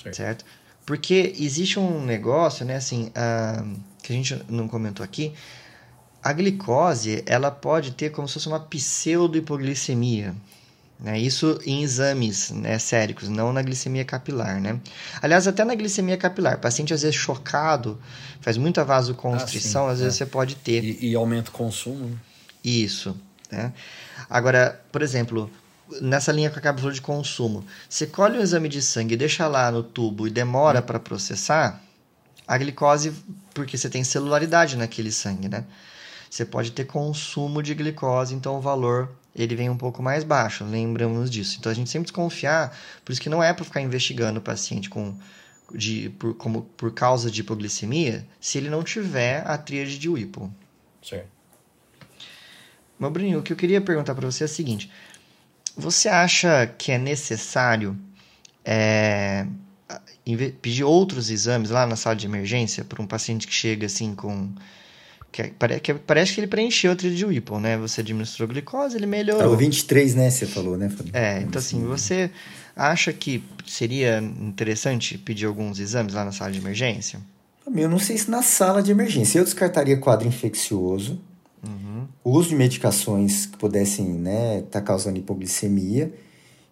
Certo? 0.00 0.14
certo? 0.14 0.44
Porque 0.86 1.34
existe 1.40 1.80
um 1.80 2.04
negócio, 2.04 2.64
né, 2.64 2.76
assim, 2.76 3.08
uh, 3.08 3.80
que 4.00 4.12
a 4.12 4.14
gente 4.14 4.44
não 4.48 4.68
comentou 4.68 5.02
aqui. 5.02 5.34
A 6.22 6.32
glicose, 6.32 7.24
ela 7.26 7.50
pode 7.50 7.90
ter 7.90 8.10
como 8.10 8.28
se 8.28 8.34
fosse 8.34 8.46
uma 8.46 8.60
pseudo-hipoglicemia. 8.60 10.36
Né? 11.00 11.18
Isso 11.18 11.60
em 11.64 11.82
exames 11.82 12.50
né, 12.50 12.78
séricos, 12.78 13.28
não 13.28 13.52
na 13.52 13.62
glicemia 13.62 14.04
capilar. 14.04 14.60
Né? 14.60 14.80
Aliás, 15.22 15.46
até 15.46 15.64
na 15.64 15.74
glicemia 15.74 16.16
capilar, 16.16 16.58
paciente 16.58 16.92
às 16.92 17.02
vezes 17.02 17.16
chocado, 17.16 18.00
faz 18.40 18.56
muita 18.56 18.84
vasoconstrição, 18.84 19.84
ah, 19.84 19.88
sim, 19.88 19.94
às 19.94 20.00
é. 20.00 20.04
vezes 20.04 20.18
você 20.18 20.26
pode 20.26 20.56
ter. 20.56 20.82
E, 20.82 21.10
e 21.10 21.14
aumenta 21.14 21.50
o 21.50 21.52
consumo. 21.52 22.06
Né? 22.06 22.16
Isso. 22.64 23.16
Né? 23.50 23.72
Agora, 24.28 24.80
por 24.90 25.00
exemplo, 25.00 25.50
nessa 26.00 26.32
linha 26.32 26.50
que 26.50 26.58
a 26.58 26.74
falou 26.74 26.92
de 26.92 27.00
consumo, 27.00 27.64
você 27.88 28.06
colhe 28.06 28.38
um 28.38 28.42
exame 28.42 28.68
de 28.68 28.82
sangue, 28.82 29.16
deixa 29.16 29.46
lá 29.46 29.70
no 29.70 29.82
tubo 29.82 30.26
e 30.26 30.30
demora 30.30 30.82
para 30.82 30.98
processar, 30.98 31.80
a 32.46 32.56
glicose, 32.56 33.12
porque 33.52 33.76
você 33.76 33.90
tem 33.90 34.02
celularidade 34.02 34.76
naquele 34.76 35.12
sangue, 35.12 35.48
né? 35.48 35.64
Você 36.30 36.44
pode 36.44 36.72
ter 36.72 36.84
consumo 36.84 37.62
de 37.62 37.74
glicose, 37.74 38.34
então 38.34 38.56
o 38.56 38.60
valor 38.60 39.10
ele 39.42 39.54
vem 39.54 39.70
um 39.70 39.76
pouco 39.76 40.02
mais 40.02 40.24
baixo, 40.24 40.64
lembramos 40.64 41.30
disso. 41.30 41.56
Então 41.58 41.70
a 41.70 41.74
gente 41.74 41.90
sempre 41.90 42.06
desconfiar, 42.06 42.76
por 43.04 43.12
isso 43.12 43.20
que 43.20 43.28
não 43.28 43.42
é 43.42 43.52
para 43.52 43.64
ficar 43.64 43.80
investigando 43.80 44.38
o 44.38 44.42
paciente 44.42 44.90
com 44.90 45.16
de, 45.74 46.10
por, 46.18 46.34
como, 46.34 46.62
por 46.76 46.92
causa 46.92 47.30
de 47.30 47.40
hipoglicemia, 47.40 48.26
se 48.40 48.58
ele 48.58 48.70
não 48.70 48.82
tiver 48.82 49.46
a 49.46 49.58
tríade 49.58 49.98
de 49.98 50.08
Whipple. 50.08 50.48
Certo. 51.02 51.28
Mas, 52.98 53.12
Bruninho, 53.12 53.38
o 53.38 53.42
que 53.42 53.52
eu 53.52 53.56
queria 53.56 53.80
perguntar 53.80 54.14
para 54.14 54.26
você 54.30 54.44
é 54.44 54.46
o 54.46 54.48
seguinte: 54.48 54.90
você 55.76 56.08
acha 56.08 56.66
que 56.66 56.90
é 56.90 56.98
necessário 56.98 57.98
é, 58.64 59.46
pedir 60.60 60.84
outros 60.84 61.30
exames 61.30 61.70
lá 61.70 61.86
na 61.86 61.96
sala 61.96 62.16
de 62.16 62.26
emergência 62.26 62.84
para 62.84 63.00
um 63.00 63.06
paciente 63.06 63.46
que 63.46 63.54
chega 63.54 63.86
assim 63.86 64.14
com. 64.14 64.52
Que, 65.30 65.42
é, 65.42 65.80
que, 65.80 65.94
parece 65.94 66.34
que 66.34 66.40
ele 66.40 66.46
preencheu 66.46 66.92
o 66.92 66.96
trilho 66.96 67.14
de 67.14 67.24
Whipple, 67.24 67.58
né? 67.58 67.76
Você 67.78 68.00
administrou 68.00 68.48
glicose, 68.48 68.96
ele 68.96 69.06
melhorou. 69.06 69.42
É 69.42 69.46
o 69.46 69.56
23, 69.56 70.14
né? 70.14 70.30
Você 70.30 70.46
falou, 70.46 70.76
né, 70.76 70.88
Fabio? 70.88 71.14
É, 71.14 71.40
então 71.40 71.58
assim, 71.58 71.84
você 71.84 72.30
acha 72.74 73.12
que 73.12 73.42
seria 73.66 74.18
interessante 74.18 75.18
pedir 75.18 75.46
alguns 75.46 75.78
exames 75.78 76.14
lá 76.14 76.24
na 76.24 76.32
sala 76.32 76.50
de 76.50 76.58
emergência? 76.58 77.20
Eu 77.74 77.88
não 77.88 77.98
sei 77.98 78.16
se 78.16 78.30
na 78.30 78.42
sala 78.42 78.82
de 78.82 78.90
emergência. 78.90 79.38
Eu 79.38 79.44
descartaria 79.44 79.98
quadro 79.98 80.26
infeccioso, 80.26 81.20
Uhum. 81.62 82.06
Uso 82.24 82.50
de 82.50 82.54
medicações 82.54 83.46
que 83.46 83.56
pudessem 83.56 84.18
estar 84.18 84.22
né, 84.22 84.62
tá 84.70 84.80
causando 84.80 85.18
hipoglicemia. 85.18 86.12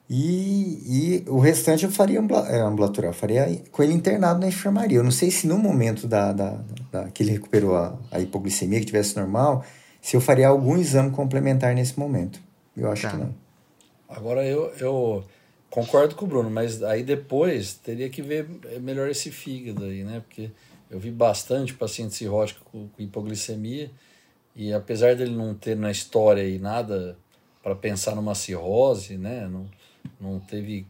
E, 0.09 1.25
e 1.25 1.25
o 1.29 1.41
restante 1.41 1.85
eu 1.85 1.91
faria 1.91 2.21
é, 2.49 2.61
ambulatorial, 2.61 3.13
faria 3.13 3.61
com 3.73 3.83
ele 3.83 3.93
internado 3.93 4.41
na 4.41 4.47
enfermaria. 4.47 4.99
Eu 4.99 5.05
não 5.05 5.11
sei 5.11 5.31
se 5.31 5.47
no 5.49 5.59
momento 5.59 6.07
da, 6.07 6.33
da, 6.33 6.61
da 6.93 7.11
que 7.11 7.23
ele 7.23 7.33
recuperou 7.33 7.75
a, 7.75 7.99
a 8.11 8.21
hipoglicemia, 8.21 8.79
que 8.79 8.87
tivesse 8.87 9.17
normal, 9.17 9.65
se 10.01 10.17
eu 10.17 10.21
faria 10.21 10.47
algum 10.47 10.77
exame 10.77 11.11
complementar 11.11 11.75
nesse 11.75 11.99
momento. 11.99 12.41
Eu 12.77 12.91
acho 12.91 13.03
tá. 13.03 13.11
que 13.11 13.17
não. 13.17 13.35
Agora 14.09 14.47
eu, 14.47 14.73
eu 14.79 15.25
concordo 15.69 16.15
com 16.15 16.25
o 16.25 16.29
Bruno, 16.29 16.51
mas 16.51 16.83
aí 16.85 17.03
depois 17.03 17.75
teria 17.75 18.09
que 18.09 18.23
ver 18.23 18.47
melhor 18.81 19.09
esse 19.11 19.33
fígado 19.33 19.85
aí, 19.85 20.05
né? 20.05 20.21
Porque 20.21 20.51
eu 20.89 21.01
vi 21.01 21.11
bastante 21.11 21.75
paciente 21.75 22.15
cirrótico 22.15 22.65
com, 22.71 22.89
com 22.89 23.03
hipoglicemia 23.03 23.91
e 24.55 24.73
apesar 24.73 25.17
dele 25.17 25.35
não 25.35 25.55
ter 25.55 25.77
na 25.77 25.91
história 25.91 26.45
aí 26.45 26.59
nada 26.59 27.19
para 27.63 27.75
pensar 27.75 28.15
numa 28.15 28.37
cirrose, 28.37 29.19
né? 29.19 29.49
Não, 29.49 29.67
não 30.21 30.41
teve 30.41 30.87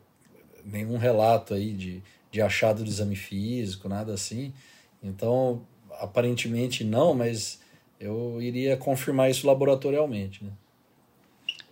nenhum 0.64 0.96
relato 0.96 1.54
aí 1.54 1.72
de, 1.72 2.02
de 2.30 2.40
achado 2.40 2.82
de 2.82 2.90
exame 2.90 3.16
físico, 3.16 3.88
nada 3.88 4.12
assim. 4.12 4.52
Então, 5.02 5.62
aparentemente 6.00 6.84
não, 6.84 7.14
mas 7.14 7.60
eu 8.00 8.40
iria 8.40 8.76
confirmar 8.76 9.30
isso 9.30 9.46
laboratorialmente, 9.46 10.44
né? 10.44 10.50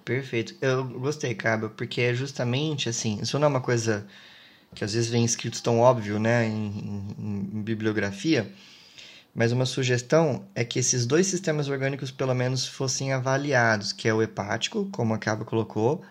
Perfeito. 0.04 0.54
Eu 0.60 0.84
gostei, 0.84 1.34
Cabo, 1.34 1.70
porque 1.70 2.02
é 2.02 2.14
justamente 2.14 2.88
assim, 2.88 3.18
isso 3.22 3.38
não 3.38 3.46
é 3.46 3.50
uma 3.50 3.60
coisa 3.60 4.06
que 4.74 4.84
às 4.84 4.92
vezes 4.92 5.08
vem 5.08 5.24
escrito 5.24 5.62
tão 5.62 5.80
óbvio, 5.80 6.18
né, 6.18 6.46
em, 6.46 7.14
em, 7.18 7.50
em 7.54 7.62
bibliografia, 7.62 8.50
mas 9.34 9.52
uma 9.52 9.64
sugestão 9.64 10.44
é 10.54 10.64
que 10.64 10.78
esses 10.78 11.06
dois 11.06 11.26
sistemas 11.26 11.68
orgânicos 11.68 12.10
pelo 12.10 12.34
menos 12.34 12.66
fossem 12.66 13.12
avaliados, 13.12 13.92
que 13.92 14.08
é 14.08 14.12
o 14.12 14.20
hepático, 14.20 14.88
como 14.92 15.14
a 15.14 15.18
Cava 15.18 15.44
colocou, 15.44 16.04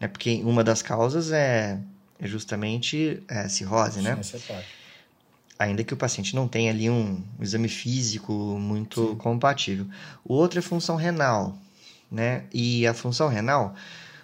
né? 0.00 0.08
porque 0.08 0.40
uma 0.42 0.64
das 0.64 0.80
causas 0.80 1.30
é, 1.30 1.78
é 2.18 2.26
justamente 2.26 3.22
é, 3.28 3.48
cirrose, 3.48 4.00
né? 4.00 4.20
Sim, 4.22 4.38
é 4.48 4.64
Ainda 5.58 5.84
que 5.84 5.92
o 5.92 5.96
paciente 5.96 6.34
não 6.34 6.48
tenha 6.48 6.70
ali 6.70 6.88
um, 6.88 7.22
um 7.38 7.42
exame 7.42 7.68
físico 7.68 8.32
muito 8.32 9.10
Sim. 9.10 9.16
compatível. 9.16 9.86
O 10.24 10.32
outro 10.32 10.58
é 10.58 10.62
função 10.62 10.96
renal, 10.96 11.58
né? 12.10 12.44
E 12.50 12.86
a 12.86 12.94
função 12.94 13.28
renal, 13.28 13.74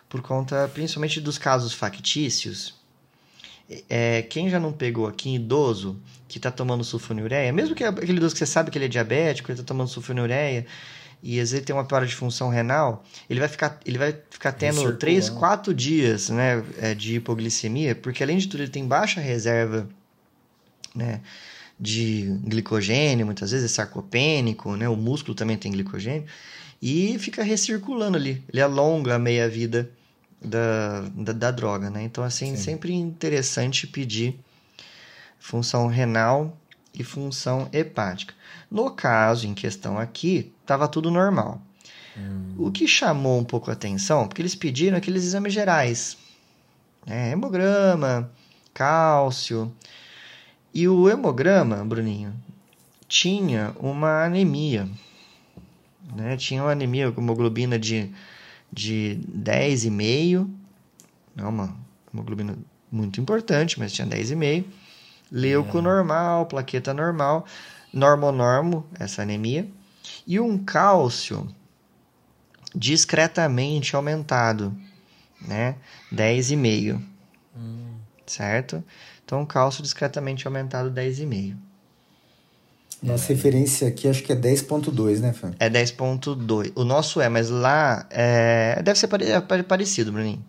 por 0.08 0.22
conta 0.22 0.66
principalmente 0.72 1.20
dos 1.20 1.36
casos 1.36 1.74
factícios, 1.74 2.74
é, 3.90 4.22
quem 4.22 4.48
já 4.48 4.58
não 4.58 4.72
pegou 4.72 5.06
aqui 5.06 5.34
idoso 5.34 6.00
que 6.26 6.38
está 6.38 6.50
tomando 6.50 6.82
sulfonilureia, 6.82 7.52
mesmo 7.52 7.74
que 7.74 7.84
aquele 7.84 8.16
idoso 8.16 8.34
que 8.34 8.38
você 8.38 8.46
sabe 8.46 8.70
que 8.70 8.78
ele 8.78 8.86
é 8.86 8.88
diabético, 8.88 9.50
ele 9.50 9.60
está 9.60 9.66
tomando 9.66 9.88
sulfonilureia 9.88 10.66
e 11.22 11.40
às 11.40 11.50
vezes 11.50 11.64
tem 11.64 11.74
uma 11.74 11.84
piora 11.84 12.06
de 12.06 12.14
função 12.14 12.48
renal, 12.48 13.04
ele 13.28 13.40
vai 13.40 13.48
ficar, 13.48 13.80
ele 13.84 13.98
vai 13.98 14.16
ficar 14.30 14.52
tendo 14.52 14.96
3, 14.96 15.30
4 15.30 15.74
dias 15.74 16.28
né, 16.28 16.62
é, 16.78 16.94
de 16.94 17.16
hipoglicemia, 17.16 17.94
porque 17.94 18.22
além 18.22 18.38
de 18.38 18.48
tudo 18.48 18.62
ele 18.62 18.70
tem 18.70 18.86
baixa 18.86 19.20
reserva 19.20 19.88
né, 20.94 21.20
de 21.78 22.38
glicogênio, 22.44 23.26
muitas 23.26 23.50
vezes 23.50 23.70
é 23.70 23.74
sarcopênico, 23.74 24.76
né, 24.76 24.88
o 24.88 24.96
músculo 24.96 25.34
também 25.34 25.56
tem 25.56 25.72
glicogênio, 25.72 26.24
e 26.80 27.18
fica 27.18 27.42
recirculando 27.42 28.16
ali, 28.16 28.42
ele 28.52 28.60
alonga 28.60 29.14
a 29.14 29.18
meia-vida 29.18 29.90
da, 30.40 31.00
da, 31.14 31.32
da, 31.32 31.50
droga, 31.50 31.90
né? 31.90 32.02
Então, 32.02 32.22
assim, 32.22 32.54
Sim. 32.54 32.62
sempre 32.62 32.92
interessante 32.92 33.86
pedir 33.86 34.38
função 35.38 35.86
renal 35.86 36.56
e 36.96 37.04
função 37.04 37.68
hepática. 37.72 38.34
No 38.70 38.90
caso 38.90 39.46
em 39.46 39.54
questão 39.54 39.98
aqui, 39.98 40.52
estava 40.60 40.88
tudo 40.88 41.10
normal. 41.10 41.60
Hum. 42.16 42.54
O 42.58 42.70
que 42.70 42.88
chamou 42.88 43.38
um 43.38 43.44
pouco 43.44 43.70
a 43.70 43.74
atenção, 43.74 44.26
porque 44.26 44.40
eles 44.40 44.54
pediram 44.54 44.96
aqueles 44.96 45.24
exames 45.24 45.52
gerais, 45.52 46.16
né? 47.06 47.32
hemograma, 47.32 48.30
cálcio. 48.72 49.72
E 50.72 50.88
o 50.88 51.08
hemograma, 51.08 51.84
Bruninho, 51.84 52.34
tinha 53.08 53.74
uma 53.78 54.24
anemia. 54.24 54.88
Né? 56.14 56.36
Tinha 56.36 56.62
uma 56.62 56.72
anemia 56.72 57.10
com 57.12 57.20
hemoglobina 57.20 57.78
de 57.78 58.12
de 58.72 59.18
10,5. 59.34 60.48
É 61.36 61.44
uma 61.44 61.74
hemoglobina 62.12 62.56
muito 62.90 63.20
importante, 63.20 63.78
mas 63.78 63.92
tinha 63.92 64.06
10,5. 64.06 64.64
Leuco 65.30 65.78
é. 65.78 65.82
normal, 65.82 66.46
plaqueta 66.46 66.94
normal, 66.94 67.46
normonormo, 67.92 68.86
essa 68.98 69.22
anemia. 69.22 69.68
E 70.26 70.38
um 70.38 70.56
cálcio 70.58 71.48
discretamente 72.74 73.96
aumentado, 73.96 74.76
né? 75.40 75.76
10,5. 76.12 77.00
Hum. 77.56 77.94
Certo? 78.26 78.82
Então, 79.24 79.44
cálcio 79.44 79.82
discretamente 79.82 80.46
aumentado 80.46 80.90
10,5. 80.90 81.56
Nossa 83.02 83.28
referência 83.28 83.88
aqui 83.88 84.08
acho 84.08 84.22
que 84.22 84.32
é 84.32 84.36
10.2, 84.36 85.20
né, 85.20 85.32
Fã? 85.32 85.52
É 85.58 85.68
10.2. 85.68 86.72
O 86.74 86.84
nosso 86.84 87.20
é, 87.20 87.28
mas 87.28 87.50
lá 87.50 88.06
é... 88.10 88.80
deve 88.82 88.98
ser 88.98 89.08
é 89.22 89.62
parecido, 89.62 90.12
Bruninho. 90.12 90.42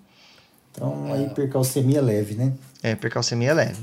Então, 0.71 1.11
aí 1.11 1.25
hipercalcemia 1.25 2.01
leve, 2.01 2.35
né? 2.35 2.53
É, 2.83 2.91
hipercalcemia 2.91 3.53
leve. 3.53 3.81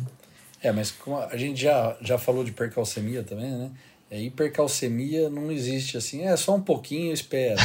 É, 0.65 0.73
mas 0.73 0.91
como 0.91 1.19
a 1.19 1.37
gente 1.37 1.61
já, 1.61 1.95
já 2.01 2.17
falou 2.17 2.43
de 2.43 2.51
hipercalcemia 2.51 3.23
também, 3.23 3.51
né? 3.51 3.71
É, 4.11 4.19
hipercalcemia 4.19 5.29
não 5.29 5.53
existe 5.53 5.99
assim, 5.99 6.25
é 6.25 6.35
só 6.39 6.55
um 6.55 6.61
pouquinho, 6.61 7.13
espera. 7.13 7.61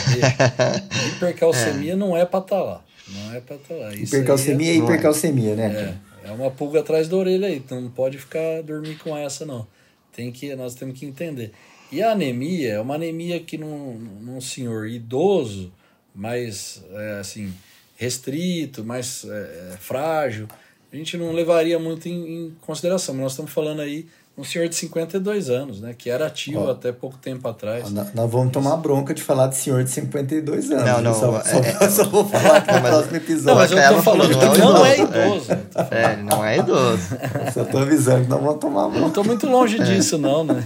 hipercalcemia 1.16 1.94
é. 1.94 1.96
não 1.96 2.18
é 2.18 2.26
pra 2.26 2.40
estar 2.40 2.58
tá 2.58 2.62
lá. 2.62 2.86
Não 3.08 3.34
é 3.34 3.40
pra 3.40 3.56
estar 3.56 3.74
tá 3.74 3.80
lá. 3.80 3.94
Isso 3.94 4.16
hipercalcemia 4.16 4.72
é, 4.72 4.76
é 4.76 4.78
hipercalcemia, 4.80 5.56
né? 5.56 5.98
É, 6.26 6.30
é 6.30 6.32
uma 6.34 6.52
pulga 6.52 6.82
atrás 6.82 7.08
da 7.08 7.16
orelha 7.16 7.48
aí, 7.48 7.56
então 7.56 7.80
não 7.80 7.90
pode 7.90 8.18
ficar 8.18 8.62
dormir 8.64 8.98
com 8.98 9.16
essa, 9.16 9.46
não. 9.46 9.66
Tem 10.14 10.30
que, 10.30 10.54
nós 10.56 10.76
temos 10.76 11.00
que 11.00 11.06
entender. 11.06 11.54
E 11.90 12.04
a 12.04 12.12
anemia 12.12 12.74
é 12.74 12.80
uma 12.82 12.96
anemia 12.96 13.40
que 13.40 13.58
num, 13.58 13.94
num 13.94 14.42
senhor 14.42 14.88
idoso, 14.88 15.72
mais 16.14 16.84
é, 16.92 17.20
assim, 17.20 17.54
restrito, 17.96 18.84
mais 18.84 19.24
é, 19.24 19.78
frágil, 19.80 20.50
a 20.92 20.96
gente 20.96 21.18
não 21.18 21.32
levaria 21.32 21.78
muito 21.78 22.08
em, 22.08 22.46
em 22.46 22.56
consideração. 22.62 23.14
Mas 23.16 23.24
nós 23.24 23.32
estamos 23.34 23.52
falando 23.52 23.82
aí 23.82 24.08
um 24.40 24.44
senhor 24.44 24.70
de 24.70 24.76
52 24.76 25.50
anos, 25.50 25.82
né? 25.82 25.94
Que 25.96 26.10
era 26.10 26.26
ativo 26.26 26.62
Ó, 26.62 26.72
até 26.72 26.94
pouco 26.94 27.18
tempo 27.18 27.46
atrás. 27.46 27.92
Nós, 27.92 28.14
nós 28.14 28.32
vamos 28.32 28.54
tomar 28.54 28.78
bronca 28.78 29.14
de 29.14 29.22
falar 29.22 29.48
de 29.48 29.58
senhor 29.58 29.84
de 29.84 29.90
52 29.92 30.72
anos. 30.72 30.86
Não, 30.86 31.02
não. 31.02 31.14
Só, 31.14 31.38
é, 31.40 31.74
só, 31.74 31.90
só 31.90 32.10
vou 32.10 32.26
falar 32.26 32.62
que 32.62 32.72
no 32.72 32.82
próximo 32.82 33.18
episódio. 33.18 33.46
Não, 33.46 33.56
mas 33.56 33.72
eu 33.72 33.96
tô 33.96 34.02
falando 34.02 34.40
que 34.40 34.60
não 34.60 34.86
é 34.86 35.00
idoso. 35.00 35.52
É, 35.92 36.14
ele 36.14 36.24
não 36.24 36.46
é 36.46 36.58
idoso. 36.58 37.04
Só 37.54 37.66
tô 37.66 37.80
avisando 37.80 38.24
que 38.24 38.30
nós 38.30 38.42
vamos 38.42 38.60
tomar 38.60 38.88
bronca. 38.88 39.00
Não 39.00 39.10
tô 39.12 39.24
muito 39.24 39.46
longe 39.46 39.80
é. 39.82 39.84
disso, 39.84 40.18
não, 40.18 40.46
né? 40.46 40.64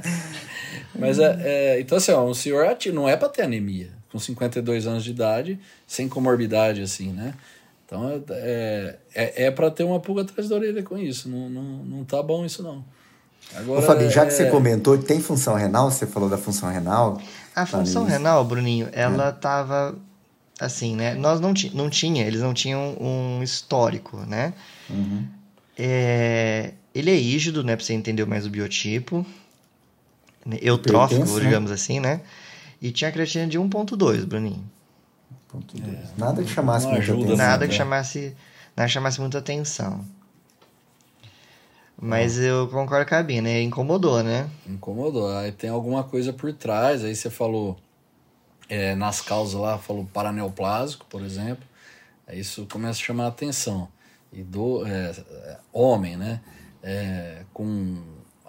mas 0.98 1.18
é, 1.18 1.38
é, 1.42 1.80
então 1.80 1.98
assim, 1.98 2.12
ó, 2.12 2.24
um 2.24 2.34
senhor 2.34 2.66
ativo 2.66 2.94
não 2.94 3.08
é 3.08 3.16
para 3.16 3.28
ter 3.28 3.42
anemia. 3.42 3.90
Com 4.10 4.18
52 4.18 4.86
anos 4.86 5.04
de 5.04 5.10
idade, 5.10 5.58
sem 5.86 6.08
comorbidade, 6.08 6.80
assim, 6.80 7.12
né? 7.12 7.34
Então 7.86 8.10
é, 8.30 8.98
é, 9.14 9.44
é 9.44 9.50
para 9.50 9.70
ter 9.70 9.84
uma 9.84 10.00
pulga 10.00 10.22
atrás 10.22 10.48
da 10.48 10.56
orelha 10.56 10.82
com 10.82 10.98
isso. 10.98 11.28
Não, 11.28 11.48
não, 11.48 11.62
não 11.84 12.04
tá 12.04 12.20
bom 12.20 12.44
isso, 12.44 12.62
não. 12.62 12.84
Agora, 13.54 13.78
Ô, 13.78 13.82
Fabinho, 13.82 14.10
já 14.10 14.26
que 14.26 14.32
você 14.32 14.42
é- 14.42 14.50
comentou, 14.50 14.98
tem 14.98 15.20
função 15.20 15.54
renal? 15.54 15.88
Você 15.90 16.04
falou 16.04 16.28
da 16.28 16.36
função 16.36 16.68
renal? 16.68 17.22
A 17.54 17.64
função 17.64 18.04
renal, 18.04 18.44
Bruninho, 18.44 18.88
ela 18.92 19.30
estava 19.30 19.96
assim, 20.58 20.96
né? 20.96 21.14
Nós 21.14 21.40
não, 21.40 21.54
não 21.72 21.88
tinha, 21.88 22.26
eles 22.26 22.40
não 22.40 22.52
tinham 22.52 22.96
um 23.00 23.40
histórico, 23.42 24.16
né? 24.26 24.52
Uhum. 24.90 25.24
É, 25.78 26.72
ele 26.94 27.10
é 27.10 27.14
rígido, 27.14 27.62
né? 27.62 27.76
Pra 27.76 27.84
você 27.84 27.92
entender 27.92 28.26
mais 28.26 28.46
o 28.46 28.50
biotipo. 28.50 29.24
Eutrófico, 30.60 31.20
Pertence, 31.20 31.40
digamos 31.40 31.70
né? 31.70 31.74
assim, 31.74 32.00
né? 32.00 32.20
E 32.80 32.90
tinha 32.90 33.10
creatina 33.12 33.46
de 33.46 33.58
1.2, 33.58 34.24
Bruninho. 34.24 34.64
1.2. 35.54 35.82
É, 35.86 36.04
nada 36.16 36.42
que 36.42 36.50
chamasse 36.50 36.86
muita 36.86 37.12
atenção. 37.12 37.36
Nada 37.36 37.68
que 37.68 37.74
chamasse, 37.74 38.36
nada 38.76 38.88
chamasse 38.88 39.20
muita 39.20 39.38
atenção. 39.38 40.04
Mas 41.98 42.38
eu 42.38 42.68
concordo 42.68 43.08
com 43.08 43.14
a 43.14 43.22
Bia, 43.22 43.40
né? 43.40 43.62
Incomodou, 43.62 44.22
né? 44.22 44.50
Incomodou. 44.66 45.34
Aí 45.34 45.50
tem 45.50 45.70
alguma 45.70 46.04
coisa 46.04 46.32
por 46.32 46.52
trás. 46.52 47.02
Aí 47.02 47.16
você 47.16 47.30
falou 47.30 47.76
é, 48.68 48.94
nas 48.94 49.22
causas 49.22 49.58
lá, 49.58 49.78
falou 49.78 50.04
paraneoplásico, 50.12 51.06
por 51.06 51.22
exemplo. 51.22 51.64
Aí 52.26 52.38
isso 52.38 52.66
começa 52.70 53.00
a 53.00 53.02
chamar 53.02 53.24
a 53.24 53.28
atenção. 53.28 53.88
E 54.30 54.42
do, 54.42 54.86
é, 54.86 55.10
é, 55.10 55.58
homem, 55.72 56.16
né? 56.16 56.40
É, 56.82 57.44
com 57.54 57.96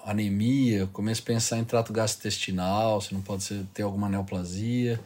anemia, 0.06 0.88
começa 0.92 1.22
a 1.22 1.26
pensar 1.26 1.58
em 1.58 1.64
trato 1.64 1.94
gastrointestinal, 1.94 3.00
se 3.02 3.14
não 3.14 3.22
pode 3.22 3.44
ser, 3.44 3.66
ter 3.74 3.84
alguma 3.84 4.10
neoplasia. 4.10 5.00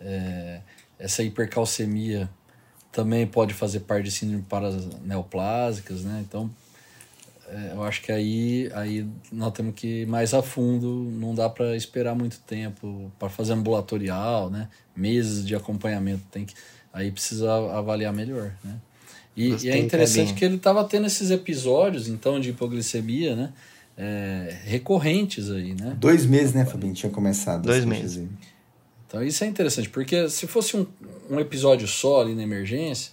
É, 0.00 0.60
essa 1.02 1.22
hipercalcemia 1.22 2.30
também 2.92 3.26
pode 3.26 3.52
fazer 3.52 3.80
parte 3.80 4.04
de 4.04 4.10
síndrome 4.12 4.44
paraneoplásicas, 4.48 6.04
né? 6.04 6.24
Então, 6.26 6.48
é, 7.48 7.72
eu 7.72 7.82
acho 7.82 8.02
que 8.02 8.12
aí, 8.12 8.70
aí 8.72 9.06
nós 9.32 9.52
temos 9.52 9.74
que 9.74 10.02
ir 10.02 10.06
mais 10.06 10.32
a 10.32 10.42
fundo, 10.42 11.10
não 11.12 11.34
dá 11.34 11.48
para 11.48 11.76
esperar 11.76 12.14
muito 12.14 12.38
tempo 12.40 13.10
para 13.18 13.28
fazer 13.28 13.54
ambulatorial, 13.54 14.48
né? 14.48 14.68
Meses 14.94 15.44
de 15.44 15.56
acompanhamento, 15.56 16.22
tem 16.30 16.44
que 16.44 16.54
aí 16.92 17.10
precisa 17.10 17.52
avaliar 17.76 18.12
melhor, 18.12 18.52
né? 18.62 18.76
E, 19.36 19.48
e 19.64 19.70
é 19.70 19.78
interessante 19.78 20.34
que 20.34 20.44
ele 20.44 20.56
estava 20.56 20.84
tendo 20.84 21.06
esses 21.06 21.30
episódios, 21.30 22.06
então, 22.06 22.38
de 22.38 22.50
hipoglicemia, 22.50 23.34
né? 23.34 23.52
É, 23.96 24.56
recorrentes 24.64 25.50
aí, 25.50 25.74
né? 25.74 25.96
Dois 25.98 26.26
meses, 26.26 26.52
né, 26.52 26.64
Fabinho? 26.64 26.92
Tinha 26.92 27.10
começado. 27.10 27.62
Dois 27.62 27.84
meses. 27.84 28.28
Então 29.12 29.22
isso 29.22 29.44
é 29.44 29.46
interessante, 29.46 29.90
porque 29.90 30.26
se 30.30 30.46
fosse 30.46 30.74
um, 30.74 30.86
um 31.28 31.38
episódio 31.38 31.86
só 31.86 32.22
ali 32.22 32.34
na 32.34 32.42
emergência, 32.42 33.12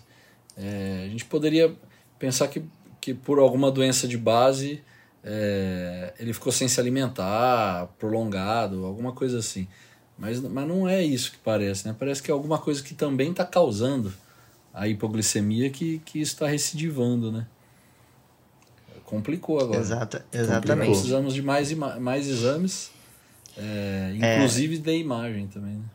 é, 0.55 1.03
a 1.05 1.09
gente 1.09 1.25
poderia 1.25 1.75
pensar 2.17 2.47
que, 2.47 2.63
que 3.01 3.13
por 3.13 3.37
alguma 3.37 3.69
doença 3.69 4.07
de 4.07 4.17
base 4.17 4.81
é, 5.21 6.13
ele 6.17 6.31
ficou 6.31 6.53
sem 6.53 6.69
se 6.69 6.79
alimentar, 6.79 7.87
prolongado, 7.99 8.85
alguma 8.85 9.11
coisa 9.11 9.39
assim. 9.39 9.67
Mas, 10.17 10.39
mas 10.39 10.65
não 10.65 10.87
é 10.87 11.03
isso 11.03 11.33
que 11.33 11.37
parece, 11.39 11.85
né? 11.85 11.93
Parece 11.99 12.23
que 12.23 12.31
é 12.31 12.33
alguma 12.33 12.57
coisa 12.57 12.81
que 12.81 12.93
também 12.93 13.31
está 13.31 13.43
causando 13.43 14.13
a 14.73 14.87
hipoglicemia 14.87 15.69
que, 15.69 15.99
que 16.05 16.21
está 16.21 16.47
recidivando, 16.47 17.29
né? 17.29 17.45
Complicou 19.03 19.59
agora. 19.59 19.81
Exata, 19.81 20.25
exatamente. 20.31 20.67
Complicou. 20.67 20.93
Precisamos 20.93 21.33
de 21.33 21.41
mais, 21.41 21.73
mais 21.73 22.25
exames, 22.25 22.89
é, 23.59 24.13
inclusive 24.15 24.75
é... 24.75 24.79
de 24.79 24.97
imagem 24.97 25.47
também, 25.47 25.75
né? 25.75 25.85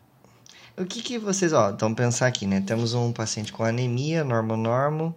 O 0.76 0.84
que 0.84 1.02
que 1.02 1.18
vocês, 1.18 1.52
ó, 1.52 1.70
então 1.70 1.94
pensar 1.94 2.26
aqui, 2.26 2.46
né? 2.46 2.60
Temos 2.60 2.94
um 2.94 3.12
paciente 3.12 3.52
com 3.52 3.62
anemia, 3.62 4.24
normo-normo, 4.24 5.14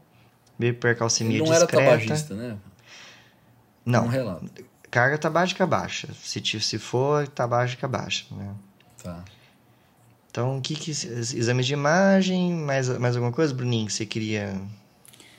hipercalcemia 0.59 1.37
Ele 1.37 1.49
não 1.49 1.51
discreta. 1.51 1.81
era 1.81 1.97
tabagista, 1.97 2.35
né? 2.35 2.57
Não. 3.85 4.05
Um 4.05 4.07
relato. 4.07 4.45
Carga 4.91 5.17
tabágica 5.17 5.65
baixa. 5.65 6.09
Se, 6.21 6.41
se 6.41 6.77
for, 6.77 7.27
tabágica 7.27 7.87
baixa, 7.87 8.25
né? 8.31 8.53
Tá. 9.01 9.23
Então, 10.29 10.57
o 10.57 10.61
que 10.61 10.75
que... 10.75 10.91
Exames 10.91 11.65
de 11.65 11.73
imagem, 11.73 12.53
mais, 12.53 12.87
mais 12.99 13.15
alguma 13.15 13.31
coisa, 13.31 13.53
Bruninho, 13.53 13.87
que 13.87 13.93
você 13.93 14.05
queria... 14.05 14.61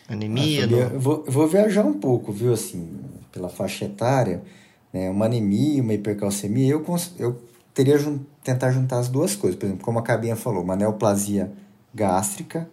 Anemia? 0.08 0.64
Ah, 0.64 0.68
eu 0.68 1.00
vou, 1.00 1.24
vou 1.28 1.46
viajar 1.46 1.84
um 1.84 1.92
pouco, 1.92 2.32
viu, 2.32 2.52
assim, 2.52 2.98
pela 3.30 3.48
faixa 3.48 3.84
etária, 3.84 4.42
né? 4.92 5.10
Uma 5.10 5.26
anemia, 5.26 5.82
uma 5.82 5.94
hipercalcemia, 5.94 6.72
eu, 6.72 6.84
eu 7.18 7.40
teria 7.74 7.98
jun, 7.98 8.20
tentar 8.42 8.70
juntar 8.70 8.98
as 8.98 9.08
duas 9.08 9.34
coisas. 9.34 9.58
Por 9.58 9.66
exemplo, 9.66 9.84
como 9.84 9.98
a 9.98 10.02
Cabinha 10.02 10.36
falou, 10.36 10.62
uma 10.62 10.76
neoplasia 10.76 11.52
gástrica 11.94 12.68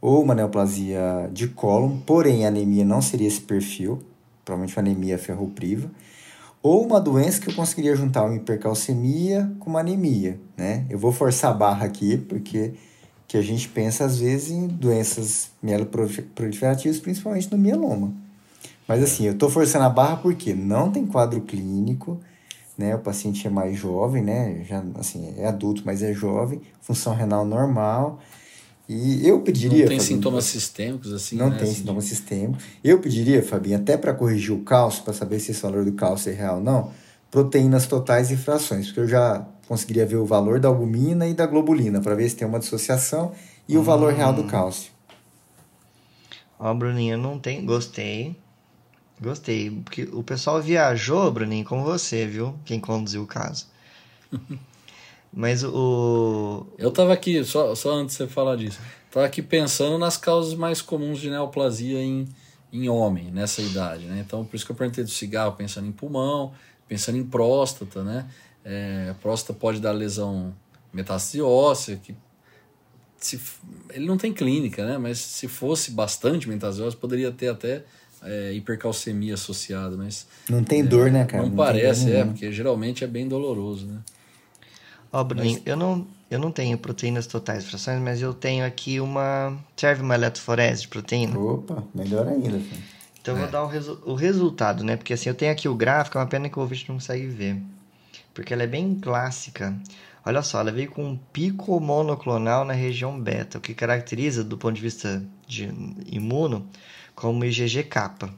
ou 0.00 0.22
uma 0.22 0.34
neoplasia 0.34 1.30
de 1.32 1.48
cólon, 1.48 1.98
porém 2.06 2.44
a 2.44 2.48
anemia 2.48 2.84
não 2.84 3.02
seria 3.02 3.28
esse 3.28 3.40
perfil, 3.40 4.02
provavelmente 4.44 4.76
uma 4.76 4.82
anemia 4.82 5.18
ferropriva, 5.18 5.90
ou 6.62 6.84
uma 6.84 7.00
doença 7.00 7.40
que 7.40 7.48
eu 7.48 7.54
conseguiria 7.54 7.94
juntar 7.96 8.24
uma 8.24 8.36
hipercalcemia 8.36 9.50
com 9.58 9.70
uma 9.70 9.80
anemia, 9.80 10.38
né? 10.56 10.84
Eu 10.90 10.98
vou 10.98 11.12
forçar 11.12 11.50
a 11.50 11.54
barra 11.54 11.86
aqui, 11.86 12.18
porque 12.18 12.74
que 13.26 13.36
a 13.36 13.42
gente 13.42 13.68
pensa 13.68 14.04
às 14.04 14.18
vezes 14.18 14.50
em 14.50 14.66
doenças 14.66 15.52
mieloproliferativas, 15.62 16.98
principalmente 16.98 17.50
no 17.50 17.56
mieloma. 17.56 18.12
Mas 18.90 19.04
assim, 19.04 19.24
eu 19.24 19.34
estou 19.34 19.48
forçando 19.48 19.84
a 19.84 19.88
barra 19.88 20.16
porque 20.16 20.52
não 20.52 20.90
tem 20.90 21.06
quadro 21.06 21.40
clínico, 21.42 22.18
né? 22.76 22.96
O 22.96 22.98
paciente 22.98 23.46
é 23.46 23.50
mais 23.50 23.78
jovem, 23.78 24.20
né? 24.20 24.64
Já 24.68 24.82
assim, 24.96 25.32
é 25.38 25.46
adulto, 25.46 25.82
mas 25.86 26.02
é 26.02 26.12
jovem, 26.12 26.60
função 26.80 27.14
renal 27.14 27.44
normal. 27.44 28.18
E 28.88 29.24
eu 29.28 29.42
pediria. 29.42 29.82
Não 29.82 29.86
tem 29.86 30.00
Fabinho, 30.00 30.16
sintomas 30.16 30.44
sistêmicos 30.46 31.12
assim? 31.12 31.36
Não 31.36 31.50
né? 31.50 31.58
tem 31.58 31.68
assim, 31.68 31.76
sintomas 31.76 32.02
de... 32.02 32.10
sistêmicos. 32.10 32.64
Eu 32.82 32.98
pediria, 32.98 33.40
Fabinho, 33.44 33.76
até 33.76 33.96
para 33.96 34.12
corrigir 34.12 34.52
o 34.52 34.64
cálcio, 34.64 35.04
para 35.04 35.12
saber 35.12 35.38
se 35.38 35.52
esse 35.52 35.62
valor 35.62 35.84
do 35.84 35.92
cálcio 35.92 36.32
é 36.32 36.34
real 36.34 36.56
ou 36.56 36.60
não, 36.60 36.90
proteínas 37.30 37.86
totais 37.86 38.32
e 38.32 38.36
frações, 38.36 38.86
porque 38.86 38.98
eu 38.98 39.06
já 39.06 39.46
conseguiria 39.68 40.04
ver 40.04 40.16
o 40.16 40.26
valor 40.26 40.58
da 40.58 40.66
albumina 40.66 41.28
e 41.28 41.32
da 41.32 41.46
globulina, 41.46 42.00
para 42.00 42.16
ver 42.16 42.28
se 42.28 42.34
tem 42.34 42.48
uma 42.48 42.58
dissociação 42.58 43.30
e 43.68 43.76
hum. 43.76 43.82
o 43.82 43.84
valor 43.84 44.12
real 44.12 44.32
do 44.32 44.42
hum. 44.42 44.48
cálcio. 44.48 44.90
Ó, 46.58 46.74
Bruninho, 46.74 47.16
não 47.16 47.38
tem. 47.38 47.64
Gostei. 47.64 48.36
Gostei. 49.20 49.70
Porque 49.70 50.08
o 50.12 50.22
pessoal 50.22 50.62
viajou, 50.62 51.30
Bruninho, 51.30 51.64
com 51.64 51.84
você, 51.84 52.26
viu? 52.26 52.58
Quem 52.64 52.80
conduziu 52.80 53.22
o 53.22 53.26
caso. 53.26 53.66
Mas 55.32 55.62
o. 55.62 56.66
Eu 56.76 56.90
tava 56.90 57.12
aqui, 57.12 57.44
só, 57.44 57.74
só 57.74 57.92
antes 57.92 58.16
de 58.16 58.24
você 58.24 58.28
falar 58.28 58.56
disso, 58.56 58.80
tava 59.10 59.26
aqui 59.26 59.40
pensando 59.40 59.96
nas 59.96 60.16
causas 60.16 60.54
mais 60.54 60.82
comuns 60.82 61.20
de 61.20 61.30
neoplasia 61.30 62.02
em, 62.02 62.26
em 62.72 62.88
homem, 62.88 63.30
nessa 63.30 63.62
idade, 63.62 64.06
né? 64.06 64.24
Então, 64.26 64.44
por 64.44 64.56
isso 64.56 64.66
que 64.66 64.72
eu 64.72 64.76
perguntei 64.76 65.04
do 65.04 65.10
cigarro, 65.10 65.52
pensando 65.52 65.86
em 65.86 65.92
pulmão, 65.92 66.52
pensando 66.88 67.16
em 67.16 67.24
próstata, 67.24 68.02
né? 68.02 68.26
É, 68.64 69.08
a 69.10 69.14
próstata 69.14 69.56
pode 69.56 69.80
dar 69.80 69.92
lesão 69.92 70.52
metástase 70.92 71.40
óssea, 71.40 71.96
que 71.96 72.16
se, 73.16 73.40
ele 73.90 74.06
não 74.06 74.16
tem 74.16 74.32
clínica, 74.32 74.84
né? 74.84 74.98
Mas 74.98 75.18
se 75.18 75.46
fosse 75.46 75.92
bastante 75.92 76.48
metástase 76.48 76.82
óssea, 76.82 76.98
poderia 76.98 77.30
ter 77.30 77.48
até 77.48 77.84
é, 78.22 78.52
hipercalcemia 78.52 79.34
associada, 79.34 79.96
mas... 79.96 80.26
Não 80.48 80.62
tem 80.62 80.80
é, 80.80 80.84
dor, 80.84 81.10
né, 81.10 81.24
cara? 81.24 81.42
Não, 81.42 81.50
não 81.50 81.56
parece, 81.56 82.12
é, 82.12 82.24
porque 82.24 82.50
geralmente 82.52 83.04
é 83.04 83.06
bem 83.06 83.28
doloroso, 83.28 83.86
né? 83.86 83.98
Ó, 85.12 85.20
oh, 85.20 85.24
Bruninho, 85.24 85.58
mas... 85.58 85.66
eu, 85.66 85.76
não, 85.76 86.06
eu 86.30 86.38
não 86.38 86.52
tenho 86.52 86.78
proteínas 86.78 87.26
totais 87.26 87.64
frações, 87.64 88.00
mas 88.00 88.22
eu 88.22 88.32
tenho 88.32 88.64
aqui 88.64 89.00
uma... 89.00 89.58
Serve 89.76 90.02
uma 90.02 90.14
eletroforese 90.14 90.82
de 90.82 90.88
proteína? 90.88 91.38
Opa, 91.38 91.82
melhor 91.94 92.28
ainda, 92.28 92.58
filho. 92.58 92.82
Então 93.20 93.34
eu 93.34 93.38
vou 93.38 93.48
é. 93.48 93.50
dar 93.50 93.64
o, 93.64 93.66
resu 93.66 94.02
o 94.06 94.14
resultado, 94.14 94.82
né? 94.82 94.96
Porque 94.96 95.12
assim, 95.12 95.28
eu 95.28 95.34
tenho 95.34 95.52
aqui 95.52 95.68
o 95.68 95.74
gráfico, 95.74 96.16
é 96.16 96.20
uma 96.20 96.26
pena 96.26 96.48
que 96.48 96.58
o 96.58 96.62
ouvinte 96.62 96.88
não 96.88 96.96
consegue 96.96 97.26
ver. 97.26 97.60
Porque 98.32 98.52
ela 98.54 98.62
é 98.62 98.66
bem 98.66 98.94
clássica. 98.94 99.76
Olha 100.24 100.42
só, 100.42 100.60
ela 100.60 100.72
veio 100.72 100.90
com 100.90 101.04
um 101.04 101.16
pico 101.32 101.78
monoclonal 101.80 102.64
na 102.64 102.72
região 102.72 103.18
beta, 103.18 103.58
o 103.58 103.60
que 103.60 103.74
caracteriza, 103.74 104.44
do 104.44 104.56
ponto 104.56 104.74
de 104.74 104.82
vista 104.82 105.22
de 105.46 105.70
imuno, 106.06 106.66
como 107.20 107.44
IgG-kappa. 107.44 108.32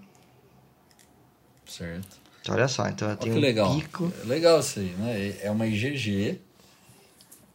Certo. 1.65 2.21
Então, 2.41 2.57
olha 2.57 2.67
só, 2.67 2.89
então 2.89 3.15
tem 3.15 3.31
um 3.31 3.39
legal. 3.39 3.77
pico... 3.77 4.13
É 4.23 4.27
legal 4.27 4.59
isso 4.59 4.81
aí, 4.81 4.91
né? 4.99 5.37
É 5.41 5.49
uma 5.53 5.69
IgG 5.69 6.41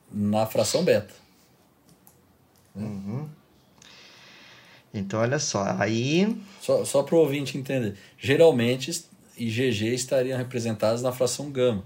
na 0.10 0.46
fração 0.46 0.86
beta. 0.86 1.14
Uhum. 2.74 3.28
Então, 4.94 5.20
olha 5.20 5.38
só, 5.38 5.66
aí... 5.78 6.42
Só, 6.62 6.86
só 6.86 7.04
para 7.04 7.16
o 7.16 7.20
ouvinte 7.20 7.58
entender. 7.58 7.98
Geralmente, 8.18 9.06
IgG 9.38 9.94
estariam 9.94 10.38
representadas 10.38 11.02
na 11.02 11.12
fração 11.12 11.52
gama. 11.52 11.84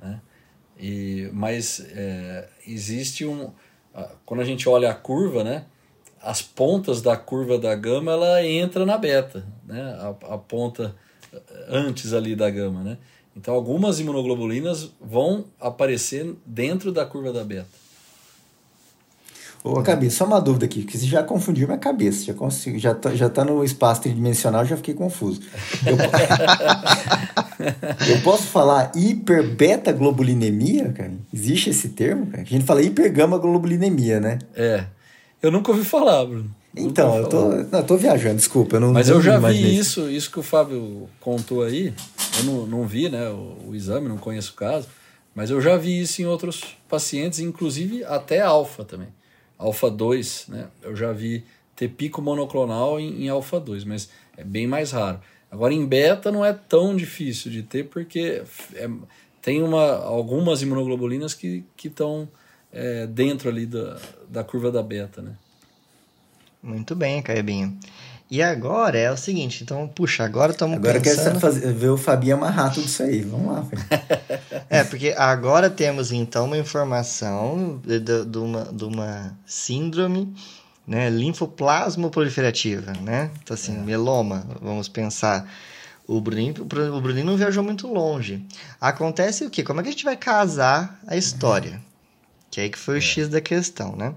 Né? 0.00 0.22
E, 0.78 1.28
mas 1.34 1.80
é, 1.80 2.48
existe 2.66 3.26
um... 3.26 3.52
Quando 4.24 4.40
a 4.40 4.44
gente 4.44 4.66
olha 4.66 4.90
a 4.90 4.94
curva, 4.94 5.44
né? 5.44 5.66
As 6.22 6.42
pontas 6.42 7.00
da 7.00 7.16
curva 7.16 7.58
da 7.58 7.74
gama, 7.74 8.12
ela 8.12 8.44
entra 8.44 8.84
na 8.84 8.98
beta, 8.98 9.44
né? 9.66 9.96
A, 10.00 10.34
a 10.34 10.38
ponta 10.38 10.94
antes 11.68 12.12
ali 12.12 12.34
da 12.34 12.50
gama, 12.50 12.82
né? 12.82 12.98
Então, 13.36 13.54
algumas 13.54 14.00
imunoglobulinas 14.00 14.90
vão 15.00 15.44
aparecer 15.60 16.34
dentro 16.44 16.90
da 16.90 17.06
curva 17.06 17.32
da 17.32 17.44
beta. 17.44 17.68
Ô, 19.62 19.80
Gabi, 19.82 20.10
só 20.10 20.24
uma 20.24 20.40
dúvida 20.40 20.66
aqui, 20.66 20.82
que 20.82 20.96
você 20.96 21.06
já 21.06 21.22
confundiu 21.22 21.66
minha 21.66 21.78
cabeça, 21.78 22.24
já, 22.24 22.34
consigo, 22.34 22.78
já, 22.78 22.94
tá, 22.94 23.14
já 23.14 23.28
tá 23.28 23.44
no 23.44 23.62
espaço 23.64 24.02
tridimensional, 24.02 24.64
já 24.64 24.76
fiquei 24.76 24.94
confuso. 24.94 25.40
Eu, 25.84 25.96
eu 28.16 28.22
posso 28.22 28.44
falar 28.44 28.92
hiperbeta-globulinemia, 28.94 30.92
cara? 30.92 31.12
Existe 31.32 31.70
esse 31.70 31.88
termo, 31.90 32.26
cara? 32.26 32.42
A 32.42 32.46
gente 32.46 32.64
fala 32.64 32.82
hipergama-globulinemia, 32.82 34.20
né? 34.20 34.38
É. 34.54 34.84
Eu 35.42 35.50
nunca 35.50 35.70
ouvi 35.70 35.84
falar, 35.84 36.24
Bruno. 36.24 36.54
Então, 36.76 37.16
eu 37.16 37.28
tô, 37.28 37.48
não, 37.48 37.78
eu 37.78 37.84
tô 37.86 37.96
viajando, 37.96 38.36
desculpa. 38.36 38.76
Eu 38.76 38.80
não, 38.80 38.92
Mas 38.92 39.08
eu 39.08 39.20
já 39.20 39.32
vi 39.32 39.38
imaginei. 39.38 39.72
isso, 39.72 40.08
isso 40.10 40.30
que 40.30 40.38
o 40.38 40.42
Fábio 40.42 41.08
contou 41.20 41.62
aí. 41.62 41.92
Eu 42.38 42.44
não, 42.44 42.66
não 42.66 42.86
vi 42.86 43.08
né, 43.08 43.28
o, 43.30 43.56
o 43.68 43.74
exame, 43.74 44.08
não 44.08 44.18
conheço 44.18 44.52
o 44.52 44.54
caso. 44.56 44.86
Mas 45.34 45.50
eu 45.50 45.60
já 45.60 45.76
vi 45.76 46.00
isso 46.00 46.20
em 46.20 46.26
outros 46.26 46.76
pacientes, 46.88 47.38
inclusive 47.40 48.04
até 48.04 48.40
alfa 48.40 48.84
também. 48.84 49.08
Alfa 49.56 49.90
2, 49.90 50.46
né? 50.48 50.66
Eu 50.82 50.94
já 50.94 51.12
vi 51.12 51.44
ter 51.74 51.88
pico 51.88 52.20
monoclonal 52.20 52.98
em, 53.00 53.24
em 53.24 53.28
alfa 53.28 53.58
2, 53.58 53.84
mas 53.84 54.08
é 54.36 54.44
bem 54.44 54.66
mais 54.66 54.90
raro. 54.92 55.20
Agora 55.50 55.72
em 55.72 55.84
beta 55.86 56.30
não 56.30 56.44
é 56.44 56.52
tão 56.52 56.94
difícil 56.94 57.50
de 57.50 57.62
ter, 57.62 57.84
porque 57.86 58.42
é- 58.74 58.90
tem 59.40 59.62
uma, 59.62 59.94
algumas 60.04 60.60
imunoglobulinas 60.62 61.32
que 61.34 61.64
estão 61.82 62.28
é, 62.72 63.06
dentro 63.06 63.48
ali 63.48 63.66
da, 63.66 63.98
da 64.28 64.44
curva 64.44 64.70
da 64.70 64.82
beta, 64.82 65.22
né? 65.22 65.32
Muito 66.62 66.94
bem, 66.94 67.22
Caebinho. 67.22 67.78
E 68.30 68.42
agora 68.42 68.98
é 68.98 69.10
o 69.10 69.16
seguinte, 69.16 69.62
então, 69.64 69.88
puxa, 69.88 70.22
agora 70.22 70.52
estamos 70.52 70.76
Agora 70.76 70.98
eu 70.98 71.02
quero 71.02 71.40
ver 71.74 71.88
o 71.88 71.96
Fabinho 71.96 72.34
amarrar 72.36 72.74
tudo 72.74 72.86
isso 72.86 73.02
aí. 73.02 73.22
Vamos 73.22 73.46
lá, 73.52 73.62
Fabinho. 73.62 73.88
É, 74.70 74.84
porque 74.84 75.14
agora 75.16 75.70
temos 75.70 76.12
então 76.12 76.44
uma 76.44 76.58
informação 76.58 77.80
de, 77.86 77.98
de- 78.00 78.24
de 78.26 78.38
uma, 78.38 78.64
de 78.64 78.84
uma 78.84 79.34
síndrome 79.46 80.34
né, 80.86 81.08
linfoplasmo 81.08 82.10
proliferativa, 82.10 82.92
né? 83.02 83.30
Então, 83.42 83.54
assim, 83.54 83.72
meloma, 83.78 84.46
vamos 84.60 84.88
pensar. 84.88 85.50
O 86.06 86.20
Bruninho, 86.20 86.54
o 86.62 87.00
Bruninho 87.00 87.24
não 87.26 87.36
viajou 87.36 87.62
muito 87.64 87.86
longe. 87.86 88.44
Acontece 88.78 89.44
o 89.44 89.50
quê? 89.50 89.62
Como 89.62 89.80
é 89.80 89.82
que 89.82 89.88
a 89.88 89.92
gente 89.92 90.04
vai 90.04 90.16
casar 90.18 91.00
a 91.06 91.16
história? 91.16 91.80
Que 92.58 92.62
é 92.62 92.64
aí 92.64 92.70
que 92.70 92.78
foi 92.78 92.98
o 92.98 93.00
X 93.00 93.28
da 93.28 93.40
questão, 93.40 93.94
né? 93.94 94.12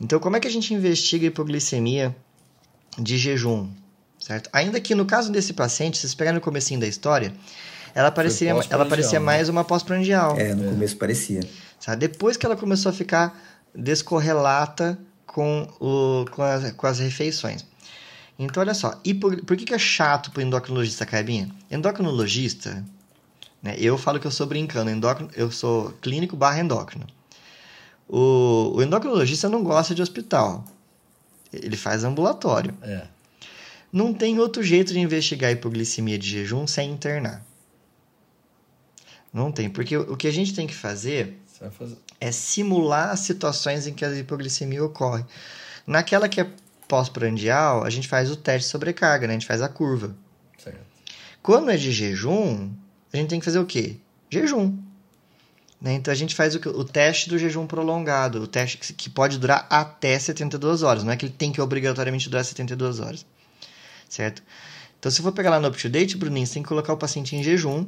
Então, 0.00 0.18
como 0.18 0.34
é 0.34 0.40
que 0.40 0.48
a 0.48 0.50
gente 0.50 0.74
investiga 0.74 1.24
a 1.26 1.28
hipoglicemia 1.28 2.16
de 2.98 3.16
jejum, 3.16 3.70
certo? 4.18 4.50
Ainda 4.52 4.80
que 4.80 4.92
no 4.92 5.06
caso 5.06 5.30
desse 5.30 5.52
paciente, 5.52 5.96
se 5.96 6.00
vocês 6.00 6.14
pegarem 6.16 6.34
no 6.34 6.40
comecinho 6.40 6.80
da 6.80 6.86
história, 6.88 7.32
ela 7.94 8.10
parecia, 8.10 8.50
ela 8.50 8.84
parecia 8.86 9.20
né? 9.20 9.24
mais 9.24 9.48
uma 9.48 9.62
pós-prandial. 9.62 10.36
É, 10.36 10.52
no 10.52 10.70
começo 10.70 10.96
parecia. 10.96 11.40
Sabe? 11.78 12.08
Depois 12.08 12.36
que 12.36 12.44
ela 12.44 12.56
começou 12.56 12.90
a 12.90 12.92
ficar 12.92 13.40
descorrelata 13.72 14.98
com, 15.24 15.68
o, 15.78 16.24
com, 16.32 16.42
as, 16.42 16.72
com 16.72 16.86
as 16.88 16.98
refeições. 16.98 17.64
Então, 18.36 18.60
olha 18.62 18.74
só, 18.74 18.98
hipo- 19.04 19.44
por 19.44 19.56
que, 19.56 19.64
que 19.64 19.74
é 19.74 19.78
chato 19.78 20.32
para 20.32 20.40
o 20.40 20.42
endocrinologista, 20.42 21.06
Caibinha? 21.06 21.48
Endocrinologista, 21.70 22.84
né, 23.62 23.76
eu 23.78 23.96
falo 23.96 24.18
que 24.18 24.26
eu 24.26 24.30
sou 24.32 24.46
brincando, 24.48 24.90
endócrino, 24.90 25.30
eu 25.36 25.52
sou 25.52 25.90
clínico 26.00 26.34
barra 26.36 26.58
endócrino. 26.58 27.06
O, 28.12 28.72
o 28.74 28.82
endocrinologista 28.82 29.48
não 29.48 29.62
gosta 29.62 29.94
de 29.94 30.02
hospital, 30.02 30.64
ele 31.52 31.76
faz 31.76 32.02
ambulatório. 32.02 32.76
É. 32.82 33.06
Não 33.92 34.12
tem 34.12 34.38
outro 34.40 34.62
jeito 34.64 34.92
de 34.92 34.98
investigar 34.98 35.52
hipoglicemia 35.52 36.18
de 36.18 36.28
jejum 36.28 36.66
sem 36.66 36.90
internar. 36.90 37.44
Não 39.32 39.52
tem, 39.52 39.70
porque 39.70 39.96
o 39.96 40.16
que 40.16 40.26
a 40.26 40.32
gente 40.32 40.52
tem 40.54 40.66
que 40.66 40.74
fazer 40.74 41.38
fazer. 41.70 41.96
é 42.20 42.32
simular 42.32 43.10
as 43.10 43.20
situações 43.20 43.86
em 43.86 43.94
que 43.94 44.04
a 44.04 44.12
hipoglicemia 44.12 44.84
ocorre. 44.84 45.24
Naquela 45.86 46.28
que 46.28 46.40
é 46.40 46.50
pós-prandial, 46.88 47.84
a 47.84 47.90
gente 47.90 48.08
faz 48.08 48.28
o 48.28 48.36
teste 48.36 48.66
de 48.66 48.72
sobrecarga, 48.72 49.28
né? 49.28 49.34
a 49.34 49.38
gente 49.38 49.46
faz 49.46 49.62
a 49.62 49.68
curva. 49.68 50.16
Certo. 50.58 50.80
Quando 51.40 51.70
é 51.70 51.76
de 51.76 51.92
jejum, 51.92 52.72
a 53.12 53.16
gente 53.16 53.28
tem 53.28 53.38
que 53.38 53.44
fazer 53.44 53.60
o 53.60 53.66
quê? 53.66 53.96
Jejum. 54.28 54.76
Né? 55.80 55.94
Então 55.94 56.12
a 56.12 56.14
gente 56.14 56.34
faz 56.34 56.54
o, 56.54 56.60
que- 56.60 56.68
o 56.68 56.84
teste 56.84 57.28
do 57.30 57.38
jejum 57.38 57.66
prolongado, 57.66 58.42
o 58.42 58.46
teste 58.46 58.76
que, 58.76 58.92
que 58.92 59.08
pode 59.10 59.38
durar 59.38 59.66
até 59.70 60.18
72 60.18 60.82
horas. 60.82 61.02
Não 61.04 61.12
é 61.12 61.16
que 61.16 61.24
ele 61.26 61.34
tem 61.36 61.50
que 61.52 61.60
obrigatoriamente 61.60 62.28
durar 62.28 62.44
72 62.44 63.00
horas. 63.00 63.24
Certo? 64.08 64.42
Então 64.98 65.10
se 65.10 65.22
for 65.22 65.32
pegar 65.32 65.50
lá 65.50 65.60
no 65.60 65.68
UpToDate, 65.68 66.16
Bruninho, 66.18 66.46
você 66.46 66.54
tem 66.54 66.62
que 66.62 66.68
colocar 66.68 66.92
o 66.92 66.96
paciente 66.98 67.34
em 67.34 67.42
jejum. 67.42 67.86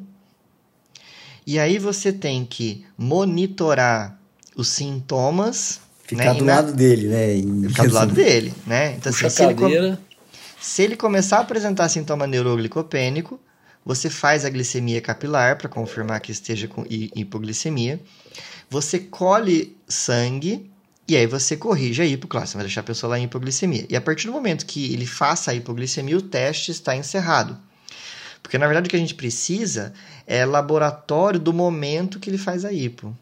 E 1.47 1.59
aí 1.59 1.79
você 1.79 2.13
tem 2.13 2.45
que 2.47 2.87
monitorar 2.97 4.19
os 4.57 4.69
sintomas. 4.69 5.81
Ficar 6.05 6.33
né? 6.33 6.35
do 6.35 6.45
na- 6.45 6.55
lado 6.57 6.73
dele, 6.73 7.09
né? 7.09 7.37
Em 7.37 7.69
Ficar 7.69 7.87
do 7.89 7.95
lado 7.95 8.13
dele, 8.15 8.55
né? 8.67 8.95
Então, 8.97 9.11
assim, 9.11 9.29
se 9.29 9.43
ele, 9.43 9.55
com- 9.55 9.69
se 10.61 10.83
ele 10.83 10.97
começar 10.97 11.39
a 11.39 11.41
apresentar 11.41 11.89
sintoma 11.89 12.27
neuroglicopênico, 12.27 13.41
você 13.85 14.09
faz 14.09 14.45
a 14.45 14.51
glicemia 14.51 15.01
capilar 15.01 15.59
para 15.59 15.69
confirmar 15.69 16.21
que 16.21 16.33
esteja 16.33 16.69
com 16.69 16.83
hi- 16.83 17.11
hipoglicemia. 17.15 18.01
Você 18.71 18.99
colhe 18.99 19.77
sangue 19.89 20.71
e 21.07 21.17
aí 21.17 21.27
você 21.27 21.57
corrige 21.57 22.01
a 22.01 22.07
hipo, 22.07 22.29
você 22.33 22.55
vai 22.55 22.65
deixar 22.65 22.81
a 22.81 22.85
pessoa 22.85 23.11
lá 23.11 23.19
em 23.19 23.25
hipoglicemia. 23.25 23.87
E 23.91 23.97
a 23.97 24.01
partir 24.01 24.27
do 24.27 24.33
momento 24.33 24.65
que 24.65 24.93
ele 24.93 25.05
faça 25.07 25.51
a 25.51 25.55
hipoglicemia, 25.55 26.17
o 26.17 26.23
teste 26.23 26.71
está 26.71 26.97
encerrado. 26.97 27.59
Porque 28.43 28.57
na 28.59 28.67
verdade 28.67 28.87
o 28.87 28.91
que 28.91 28.97
a 28.97 28.99
gente 28.99 29.15
precisa 29.15 29.93
é 30.27 30.45
laboratório 30.45 31.39
do 31.39 31.53
momento 31.53 32.19
que 32.19 32.31
ele 32.31 32.39
faz 32.39 32.65
a 32.65 32.73
hipo. 32.73 33.17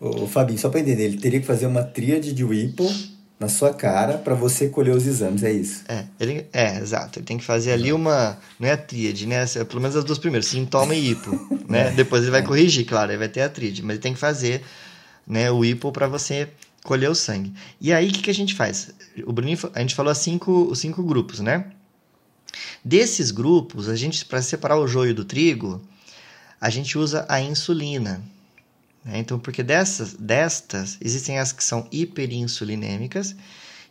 Ô, 0.00 0.26
Fabinho, 0.26 0.58
só 0.58 0.68
pra 0.68 0.80
entender, 0.80 1.04
ele 1.04 1.18
teria 1.18 1.40
que 1.40 1.46
fazer 1.46 1.66
uma 1.66 1.82
tríade 1.82 2.32
de 2.32 2.44
Whipple 2.44 2.88
na 3.38 3.48
sua 3.48 3.72
cara 3.72 4.18
para 4.18 4.34
você 4.34 4.68
colher 4.68 4.94
os 4.94 5.06
exames, 5.06 5.44
é 5.44 5.52
isso? 5.52 5.84
É, 5.88 6.04
ele, 6.18 6.46
é, 6.52 6.78
exato. 6.78 7.18
Ele 7.18 7.26
tem 7.26 7.38
que 7.38 7.44
fazer 7.44 7.72
ali 7.72 7.92
uma. 7.92 8.38
Não 8.58 8.68
é 8.68 8.72
a 8.72 8.76
tríade, 8.76 9.26
né? 9.26 9.46
Pelo 9.46 9.80
menos 9.80 9.94
as 9.94 10.04
duas 10.04 10.18
primeiras, 10.18 10.46
sintoma 10.46 10.94
e 10.94 11.10
hipo. 11.10 11.30
né? 11.68 11.90
Depois 11.92 12.22
ele 12.22 12.32
vai 12.32 12.42
corrigir, 12.42 12.84
claro, 12.84 13.12
aí 13.12 13.16
vai 13.16 13.28
ter 13.28 13.42
a 13.42 13.48
tríade. 13.48 13.82
Mas 13.82 13.92
ele 13.92 14.02
tem 14.02 14.12
que 14.12 14.18
fazer 14.18 14.62
né, 15.26 15.50
o 15.50 15.64
hipo 15.64 15.92
para 15.92 16.08
você 16.08 16.48
colher 16.82 17.10
o 17.10 17.14
sangue. 17.14 17.52
E 17.80 17.92
aí, 17.92 18.08
o 18.08 18.12
que, 18.12 18.22
que 18.22 18.30
a 18.30 18.34
gente 18.34 18.54
faz? 18.54 18.90
O 19.24 19.32
Bruninho, 19.32 19.58
a 19.74 19.80
gente 19.80 19.94
falou 19.94 20.14
cinco, 20.14 20.68
os 20.70 20.78
cinco 20.80 21.02
grupos, 21.02 21.38
né? 21.40 21.66
Desses 22.84 23.30
grupos, 23.30 23.88
a 23.88 23.94
gente, 23.94 24.24
para 24.24 24.40
separar 24.42 24.78
o 24.78 24.88
joio 24.88 25.14
do 25.14 25.24
trigo, 25.24 25.80
a 26.60 26.70
gente 26.70 26.98
usa 26.98 27.24
a 27.28 27.40
insulina. 27.40 28.22
Né? 29.08 29.18
Então, 29.18 29.38
porque 29.38 29.62
dessas, 29.62 30.12
destas, 30.12 30.98
existem 31.00 31.38
as 31.38 31.50
que 31.50 31.64
são 31.64 31.88
hiperinsulinêmicas 31.90 33.34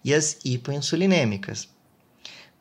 e 0.06 0.14
as 0.14 0.38
hipoinsulinêmicas. 0.46 1.68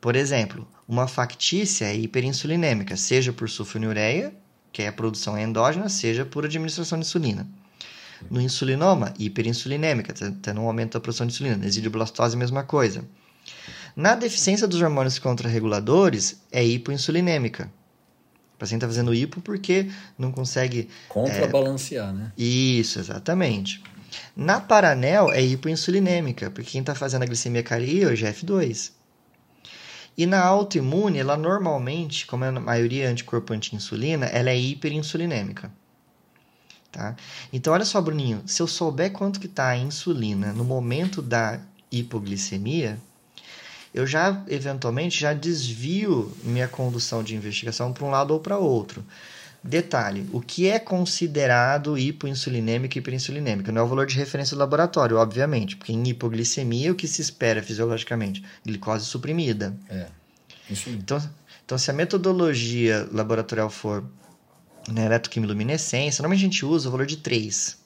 Por 0.00 0.16
exemplo, 0.16 0.66
uma 0.88 1.06
factícia 1.06 1.84
é 1.84 1.94
hiperinsulinêmica, 1.94 2.96
seja 2.96 3.32
por 3.32 3.48
sulfonilureia, 3.50 4.34
que 4.72 4.82
é 4.82 4.88
a 4.88 4.92
produção 4.92 5.38
endógena, 5.38 5.88
seja 5.88 6.24
por 6.24 6.44
administração 6.44 6.98
de 6.98 7.04
insulina. 7.06 7.46
No 8.30 8.40
insulinoma, 8.40 9.12
hiperinsulinêmica, 9.18 10.14
tá- 10.14 10.32
tendo 10.40 10.62
um 10.62 10.66
aumento 10.66 10.94
da 10.94 11.00
produção 11.00 11.26
de 11.26 11.34
insulina. 11.34 11.56
Na 11.56 11.66
exidioblastose, 11.66 12.36
mesma 12.36 12.62
coisa. 12.62 13.04
Na 13.94 14.14
deficiência 14.14 14.66
dos 14.66 14.80
hormônios 14.80 15.18
contrarreguladores, 15.18 16.40
é 16.50 16.64
hipoinsulinêmica. 16.64 17.70
O 18.56 18.58
paciente 18.58 18.78
está 18.78 18.88
fazendo 18.88 19.14
hipo 19.14 19.40
porque 19.42 19.90
não 20.18 20.32
consegue 20.32 20.88
Contrabalancear, 21.10 22.12
né? 22.12 22.32
isso, 22.38 22.98
exatamente. 22.98 23.82
Na 24.34 24.58
paranel 24.60 25.30
é 25.30 25.42
hipoinsulinêmica, 25.42 26.50
porque 26.50 26.70
quem 26.70 26.80
está 26.80 26.94
fazendo 26.94 27.22
a 27.22 27.26
glicemia 27.26 27.62
caria 27.62 28.04
é 28.04 28.06
o 28.06 28.14
GF2. 28.14 28.92
E 30.16 30.24
na 30.24 30.42
autoimune, 30.42 31.18
ela 31.18 31.36
normalmente, 31.36 32.26
como 32.26 32.44
é 32.44 32.48
a 32.48 32.52
maioria 32.52 33.10
anticorpo 33.10 33.52
anti-insulina, 33.52 34.24
ela 34.26 34.48
é 34.48 34.58
hiperinsulinêmica. 34.58 35.70
Tá? 36.90 37.14
Então, 37.52 37.74
olha 37.74 37.84
só, 37.84 38.00
Bruninho, 38.00 38.42
se 38.46 38.62
eu 38.62 38.66
souber 38.66 39.12
quanto 39.12 39.38
que 39.38 39.46
está 39.46 39.68
a 39.68 39.76
insulina 39.76 40.54
no 40.54 40.64
momento 40.64 41.20
da 41.20 41.60
hipoglicemia, 41.92 42.98
eu 43.96 44.06
já, 44.06 44.44
eventualmente, 44.46 45.18
já 45.18 45.32
desvio 45.32 46.30
minha 46.44 46.68
condução 46.68 47.22
de 47.22 47.34
investigação 47.34 47.94
para 47.94 48.04
um 48.04 48.10
lado 48.10 48.34
ou 48.34 48.38
para 48.38 48.58
outro. 48.58 49.02
Detalhe, 49.64 50.28
o 50.34 50.40
que 50.40 50.68
é 50.68 50.78
considerado 50.78 51.96
hipoinsulinêmica 51.96 52.98
e 52.98 53.00
hiperinsulinêmica? 53.00 53.72
Não 53.72 53.80
é 53.80 53.84
o 53.84 53.88
valor 53.88 54.06
de 54.06 54.14
referência 54.14 54.54
do 54.54 54.60
laboratório, 54.60 55.16
obviamente, 55.16 55.76
porque 55.76 55.94
em 55.94 56.08
hipoglicemia 56.08 56.92
o 56.92 56.94
que 56.94 57.08
se 57.08 57.22
espera 57.22 57.62
fisiologicamente? 57.62 58.44
Glicose 58.66 59.06
suprimida. 59.06 59.74
É. 59.88 60.06
Insulina. 60.70 61.00
Então, 61.02 61.30
então 61.64 61.78
se 61.78 61.90
a 61.90 61.94
metodologia 61.94 63.08
laboratorial 63.10 63.70
for 63.70 64.04
né, 64.92 65.06
eletroquimiluminescência, 65.06 66.20
normalmente 66.20 66.42
a 66.42 66.48
gente 66.50 66.66
usa 66.66 66.88
o 66.88 66.92
valor 66.92 67.06
de 67.06 67.16
3. 67.16 67.78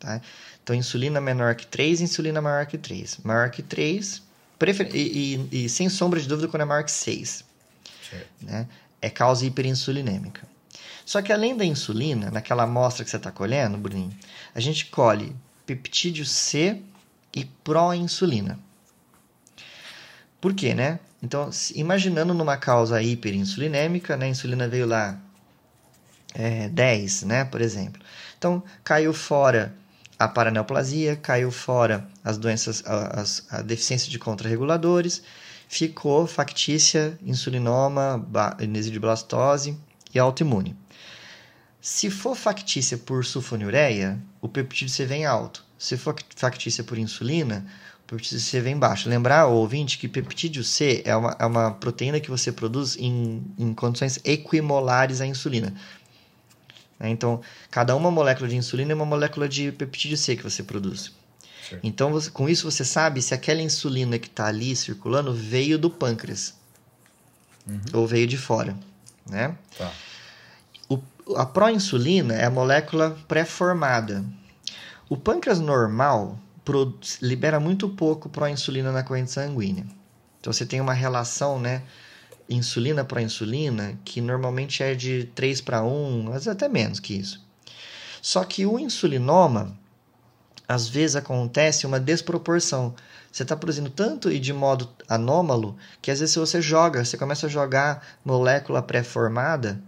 Tá? 0.00 0.20
Então, 0.64 0.74
insulina 0.74 1.20
menor 1.20 1.54
que 1.54 1.66
3, 1.66 2.00
insulina 2.00 2.42
maior 2.42 2.66
que 2.66 2.76
3. 2.76 3.18
Maior 3.22 3.50
que 3.50 3.62
3, 3.62 4.23
prefer... 4.58 4.94
e, 4.94 5.48
e- 5.52 5.64
e 5.64 5.68
sem 5.68 5.88
sombra 5.88 6.20
de 6.20 6.28
dúvida 6.28 6.48
quando 6.48 6.62
é 6.62 6.64
maior 6.64 6.84
que 6.84 6.90
6 6.92 7.44
Certo. 8.10 8.26
né, 8.42 8.66
é 9.00 9.10
causa 9.10 9.44
hiperinsulinêmica. 9.46 10.46
Só 11.04 11.20
que 11.20 11.32
além 11.32 11.56
da 11.56 11.64
insulina, 11.64 12.30
naquela 12.30 12.62
amostra 12.62 13.04
que 13.04 13.10
você 13.10 13.16
está 13.16 13.30
colhendo, 13.30 13.76
Bruninho, 13.76 14.12
a 14.54 14.60
gente 14.60 14.86
colhe 14.86 15.36
peptídeo 15.66 16.24
C 16.24 16.80
e 17.34 17.44
pró-insulina. 17.44 18.58
Por 20.40 20.54
quê, 20.54 20.74
né? 20.74 20.98
Então, 21.22 21.48
imaginando 21.74 22.34
numa 22.34 22.56
causa 22.56 23.02
hiperinsulinêmica, 23.02 24.16
né, 24.16 24.26
a 24.26 24.28
insulina 24.28 24.68
veio 24.68 24.86
lá 24.86 25.18
é, 26.34 26.68
10, 26.68 27.22
né, 27.22 27.44
por 27.44 27.60
exemplo. 27.60 28.00
Então, 28.38 28.62
caiu 28.82 29.12
fora 29.14 29.74
a 30.18 30.28
paraneoplasia, 30.28 31.16
caiu 31.16 31.50
fora 31.50 32.06
as 32.22 32.38
doenças, 32.38 32.82
a, 32.86 33.62
deficiência 33.62 34.10
de 34.10 34.18
contrarreguladores, 34.18 35.22
ficou 35.68 36.26
factícia, 36.26 37.18
insulinoma, 37.22 38.18
blastose 39.00 39.78
e 40.14 40.18
autoimune. 40.18 40.76
Se 41.80 42.10
for 42.10 42.34
factícia 42.34 42.96
por 42.96 43.24
sulfonilureia, 43.24 44.18
o 44.40 44.48
peptídeo 44.48 44.88
C 44.88 45.04
vem 45.04 45.26
alto. 45.26 45.62
Se 45.76 45.98
for 45.98 46.16
factícia 46.34 46.82
por 46.82 46.96
insulina, 46.96 47.66
o 48.04 48.06
peptídeo 48.06 48.40
C 48.40 48.60
vem 48.60 48.78
baixo. 48.78 49.08
Lembrar, 49.08 49.46
ouvinte, 49.46 49.98
que 49.98 50.08
peptídeo 50.08 50.64
C 50.64 51.02
é 51.04 51.14
uma, 51.14 51.36
é 51.38 51.44
uma 51.44 51.72
proteína 51.72 52.20
que 52.20 52.30
você 52.30 52.50
produz 52.50 52.96
em, 52.96 53.44
em 53.58 53.74
condições 53.74 54.18
equimolares 54.24 55.20
à 55.20 55.26
insulina. 55.26 55.74
Né? 56.98 57.10
Então, 57.10 57.40
cada 57.70 57.94
uma 57.96 58.10
molécula 58.10 58.48
de 58.48 58.56
insulina 58.56 58.92
é 58.92 58.94
uma 58.94 59.06
molécula 59.06 59.48
de 59.48 59.72
peptídeo 59.72 60.16
C 60.16 60.36
que 60.36 60.42
você 60.42 60.62
produz. 60.62 61.12
Certo. 61.68 61.80
Então, 61.82 62.10
você, 62.10 62.30
com 62.30 62.48
isso, 62.48 62.70
você 62.70 62.84
sabe 62.84 63.22
se 63.22 63.32
aquela 63.32 63.62
insulina 63.62 64.18
que 64.18 64.28
está 64.28 64.46
ali 64.46 64.76
circulando 64.76 65.32
veio 65.32 65.78
do 65.78 65.88
pâncreas 65.88 66.54
uhum. 67.66 67.80
ou 67.92 68.06
veio 68.06 68.26
de 68.26 68.36
fora. 68.36 68.76
Né? 69.28 69.56
Tá. 69.76 69.90
O, 70.88 71.00
a 71.36 71.46
proinsulina 71.46 72.34
é 72.34 72.44
a 72.44 72.50
molécula 72.50 73.16
pré-formada. 73.26 74.24
O 75.08 75.16
pâncreas 75.16 75.58
normal 75.58 76.38
libera 77.20 77.60
muito 77.60 77.88
pouco 77.88 78.28
proinsulina 78.28 78.90
na 78.90 79.02
corrente 79.02 79.30
sanguínea. 79.30 79.86
Então, 80.40 80.52
você 80.52 80.66
tem 80.66 80.80
uma 80.80 80.92
relação, 80.92 81.58
né? 81.58 81.82
Insulina 82.48 83.04
para 83.04 83.22
insulina, 83.22 83.98
que 84.04 84.20
normalmente 84.20 84.82
é 84.82 84.94
de 84.94 85.24
3 85.34 85.60
para 85.60 85.82
1, 85.82 86.22
mas 86.24 86.48
até 86.48 86.68
menos 86.68 87.00
que 87.00 87.14
isso. 87.14 87.44
Só 88.20 88.44
que 88.44 88.66
o 88.66 88.78
insulinoma, 88.78 89.76
às 90.66 90.88
vezes 90.88 91.16
acontece 91.16 91.86
uma 91.86 92.00
desproporção. 92.00 92.94
Você 93.30 93.42
está 93.42 93.56
produzindo 93.56 93.90
tanto 93.90 94.30
e 94.30 94.38
de 94.38 94.52
modo 94.52 94.88
anômalo 95.08 95.76
que 96.00 96.10
às 96.10 96.20
vezes 96.20 96.34
você 96.34 96.62
joga, 96.62 97.04
você 97.04 97.16
começa 97.16 97.46
a 97.46 97.50
jogar 97.50 98.06
molécula 98.24 98.82
pré-formada 98.82 99.80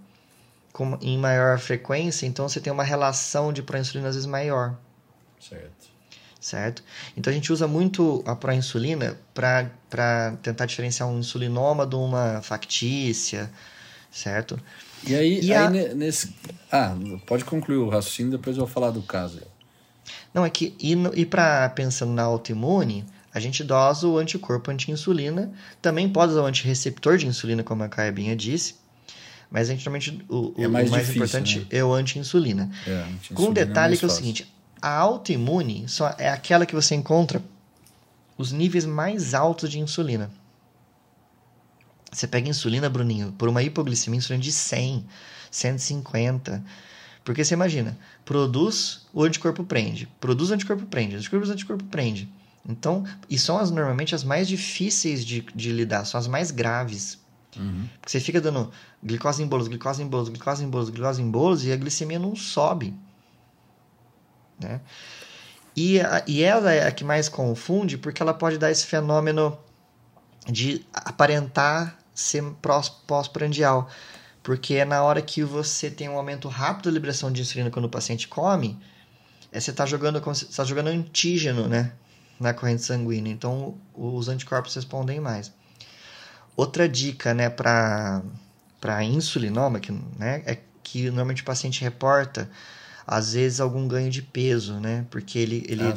em 1.00 1.16
maior 1.16 1.58
frequência, 1.58 2.26
então 2.26 2.48
você 2.48 2.60
tem 2.60 2.72
uma 2.72 2.84
relação 2.84 3.52
de 3.52 3.62
proinsulina 3.62 4.08
às 4.08 4.16
vezes 4.16 4.26
maior. 4.26 4.76
Certo 5.40 5.95
certo? 6.46 6.82
Então 7.16 7.30
a 7.30 7.34
gente 7.34 7.52
usa 7.52 7.66
muito 7.66 8.22
a 8.24 8.36
proinsulina 8.36 9.18
para 9.34 9.68
tentar 10.42 10.66
diferenciar 10.66 11.08
um 11.08 11.18
insulinoma 11.18 11.84
de 11.84 11.96
uma 11.96 12.40
factícia, 12.40 13.50
certo? 14.10 14.58
E 15.04 15.14
aí, 15.14 15.40
e 15.40 15.52
aí 15.52 15.88
a... 15.88 15.94
nesse. 15.94 16.34
Ah, 16.70 16.96
pode 17.26 17.44
concluir 17.44 17.78
o 17.78 17.88
raciocínio, 17.88 18.32
depois 18.32 18.56
eu 18.56 18.64
vou 18.64 18.72
falar 18.72 18.90
do 18.90 19.02
caso. 19.02 19.40
Não, 20.32 20.44
é 20.44 20.50
que. 20.50 20.74
E, 20.78 20.92
e 21.14 21.26
para 21.26 21.68
pensando 21.70 22.12
na 22.12 22.22
autoimune, 22.22 23.04
a 23.34 23.40
gente 23.40 23.64
dosa 23.64 24.06
o 24.06 24.16
anticorpo 24.16 24.70
anti-insulina. 24.70 25.52
Também 25.82 26.08
pode 26.08 26.32
usar 26.32 26.42
o 26.42 26.46
antireceptor 26.46 27.18
de 27.18 27.26
insulina, 27.26 27.64
como 27.64 27.82
a 27.82 27.88
Caibinha 27.88 28.36
disse. 28.36 28.76
Mas 29.50 29.68
a 29.68 29.72
gente 29.72 29.84
normalmente. 29.84 30.24
O, 30.28 30.54
é 30.56 30.68
mais, 30.68 30.88
o 30.88 30.92
mais 30.92 31.06
difícil, 31.06 31.24
importante 31.24 31.58
né? 31.58 31.66
é 31.70 31.84
o 31.84 31.92
anti-insulina. 31.92 32.70
É, 32.86 32.92
anti 32.92 33.34
Com 33.34 33.46
um 33.46 33.52
detalhe 33.52 33.94
é 33.94 33.96
que 33.96 34.04
é 34.04 34.08
o 34.08 34.10
seguinte: 34.10 34.55
a 34.80 34.90
autoimune 34.90 35.88
só 35.88 36.14
é 36.18 36.28
aquela 36.28 36.66
que 36.66 36.74
você 36.74 36.94
encontra 36.94 37.42
os 38.36 38.52
níveis 38.52 38.84
mais 38.84 39.34
altos 39.34 39.70
de 39.70 39.78
insulina. 39.78 40.30
Você 42.12 42.26
pega 42.26 42.48
insulina, 42.48 42.88
Bruninho, 42.88 43.32
por 43.32 43.48
uma 43.48 43.62
hipoglicemia, 43.62 44.18
insulina 44.18 44.42
de 44.42 44.52
100, 44.52 45.06
150. 45.50 46.64
Porque 47.24 47.44
você 47.44 47.54
imagina, 47.54 47.98
produz, 48.24 49.06
o 49.12 49.24
anticorpo 49.24 49.64
prende. 49.64 50.08
Produz, 50.20 50.50
o 50.50 50.54
anticorpo 50.54 50.86
prende. 50.86 51.16
Anticorpo, 51.16 51.46
o 51.46 51.50
anticorpo 51.50 51.84
prende. 51.84 52.28
Então, 52.68 53.04
e 53.28 53.38
são 53.38 53.58
as, 53.58 53.70
normalmente 53.70 54.14
as 54.14 54.24
mais 54.24 54.48
difíceis 54.48 55.24
de, 55.24 55.40
de 55.54 55.72
lidar, 55.72 56.04
são 56.04 56.18
as 56.18 56.26
mais 56.26 56.50
graves. 56.50 57.18
Uhum. 57.56 57.88
Porque 58.00 58.10
você 58.10 58.20
fica 58.20 58.40
dando 58.40 58.70
glicose 59.02 59.42
em 59.42 59.46
bolos, 59.46 59.68
glicose 59.68 60.02
em 60.02 60.06
bolos, 60.06 60.28
glicose 60.28 60.64
em 60.64 60.68
bolos, 60.68 60.90
glicose 60.90 61.22
em 61.22 61.30
bolos, 61.30 61.64
e 61.64 61.72
a 61.72 61.76
glicemia 61.76 62.18
não 62.18 62.34
sobe. 62.34 62.94
Né? 64.60 64.80
E, 65.76 66.00
a, 66.00 66.22
e 66.26 66.42
ela 66.42 66.72
é 66.72 66.86
a 66.86 66.90
que 66.90 67.04
mais 67.04 67.28
confunde 67.28 67.98
porque 67.98 68.22
ela 68.22 68.32
pode 68.32 68.56
dar 68.56 68.70
esse 68.70 68.86
fenômeno 68.86 69.58
de 70.46 70.84
aparentar 70.92 71.98
ser 72.14 72.42
pós-prandial. 73.06 73.90
Porque 74.42 74.76
é 74.76 74.84
na 74.84 75.02
hora 75.02 75.20
que 75.20 75.42
você 75.42 75.90
tem 75.90 76.08
um 76.08 76.16
aumento 76.16 76.48
rápido 76.48 76.84
da 76.84 76.92
liberação 76.92 77.30
de 77.30 77.42
insulina 77.42 77.70
quando 77.70 77.86
o 77.86 77.90
paciente 77.90 78.26
come, 78.26 78.78
é, 79.52 79.60
você 79.60 79.70
está 79.70 79.84
jogando, 79.84 80.20
tá 80.20 80.64
jogando 80.64 80.88
antígeno 80.88 81.68
né, 81.68 81.92
na 82.40 82.54
corrente 82.54 82.82
sanguínea. 82.82 83.32
Então 83.32 83.76
os 83.94 84.28
anticorpos 84.28 84.74
respondem 84.74 85.20
mais. 85.20 85.52
Outra 86.56 86.88
dica 86.88 87.34
né, 87.34 87.50
para 87.50 88.22
insulinoma 89.02 89.78
que, 89.78 89.92
né, 89.92 90.42
é 90.46 90.58
que 90.82 91.06
normalmente 91.06 91.42
o 91.42 91.44
paciente 91.44 91.82
reporta 91.82 92.48
às 93.06 93.34
vezes 93.34 93.60
algum 93.60 93.86
ganho 93.86 94.10
de 94.10 94.20
peso, 94.20 94.74
né? 94.74 95.06
Porque 95.10 95.38
ele, 95.38 95.64
ele, 95.68 95.82
ah, 95.82 95.94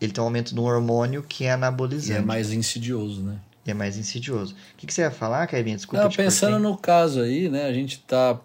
ele 0.00 0.12
tem 0.12 0.22
um 0.22 0.26
aumento 0.26 0.54
no 0.54 0.62
hormônio 0.62 1.22
que 1.22 1.44
é 1.44 1.52
anabolizante. 1.52 2.12
E 2.12 2.16
é 2.16 2.20
mais 2.20 2.52
insidioso, 2.52 3.22
né? 3.22 3.38
E 3.64 3.70
é 3.70 3.74
mais 3.74 3.96
insidioso. 3.96 4.54
O 4.74 4.76
que, 4.76 4.86
que 4.86 4.92
você 4.92 5.02
ia 5.02 5.10
falar, 5.10 5.46
Kevin? 5.46 5.76
Desculpa. 5.76 6.04
Não, 6.04 6.10
pensando 6.10 6.58
no 6.58 6.76
caso 6.76 7.20
aí, 7.20 7.48
né? 7.48 7.64
A 7.64 7.72
gente 7.72 8.00
tá. 8.00 8.38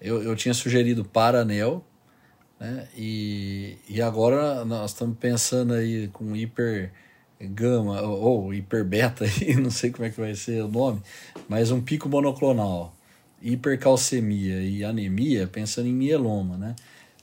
Eu, 0.00 0.22
eu 0.22 0.36
tinha 0.36 0.52
sugerido 0.52 1.04
Paranel, 1.04 1.82
né? 2.60 2.86
E, 2.94 3.78
e 3.88 4.02
agora 4.02 4.64
nós 4.64 4.90
estamos 4.90 5.16
pensando 5.18 5.72
aí 5.72 6.08
com 6.08 6.36
hiper 6.36 6.92
gama 7.40 8.02
ou, 8.02 8.44
ou 8.44 8.54
hiper 8.54 8.84
beta 8.84 9.24
aí, 9.24 9.54
não 9.60 9.70
sei 9.70 9.90
como 9.90 10.04
é 10.04 10.10
que 10.10 10.20
vai 10.20 10.34
ser 10.34 10.62
o 10.62 10.68
nome, 10.68 11.00
mas 11.48 11.70
um 11.70 11.80
pico 11.80 12.08
monoclonal, 12.08 12.94
hipercalcemia 13.40 14.62
e 14.62 14.84
anemia, 14.84 15.46
pensando 15.46 15.88
em 15.88 15.92
mieloma, 15.92 16.56
né? 16.56 16.74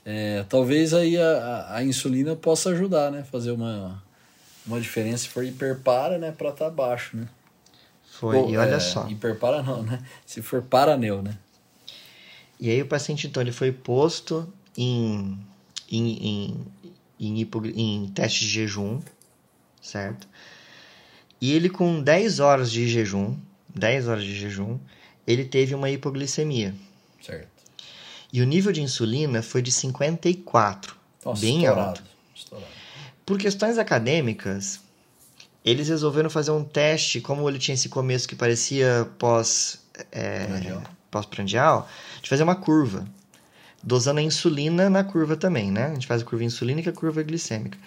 É, 0.04 0.44
talvez 0.48 0.92
aí 0.92 1.16
a, 1.16 1.76
a, 1.76 1.84
insulina 1.84 2.34
possa 2.34 2.70
ajudar, 2.70 3.10
né? 3.10 3.22
Fazer 3.22 3.52
uma, 3.52 4.02
uma 4.66 4.80
diferença 4.80 5.24
se 5.24 5.28
for 5.28 5.44
hiperpara, 5.44 6.18
né? 6.18 6.32
Para 6.32 6.50
estar 6.50 6.64
tá 6.66 6.70
baixo, 6.70 7.16
né? 7.16 7.28
Foi, 8.10 8.36
Ou, 8.36 8.50
e 8.50 8.56
olha 8.56 8.74
é, 8.74 8.80
só. 8.80 9.08
Hiperpara 9.08 9.62
não, 9.62 9.82
né? 9.82 10.00
Se 10.26 10.42
for 10.42 10.62
paraneu, 10.62 11.22
né? 11.22 11.38
E 12.58 12.70
aí 12.70 12.80
o 12.80 12.86
paciente, 12.86 13.26
então, 13.26 13.42
ele 13.42 13.52
foi 13.52 13.72
posto 13.72 14.52
em, 14.76 15.36
em, 15.90 16.28
em, 16.28 16.66
em, 17.18 17.40
hipo, 17.40 17.64
em 17.66 18.08
teste 18.14 18.40
de 18.40 18.50
jejum, 18.50 19.00
certo? 19.80 20.28
E 21.40 21.52
ele 21.52 21.68
com 21.68 22.00
10 22.00 22.38
horas 22.38 22.70
de 22.70 22.86
jejum, 22.86 23.36
10 23.74 24.08
horas 24.08 24.22
de 24.22 24.34
jejum, 24.34 24.78
ele 25.26 25.44
teve 25.44 25.74
uma 25.74 25.90
hipoglicemia. 25.90 26.72
Certo. 27.20 27.51
E 28.32 28.40
o 28.40 28.46
nível 28.46 28.72
de 28.72 28.80
insulina 28.80 29.42
foi 29.42 29.60
de 29.60 29.70
54, 29.70 30.96
Nossa, 31.24 31.40
bem 31.40 31.58
estourado, 31.58 31.88
alto. 31.88 32.02
Estourado. 32.34 32.72
Por 33.26 33.38
questões 33.38 33.78
acadêmicas, 33.78 34.80
eles 35.64 35.88
resolveram 35.88 36.30
fazer 36.30 36.50
um 36.50 36.64
teste, 36.64 37.20
como 37.20 37.48
ele 37.48 37.58
tinha 37.58 37.74
esse 37.74 37.88
começo 37.88 38.26
que 38.26 38.34
parecia 38.34 39.08
pós 39.18 39.80
é, 40.10 40.46
pós-prandial, 41.10 41.88
de 42.22 42.28
fazer 42.28 42.42
uma 42.42 42.56
curva, 42.56 43.06
dosando 43.82 44.20
a 44.20 44.22
insulina 44.22 44.88
na 44.88 45.04
curva 45.04 45.36
também, 45.36 45.70
né? 45.70 45.86
A 45.86 45.94
gente 45.94 46.06
faz 46.06 46.22
a 46.22 46.24
curva 46.24 46.42
insulínica 46.42 46.88
e 46.88 46.92
a 46.92 46.96
curva 46.96 47.22
glicêmica. 47.22 47.78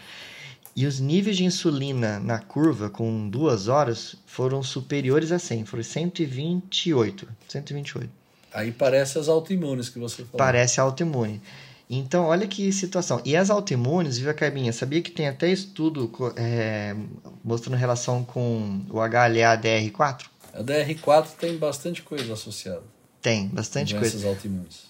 E 0.76 0.86
os 0.86 1.00
níveis 1.00 1.38
de 1.38 1.46
insulina 1.46 2.20
na 2.20 2.38
curva 2.38 2.90
com 2.90 3.30
duas 3.30 3.68
horas 3.68 4.16
foram 4.26 4.62
superiores 4.62 5.32
a 5.32 5.40
100, 5.40 5.66
foram 5.66 5.84
128, 5.84 7.28
128. 7.48 8.25
Aí 8.56 8.72
parece 8.72 9.20
as 9.20 9.28
autoimunes 9.28 9.90
que 9.90 10.00
você 10.00 10.24
falou. 10.24 10.38
Parece 10.38 10.80
autoimune. 10.80 11.42
Então, 11.90 12.24
olha 12.24 12.48
que 12.48 12.72
situação. 12.72 13.22
E 13.26 13.36
as 13.36 13.50
autoimunes, 13.50 14.18
viu, 14.18 14.34
Carbinha? 14.34 14.72
Sabia 14.72 15.02
que 15.02 15.12
tem 15.12 15.28
até 15.28 15.52
estudo 15.52 16.10
é, 16.38 16.96
mostrando 17.44 17.78
relação 17.78 18.24
com 18.24 18.82
o 18.90 18.96
HLA-DR4? 18.96 20.22
A 20.54 20.64
DR4 20.64 21.28
tem 21.38 21.58
bastante 21.58 22.02
coisa 22.02 22.32
associada. 22.32 22.82
Tem, 23.22 23.50
bastante 23.50 23.94
coisa. 23.94 24.08
Essas 24.08 24.24
autoimunes. 24.24 24.86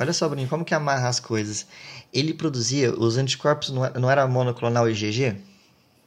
Olha 0.00 0.14
só, 0.14 0.26
Bruninho, 0.26 0.48
como 0.48 0.64
que 0.64 0.74
amarra 0.74 1.08
as 1.08 1.20
coisas. 1.20 1.66
Ele 2.14 2.32
produzia, 2.32 2.98
os 2.98 3.18
anticorpos 3.18 3.68
não 3.68 3.84
era, 3.84 4.00
não 4.00 4.10
era 4.10 4.26
monoclonal 4.26 4.88
IgG? 4.88 5.36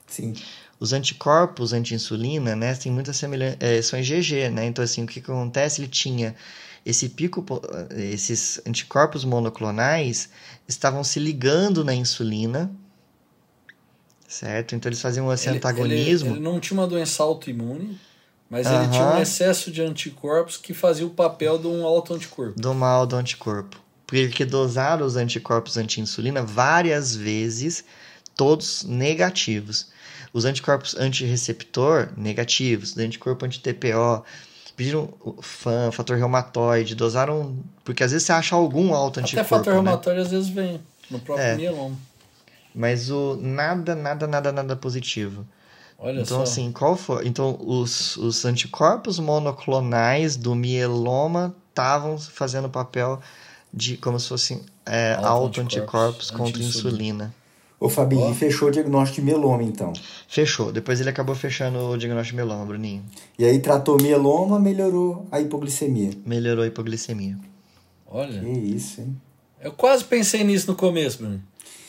Sim. 0.07 0.33
Os 0.79 0.91
anticorpos 0.91 1.71
anti-insulina, 1.71 2.55
né, 2.55 2.73
tem 2.73 2.91
muita 2.91 3.13
semelhança, 3.13 3.57
é, 3.59 3.79
são 3.81 3.99
IgG, 3.99 4.49
né? 4.49 4.65
Então, 4.65 4.83
assim, 4.83 5.03
o 5.03 5.07
que 5.07 5.19
acontece? 5.19 5.81
Ele 5.81 5.87
tinha 5.87 6.35
esse 6.85 7.09
pico, 7.09 7.43
esses 7.97 8.61
anticorpos 8.65 9.25
monoclonais 9.25 10.29
estavam 10.67 11.03
se 11.03 11.19
ligando 11.19 11.83
na 11.83 11.93
insulina 11.95 12.71
Certo? 14.27 14.75
Então 14.75 14.89
eles 14.89 15.01
faziam 15.01 15.31
esse 15.31 15.47
Ele- 15.47 15.57
antagonismo. 15.57 16.29
Ele, 16.29 16.37
ele 16.37 16.43
não 16.43 16.59
tinha 16.59 16.79
uma 16.79 16.87
doença 16.87 17.21
autoimune, 17.23 17.97
mas 18.49 18.65
ele 18.67 18.87
tinha 18.89 19.05
um 19.05 19.21
excesso 19.21 19.71
de 19.71 19.81
anticorpos 19.81 20.57
que 20.57 20.73
fazia 20.73 21.05
o 21.05 21.09
papel 21.11 21.57
de 21.57 21.67
um 21.67 21.85
autoanticorpo. 21.85 22.59
do 22.59 22.73
mal 22.73 23.05
do 23.05 23.15
anticorpo. 23.15 23.79
Porque 24.07 24.45
dosaram 24.45 25.05
os 25.05 25.15
anticorpos 25.15 25.77
anti-insulina 25.77 26.41
várias 26.43 27.15
vezes, 27.15 27.83
todos 28.35 28.83
negativos. 28.83 29.89
Os 30.33 30.43
anticorpos 30.45 30.95
anti-receptor, 30.95 32.09
negativos. 32.17 32.91
Os 32.91 32.97
anticorpo 32.97 33.45
anti-TPO, 33.45 34.23
pediram 34.75 35.09
FAM, 35.41 35.91
fator 35.91 36.17
reumatoide, 36.17 36.95
dosaram... 36.95 37.57
Porque 37.83 38.03
às 38.03 38.11
vezes 38.11 38.25
você 38.25 38.33
acha 38.33 38.55
algum 38.55 38.87
Até 38.87 38.95
autoanticorpo, 38.95 39.49
fator 39.49 39.73
né? 39.73 39.79
reumatóide 39.79 40.19
às 40.21 40.31
vezes 40.31 40.49
vem 40.49 40.81
no 41.09 41.19
próprio 41.19 41.45
É. 41.45 41.55
mieloma. 41.55 41.95
Mas 42.73 43.09
o 43.09 43.37
nada, 43.41 43.95
nada, 43.95 44.27
nada, 44.27 44.51
nada 44.51 44.75
positivo. 44.75 45.45
Olha 45.97 46.21
então, 46.21 46.37
só. 46.37 46.43
assim, 46.43 46.71
qual 46.71 46.97
foi? 46.97 47.25
Então, 47.27 47.57
os, 47.59 48.17
os 48.17 48.43
anticorpos 48.43 49.17
monoclonais 49.17 50.35
do 50.35 50.53
mieloma 50.53 51.55
estavam 51.69 52.17
fazendo 52.17 52.69
papel 52.69 53.21
de 53.73 53.97
como 53.97 54.19
se 54.19 54.27
fossem 54.27 54.61
é, 54.85 55.17
Autoanticorpos, 55.21 56.31
contra 56.31 56.61
insulina. 56.61 57.33
Ô, 57.79 57.89
Fabinho, 57.89 58.21
Ó. 58.27 58.31
e 58.31 58.33
fechou 58.33 58.69
o 58.69 58.71
diagnóstico 58.71 59.21
de 59.21 59.25
mieloma, 59.31 59.61
então. 59.61 59.91
Fechou. 60.27 60.71
Depois 60.71 60.99
ele 61.01 61.09
acabou 61.09 61.35
fechando 61.35 61.77
o 61.89 61.97
diagnóstico 61.97 62.37
de 62.37 62.43
mieloma, 62.43 62.65
Bruninho. 62.65 63.03
E 63.37 63.43
aí 63.45 63.59
tratou 63.59 63.97
mieloma, 64.01 64.59
melhorou 64.59 65.27
a 65.31 65.41
hipoglicemia. 65.41 66.11
Melhorou 66.25 66.63
a 66.63 66.67
hipoglicemia. 66.67 67.37
Olha, 68.07 68.39
Que 68.39 68.47
isso, 68.49 69.01
hein? 69.01 69.15
eu 69.61 69.71
quase 69.73 70.03
pensei 70.05 70.43
nisso 70.43 70.67
no 70.71 70.75
começo, 70.77 71.17
Bruno. 71.17 71.41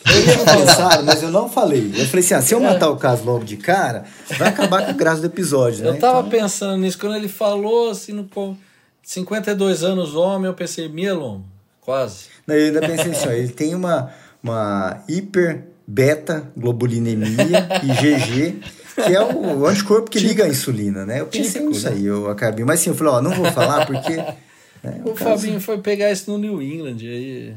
Eu 0.07 0.25
ia 0.25 0.45
pensar, 0.67 1.03
mas 1.03 1.23
eu 1.23 1.31
não 1.31 1.49
falei. 1.49 1.91
Eu 1.95 2.07
falei 2.07 2.25
assim, 2.25 2.35
ah, 2.35 2.43
se 2.43 2.55
eu 2.55 2.61
matar 2.61 2.91
o 2.91 2.97
caso 2.97 3.25
logo 3.25 3.45
de 3.45 3.57
cara, 3.57 4.05
vai 4.39 4.49
acabar 4.49 4.85
com 4.85 4.91
a 4.91 4.95
graça 4.95 5.21
do 5.21 5.27
episódio, 5.27 5.83
né? 5.85 5.91
Eu 5.91 5.99
tava 5.99 6.21
Então, 6.21 6.31
pensando 6.31 6.77
nisso, 6.81 6.99
quando 6.99 7.17
ele 7.17 7.29
falou 7.29 7.91
assim, 7.91 8.13
no 8.13 8.25
com 8.25 8.57
52 9.03 9.83
anos 9.85 10.15
homem, 10.15 10.47
eu 10.47 10.55
pensei, 10.55 10.89
mieloma, 10.89 11.45
quase. 11.81 12.27
não, 12.47 12.55
eu 12.55 12.67
ainda 12.67 12.81
pensei 12.81 13.13
assim, 13.13 13.29
ó, 13.29 13.33
ele 13.33 13.49
tem 13.49 13.75
uma, 13.75 14.13
uma 14.43 15.03
hiper 15.09 15.65
beta 15.87 16.51
globulinemia 16.57 17.69
IgG, 17.83 18.61
que 18.95 19.15
é 19.15 19.21
o 19.23 19.67
anticorpo 19.67 20.11
que 20.11 20.19
liga 20.19 20.45
a 20.45 20.49
insulina, 20.49 21.05
né? 21.07 21.21
Eu 21.21 21.27
pensei 21.27 21.45
Típico, 21.53 21.69
nisso 21.71 21.89
né? 21.91 21.97
aí, 21.97 22.05
eu 22.07 22.31
acabei. 22.31 22.65
Mas 22.65 22.81
assim, 22.81 22.91
eu 22.91 22.97
falei, 22.97 23.13
ó, 23.15 23.23
não 23.23 23.31
vou 23.33 23.51
falar 23.53 23.87
porque... 23.87 24.17
né, 24.83 25.01
O 25.05 25.13
caso- 25.13 25.41
Fabinho 25.43 25.61
foi 25.61 25.79
pegar 25.79 26.11
isso 26.11 26.31
no 26.31 26.39
New 26.39 26.63
England 26.63 26.97
aí. 27.03 27.55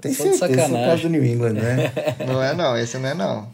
Tem 0.00 0.14
só 0.14 0.22
certeza, 0.32 0.44
esse 0.46 0.60
é 0.60 0.64
o 0.64 0.86
caso 0.88 1.02
do. 1.02 1.08
New 1.10 1.22
England, 1.22 1.52
né? 1.52 1.92
Não 2.26 2.42
é 2.42 2.54
não, 2.54 2.74
esse 2.74 2.96
não 2.96 3.10
é 3.10 3.12
não. 3.12 3.50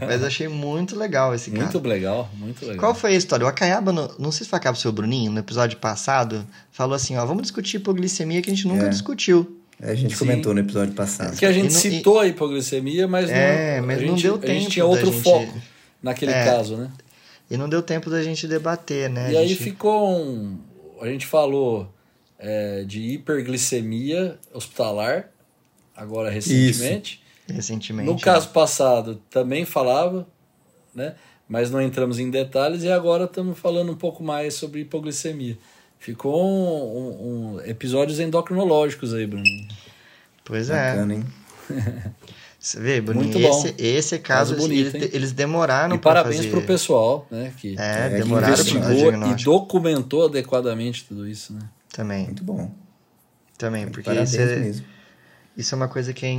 Mas 0.00 0.24
achei 0.24 0.48
muito 0.48 0.96
legal 0.98 1.34
esse 1.34 1.50
Muito 1.50 1.64
caso. 1.78 1.80
legal, 1.86 2.30
muito 2.38 2.62
legal. 2.64 2.78
Qual 2.80 2.94
foi 2.94 3.12
a 3.12 3.16
história? 3.16 3.44
O 3.44 3.48
Acaiaba, 3.50 3.92
no, 3.92 4.10
não 4.18 4.32
sei 4.32 4.44
se 4.44 4.50
foi 4.50 4.56
Acaiaba 4.56 4.78
ou 4.78 4.80
seu 4.80 4.90
Bruninho, 4.90 5.30
no 5.30 5.38
episódio 5.40 5.76
passado, 5.76 6.46
falou 6.72 6.94
assim, 6.94 7.18
ó, 7.18 7.26
vamos 7.26 7.42
discutir 7.42 7.76
hipoglicemia 7.76 8.40
que 8.40 8.50
a 8.50 8.54
gente 8.54 8.66
nunca 8.66 8.86
É. 8.86 8.88
discutiu. 8.88 9.58
A 9.80 9.94
gente 9.94 10.12
Sim. 10.14 10.18
comentou 10.20 10.54
no 10.54 10.60
episódio 10.60 10.94
passado. 10.94 11.30
Porque 11.30 11.44
a 11.46 11.52
gente 11.52 11.72
não- 11.72 11.80
citou 11.80 12.20
a 12.20 12.26
hipoglicemia, 12.26 13.06
mas 13.08 13.28
não, 13.28 13.36
É, 13.36 13.80
mas 13.80 13.98
a 13.98 14.00
não 14.02 14.08
gente, 14.10 14.22
deu 14.22 14.34
A 14.34 14.36
gente 14.38 14.46
tempo 14.60 14.70
tinha 14.70 14.84
outro 14.86 15.12
gente- 15.12 15.22
foco 15.22 15.60
naquele 16.02 16.32
É. 16.32 16.44
caso, 16.44 16.76
né? 16.76 16.90
E 17.50 17.56
não 17.56 17.68
deu 17.68 17.82
tempo 17.82 18.08
da 18.08 18.22
gente 18.22 18.46
debater, 18.48 19.10
né? 19.10 19.32
E 19.32 19.36
A 19.36 19.40
aí 19.40 19.48
gente- 19.48 19.62
ficou 19.62 20.18
um. 20.18 20.58
A 21.00 21.06
gente 21.06 21.26
falou 21.26 21.90
é, 22.38 22.84
de 22.84 23.00
hiperglicemia 23.00 24.38
hospitalar, 24.52 25.30
agora 25.96 26.30
recentemente. 26.30 27.22
Recentemente. 27.48 28.06
No 28.06 28.14
né? 28.14 28.20
caso 28.20 28.48
passado 28.50 29.20
também 29.30 29.64
falava, 29.64 30.26
né? 30.94 31.14
Mas 31.48 31.70
não 31.70 31.80
entramos 31.80 32.18
em 32.18 32.30
detalhes 32.30 32.82
e 32.82 32.90
agora 32.90 33.24
estamos 33.24 33.58
falando 33.58 33.92
um 33.92 33.96
pouco 33.96 34.22
mais 34.22 34.54
sobre 34.54 34.80
hipoglicemia. 34.80 35.56
Ficou 36.04 36.44
um, 36.44 36.98
um- 36.98 37.54
um- 37.56 37.60
episódios 37.62 38.20
endocrinológicos 38.20 39.14
aí, 39.14 39.26
Bruno. 39.26 39.44
Pois 40.44 40.68
é. 40.68 40.90
Bacana, 40.90 41.14
hein? 41.14 41.24
Você 42.60 42.78
vê, 42.80 43.00
Bruninho, 43.00 43.24
Muito 43.26 43.38
bom. 43.40 43.60
esse, 43.66 43.74
esse 43.78 44.18
caso, 44.18 44.54
Caso 44.54 44.66
bonito, 44.66 44.94
eles, 44.96 45.14
eles 45.14 45.32
demoraram 45.32 45.96
e 45.96 45.98
pra 45.98 46.12
parabéns 46.14 46.36
fazer. 46.36 46.50
pro 46.50 46.62
pessoal, 46.62 47.26
né? 47.30 47.52
Que 47.58 47.74
É, 47.78 48.06
É, 48.18 48.20
que 48.22 48.28
investigou 48.28 48.82
fazer 48.82 49.14
e 49.40 49.44
documentou 49.44 50.24
adequadamente 50.26 51.04
tudo 51.04 51.26
isso, 51.28 51.52
né? 51.54 51.60
Também, 51.92 52.24
Muito 52.24 52.42
bom. 52.44 52.70
também, 53.58 53.86
porque 53.88 54.10
isso 54.12 54.38
é, 54.40 54.56
mesmo. 54.56 54.84
isso 55.56 55.74
é 55.74 55.76
uma 55.76 55.88
coisa 55.88 56.12
que, 56.14 56.24
é 56.26 56.30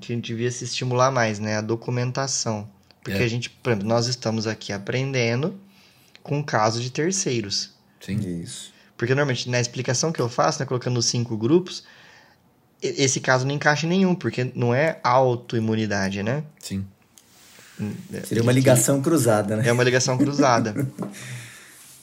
que 0.00 0.12
a 0.12 0.16
gente 0.16 0.26
devia 0.26 0.50
se 0.50 0.64
estimular 0.64 1.10
mais, 1.12 1.38
né? 1.38 1.56
A 1.56 1.60
documentação. 1.60 2.68
Porque 3.02 3.20
É. 3.20 3.24
a 3.24 3.28
gente, 3.28 3.48
por 3.50 3.70
exemplo, 3.70 3.88
nós 3.88 4.06
estamos 4.08 4.46
aqui 4.48 4.72
aprendendo 4.72 5.54
com 6.22 6.42
casos 6.44 6.82
de 6.82 6.90
terceiros. 6.90 7.70
Sim. 8.00 8.16
Isso. 8.42 8.72
Porque 9.00 9.14
normalmente 9.14 9.48
na 9.48 9.58
explicação 9.58 10.12
que 10.12 10.20
eu 10.20 10.28
faço, 10.28 10.60
né, 10.60 10.66
colocando 10.66 10.98
os 10.98 11.06
cinco 11.06 11.34
grupos, 11.38 11.82
esse 12.82 13.18
caso 13.18 13.46
não 13.46 13.54
encaixa 13.54 13.86
em 13.86 13.88
nenhum, 13.88 14.14
porque 14.14 14.52
não 14.54 14.74
é 14.74 14.98
autoimunidade, 15.02 16.22
né? 16.22 16.44
Sim. 16.58 16.84
Seria 18.24 18.42
uma 18.42 18.52
ligação 18.52 19.00
cruzada, 19.00 19.56
né? 19.56 19.66
É 19.66 19.72
uma 19.72 19.82
ligação 19.82 20.18
cruzada. 20.18 20.74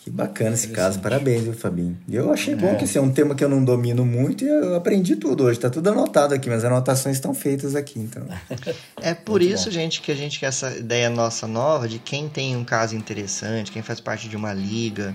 Que 0.03 0.09
bacana 0.11 0.53
esse 0.53 0.69
caso. 0.69 0.99
Parabéns, 1.01 1.43
viu, 1.43 1.51
Fabinho? 1.53 1.97
Eu 2.09 2.31
achei 2.31 2.53
É. 2.53 2.55
bom 2.55 2.75
que 2.77 2.85
esse 2.85 2.97
é 2.97 3.01
um 3.01 3.11
tema 3.11 3.35
que 3.35 3.43
eu 3.43 3.49
não 3.49 3.61
domino 3.61 4.05
muito 4.05 4.45
e 4.45 4.47
eu 4.47 4.73
aprendi 4.75 5.17
tudo 5.17 5.43
hoje. 5.43 5.59
Tá 5.59 5.69
tudo 5.69 5.89
anotado 5.89 6.33
aqui, 6.33 6.47
mas 6.49 6.59
as 6.59 6.63
anotações 6.71 7.17
estão 7.17 7.33
feitas 7.33 7.75
aqui, 7.75 7.99
então. 7.99 8.23
É 9.01 9.13
por 9.13 9.41
Muito 9.41 9.53
isso, 9.53 9.65
bom. 9.65 9.71
gente, 9.71 10.01
que 10.01 10.09
a 10.09 10.15
gente 10.15 10.39
quer 10.39 10.45
essa 10.45 10.71
ideia 10.77 11.09
nossa 11.09 11.45
nova 11.45 11.89
de 11.89 11.99
quem 11.99 12.29
tem 12.29 12.55
um 12.55 12.63
caso 12.63 12.95
interessante, 12.95 13.69
quem 13.69 13.81
faz 13.81 13.99
parte 13.99 14.29
de 14.29 14.37
uma 14.37 14.53
liga, 14.53 15.13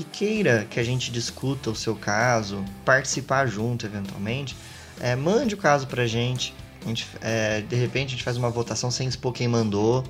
que 0.00 0.04
queira 0.04 0.66
que 0.70 0.80
a 0.80 0.82
gente 0.82 1.10
discuta 1.10 1.70
o 1.70 1.74
seu 1.74 1.94
caso, 1.94 2.64
participar 2.84 3.46
junto 3.46 3.86
eventualmente, 3.86 4.56
é, 5.00 5.14
mande 5.14 5.54
o 5.54 5.58
caso 5.58 5.86
pra 5.86 6.06
gente. 6.06 6.54
A 6.84 6.88
gente 6.88 7.06
é, 7.20 7.60
de 7.60 7.76
repente 7.76 8.08
a 8.08 8.10
gente 8.10 8.24
faz 8.24 8.36
uma 8.36 8.48
votação 8.50 8.90
sem 8.90 9.06
expor 9.06 9.32
quem 9.32 9.46
mandou, 9.46 10.02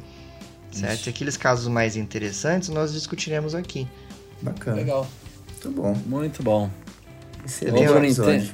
certo? 0.71 1.07
E 1.07 1.11
aqueles 1.11 1.37
casos 1.37 1.67
mais 1.67 1.97
interessantes 1.97 2.69
nós 2.69 2.93
discutiremos 2.93 3.55
aqui. 3.55 3.89
Bacana. 4.41 4.77
Legal. 4.77 5.09
Muito 5.49 5.71
bom. 5.71 5.95
Muito 6.07 6.43
bom. 6.43 6.71
Excelente 7.45 7.89
Ô, 7.89 7.93
Bruninho, 7.93 8.25
tem- 8.25 8.51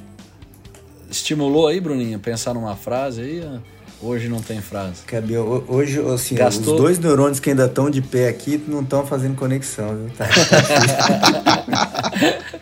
Estimulou 1.09 1.67
aí, 1.67 1.79
Bruninho, 1.79 2.19
pensar 2.19 2.53
numa 2.53 2.75
frase 2.75 3.21
aí? 3.21 3.61
Hoje 4.01 4.29
não 4.29 4.39
tem 4.41 4.61
frase. 4.61 5.01
Ho- 5.39 5.63
Hoje, 5.67 5.99
assim, 6.13 6.35
Gastou? 6.35 6.75
os 6.75 6.81
dois 6.81 6.99
neurônios 6.99 7.39
que 7.39 7.49
ainda 7.49 7.65
estão 7.65 7.89
de 7.89 8.01
pé 8.01 8.27
aqui 8.29 8.63
não 8.67 8.81
estão 8.81 9.05
fazendo 9.07 9.35
conexão, 9.35 9.95
viu? 9.95 10.09
Tá- 10.15 10.27
tá. 10.27 12.03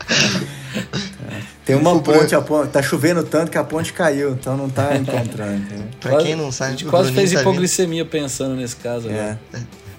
Tem 1.66 1.76
uma 1.76 2.00
ponte, 2.00 2.36
a 2.36 2.42
ponte, 2.42 2.70
tá 2.72 2.82
chovendo 2.82 3.24
tanto 3.24 3.50
que 3.52 3.58
a 3.58 3.64
ponte 3.64 3.92
caiu, 3.92 4.34
então 4.34 4.56
não 4.56 4.70
tá 4.70 4.96
encontrando. 4.96 5.64
entendeu? 5.64 5.86
Pra 6.00 6.18
quem 6.18 6.36
não 6.36 6.52
sabe, 6.52 6.70
A 6.70 6.72
gente 6.74 6.86
quase 6.86 7.06
Bruninho 7.12 7.16
fez 7.28 7.32
tá 7.32 7.40
vindo- 7.40 7.50
hipoglicemia 7.50 8.06
pensando 8.06 8.56
nesse 8.56 8.76
caso 8.76 9.10
É, 9.10 9.38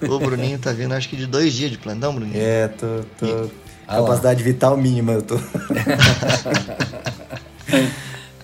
agora. 0.01 0.13
O 0.15 0.19
Bruninho 0.19 0.57
tá 0.59 0.71
vindo, 0.71 0.93
acho 0.93 1.09
que 1.09 1.17
de 1.17 1.25
dois 1.27 1.51
dias 1.53 1.69
de 1.71 1.77
plantão, 1.77 2.15
Bruninho. 2.15 2.39
é, 2.39 2.69
tô, 2.69 2.85
tô 3.19 3.49
Ah 3.85 3.95
lá. 3.97 4.01
capacidade 4.03 4.41
vital 4.43 4.77
mínima, 4.77 5.11
eu 5.13 5.21
tô. 5.21 5.35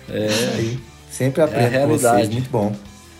É, 0.06 0.28
Aí, 0.58 0.78
sempre 1.14 1.42
aprendo 1.42 1.64
com 1.64 1.70
realidade. 1.70 2.16
vocês, 2.16 2.28
muito 2.28 2.50
bom. 2.50 2.74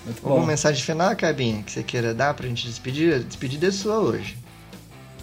muito 0.05 0.19
Alguma 0.25 0.41
bom. 0.41 0.47
mensagem 0.47 0.83
final, 0.83 1.15
Cabinha, 1.15 1.63
que 1.63 1.71
você 1.71 1.83
queira 1.83 2.13
dar 2.13 2.35
pra 2.35 2.47
gente 2.49 2.67
despedir? 2.67 3.23
Despedida 3.23 3.69
é 3.69 3.71
sua 3.71 3.99
hoje. 4.01 4.37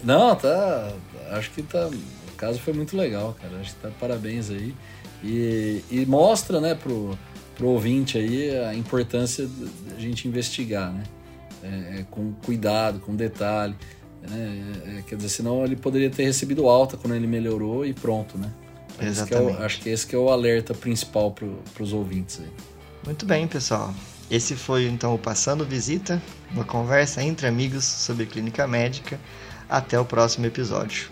Não, 0.02 0.34
tá. 0.34 0.92
Acho 1.30 1.50
que 1.50 1.62
tá. 1.62 1.86
O 1.86 2.36
caso 2.36 2.58
foi 2.58 2.72
muito 2.72 2.96
legal, 2.96 3.36
cara. 3.40 3.60
Acho 3.60 3.74
que 3.74 3.80
tá 3.80 3.90
parabéns 4.00 4.50
aí. 4.50 4.74
E, 5.22 5.84
e 5.90 6.06
mostra, 6.06 6.60
né, 6.60 6.74
pro, 6.74 7.16
pro 7.56 7.68
ouvinte 7.68 8.18
aí 8.18 8.56
a 8.58 8.74
importância 8.74 9.46
da 9.46 10.00
gente 10.00 10.26
investigar, 10.26 10.92
né? 10.92 11.04
É, 11.62 12.00
é, 12.00 12.06
com 12.10 12.32
cuidado, 12.44 12.98
com 12.98 13.14
detalhe. 13.14 13.76
Né? 14.22 14.72
É, 14.86 14.98
é, 14.98 15.02
quer 15.02 15.16
dizer, 15.16 15.28
senão 15.28 15.64
ele 15.64 15.76
poderia 15.76 16.10
ter 16.10 16.24
recebido 16.24 16.68
alta 16.68 16.96
quando 16.96 17.14
ele 17.14 17.26
melhorou 17.26 17.86
e 17.86 17.92
pronto, 17.92 18.36
né? 18.36 18.50
Esse 19.00 19.24
que 19.24 19.34
é 19.34 19.38
o- 19.38 19.40
Exatamente. 19.40 19.62
acho 19.62 19.80
que 19.80 19.88
esse 19.88 20.06
que 20.06 20.14
é 20.14 20.18
o 20.18 20.28
alerta 20.30 20.74
principal 20.74 21.30
pro, 21.32 21.58
pros 21.74 21.92
ouvintes 21.92 22.40
aí. 22.40 22.50
Muito 23.04 23.26
bem, 23.26 23.46
pessoal. 23.48 23.92
Esse 24.30 24.54
foi 24.56 24.86
então 24.86 25.14
o 25.14 25.18
Passando 25.18 25.64
Visita, 25.64 26.22
uma 26.52 26.64
conversa 26.64 27.22
entre 27.22 27.46
amigos 27.46 27.84
sobre 27.84 28.26
clínica 28.26 28.66
médica. 28.66 29.18
Até 29.68 29.98
o 29.98 30.04
próximo 30.04 30.44
episódio. 30.46 31.08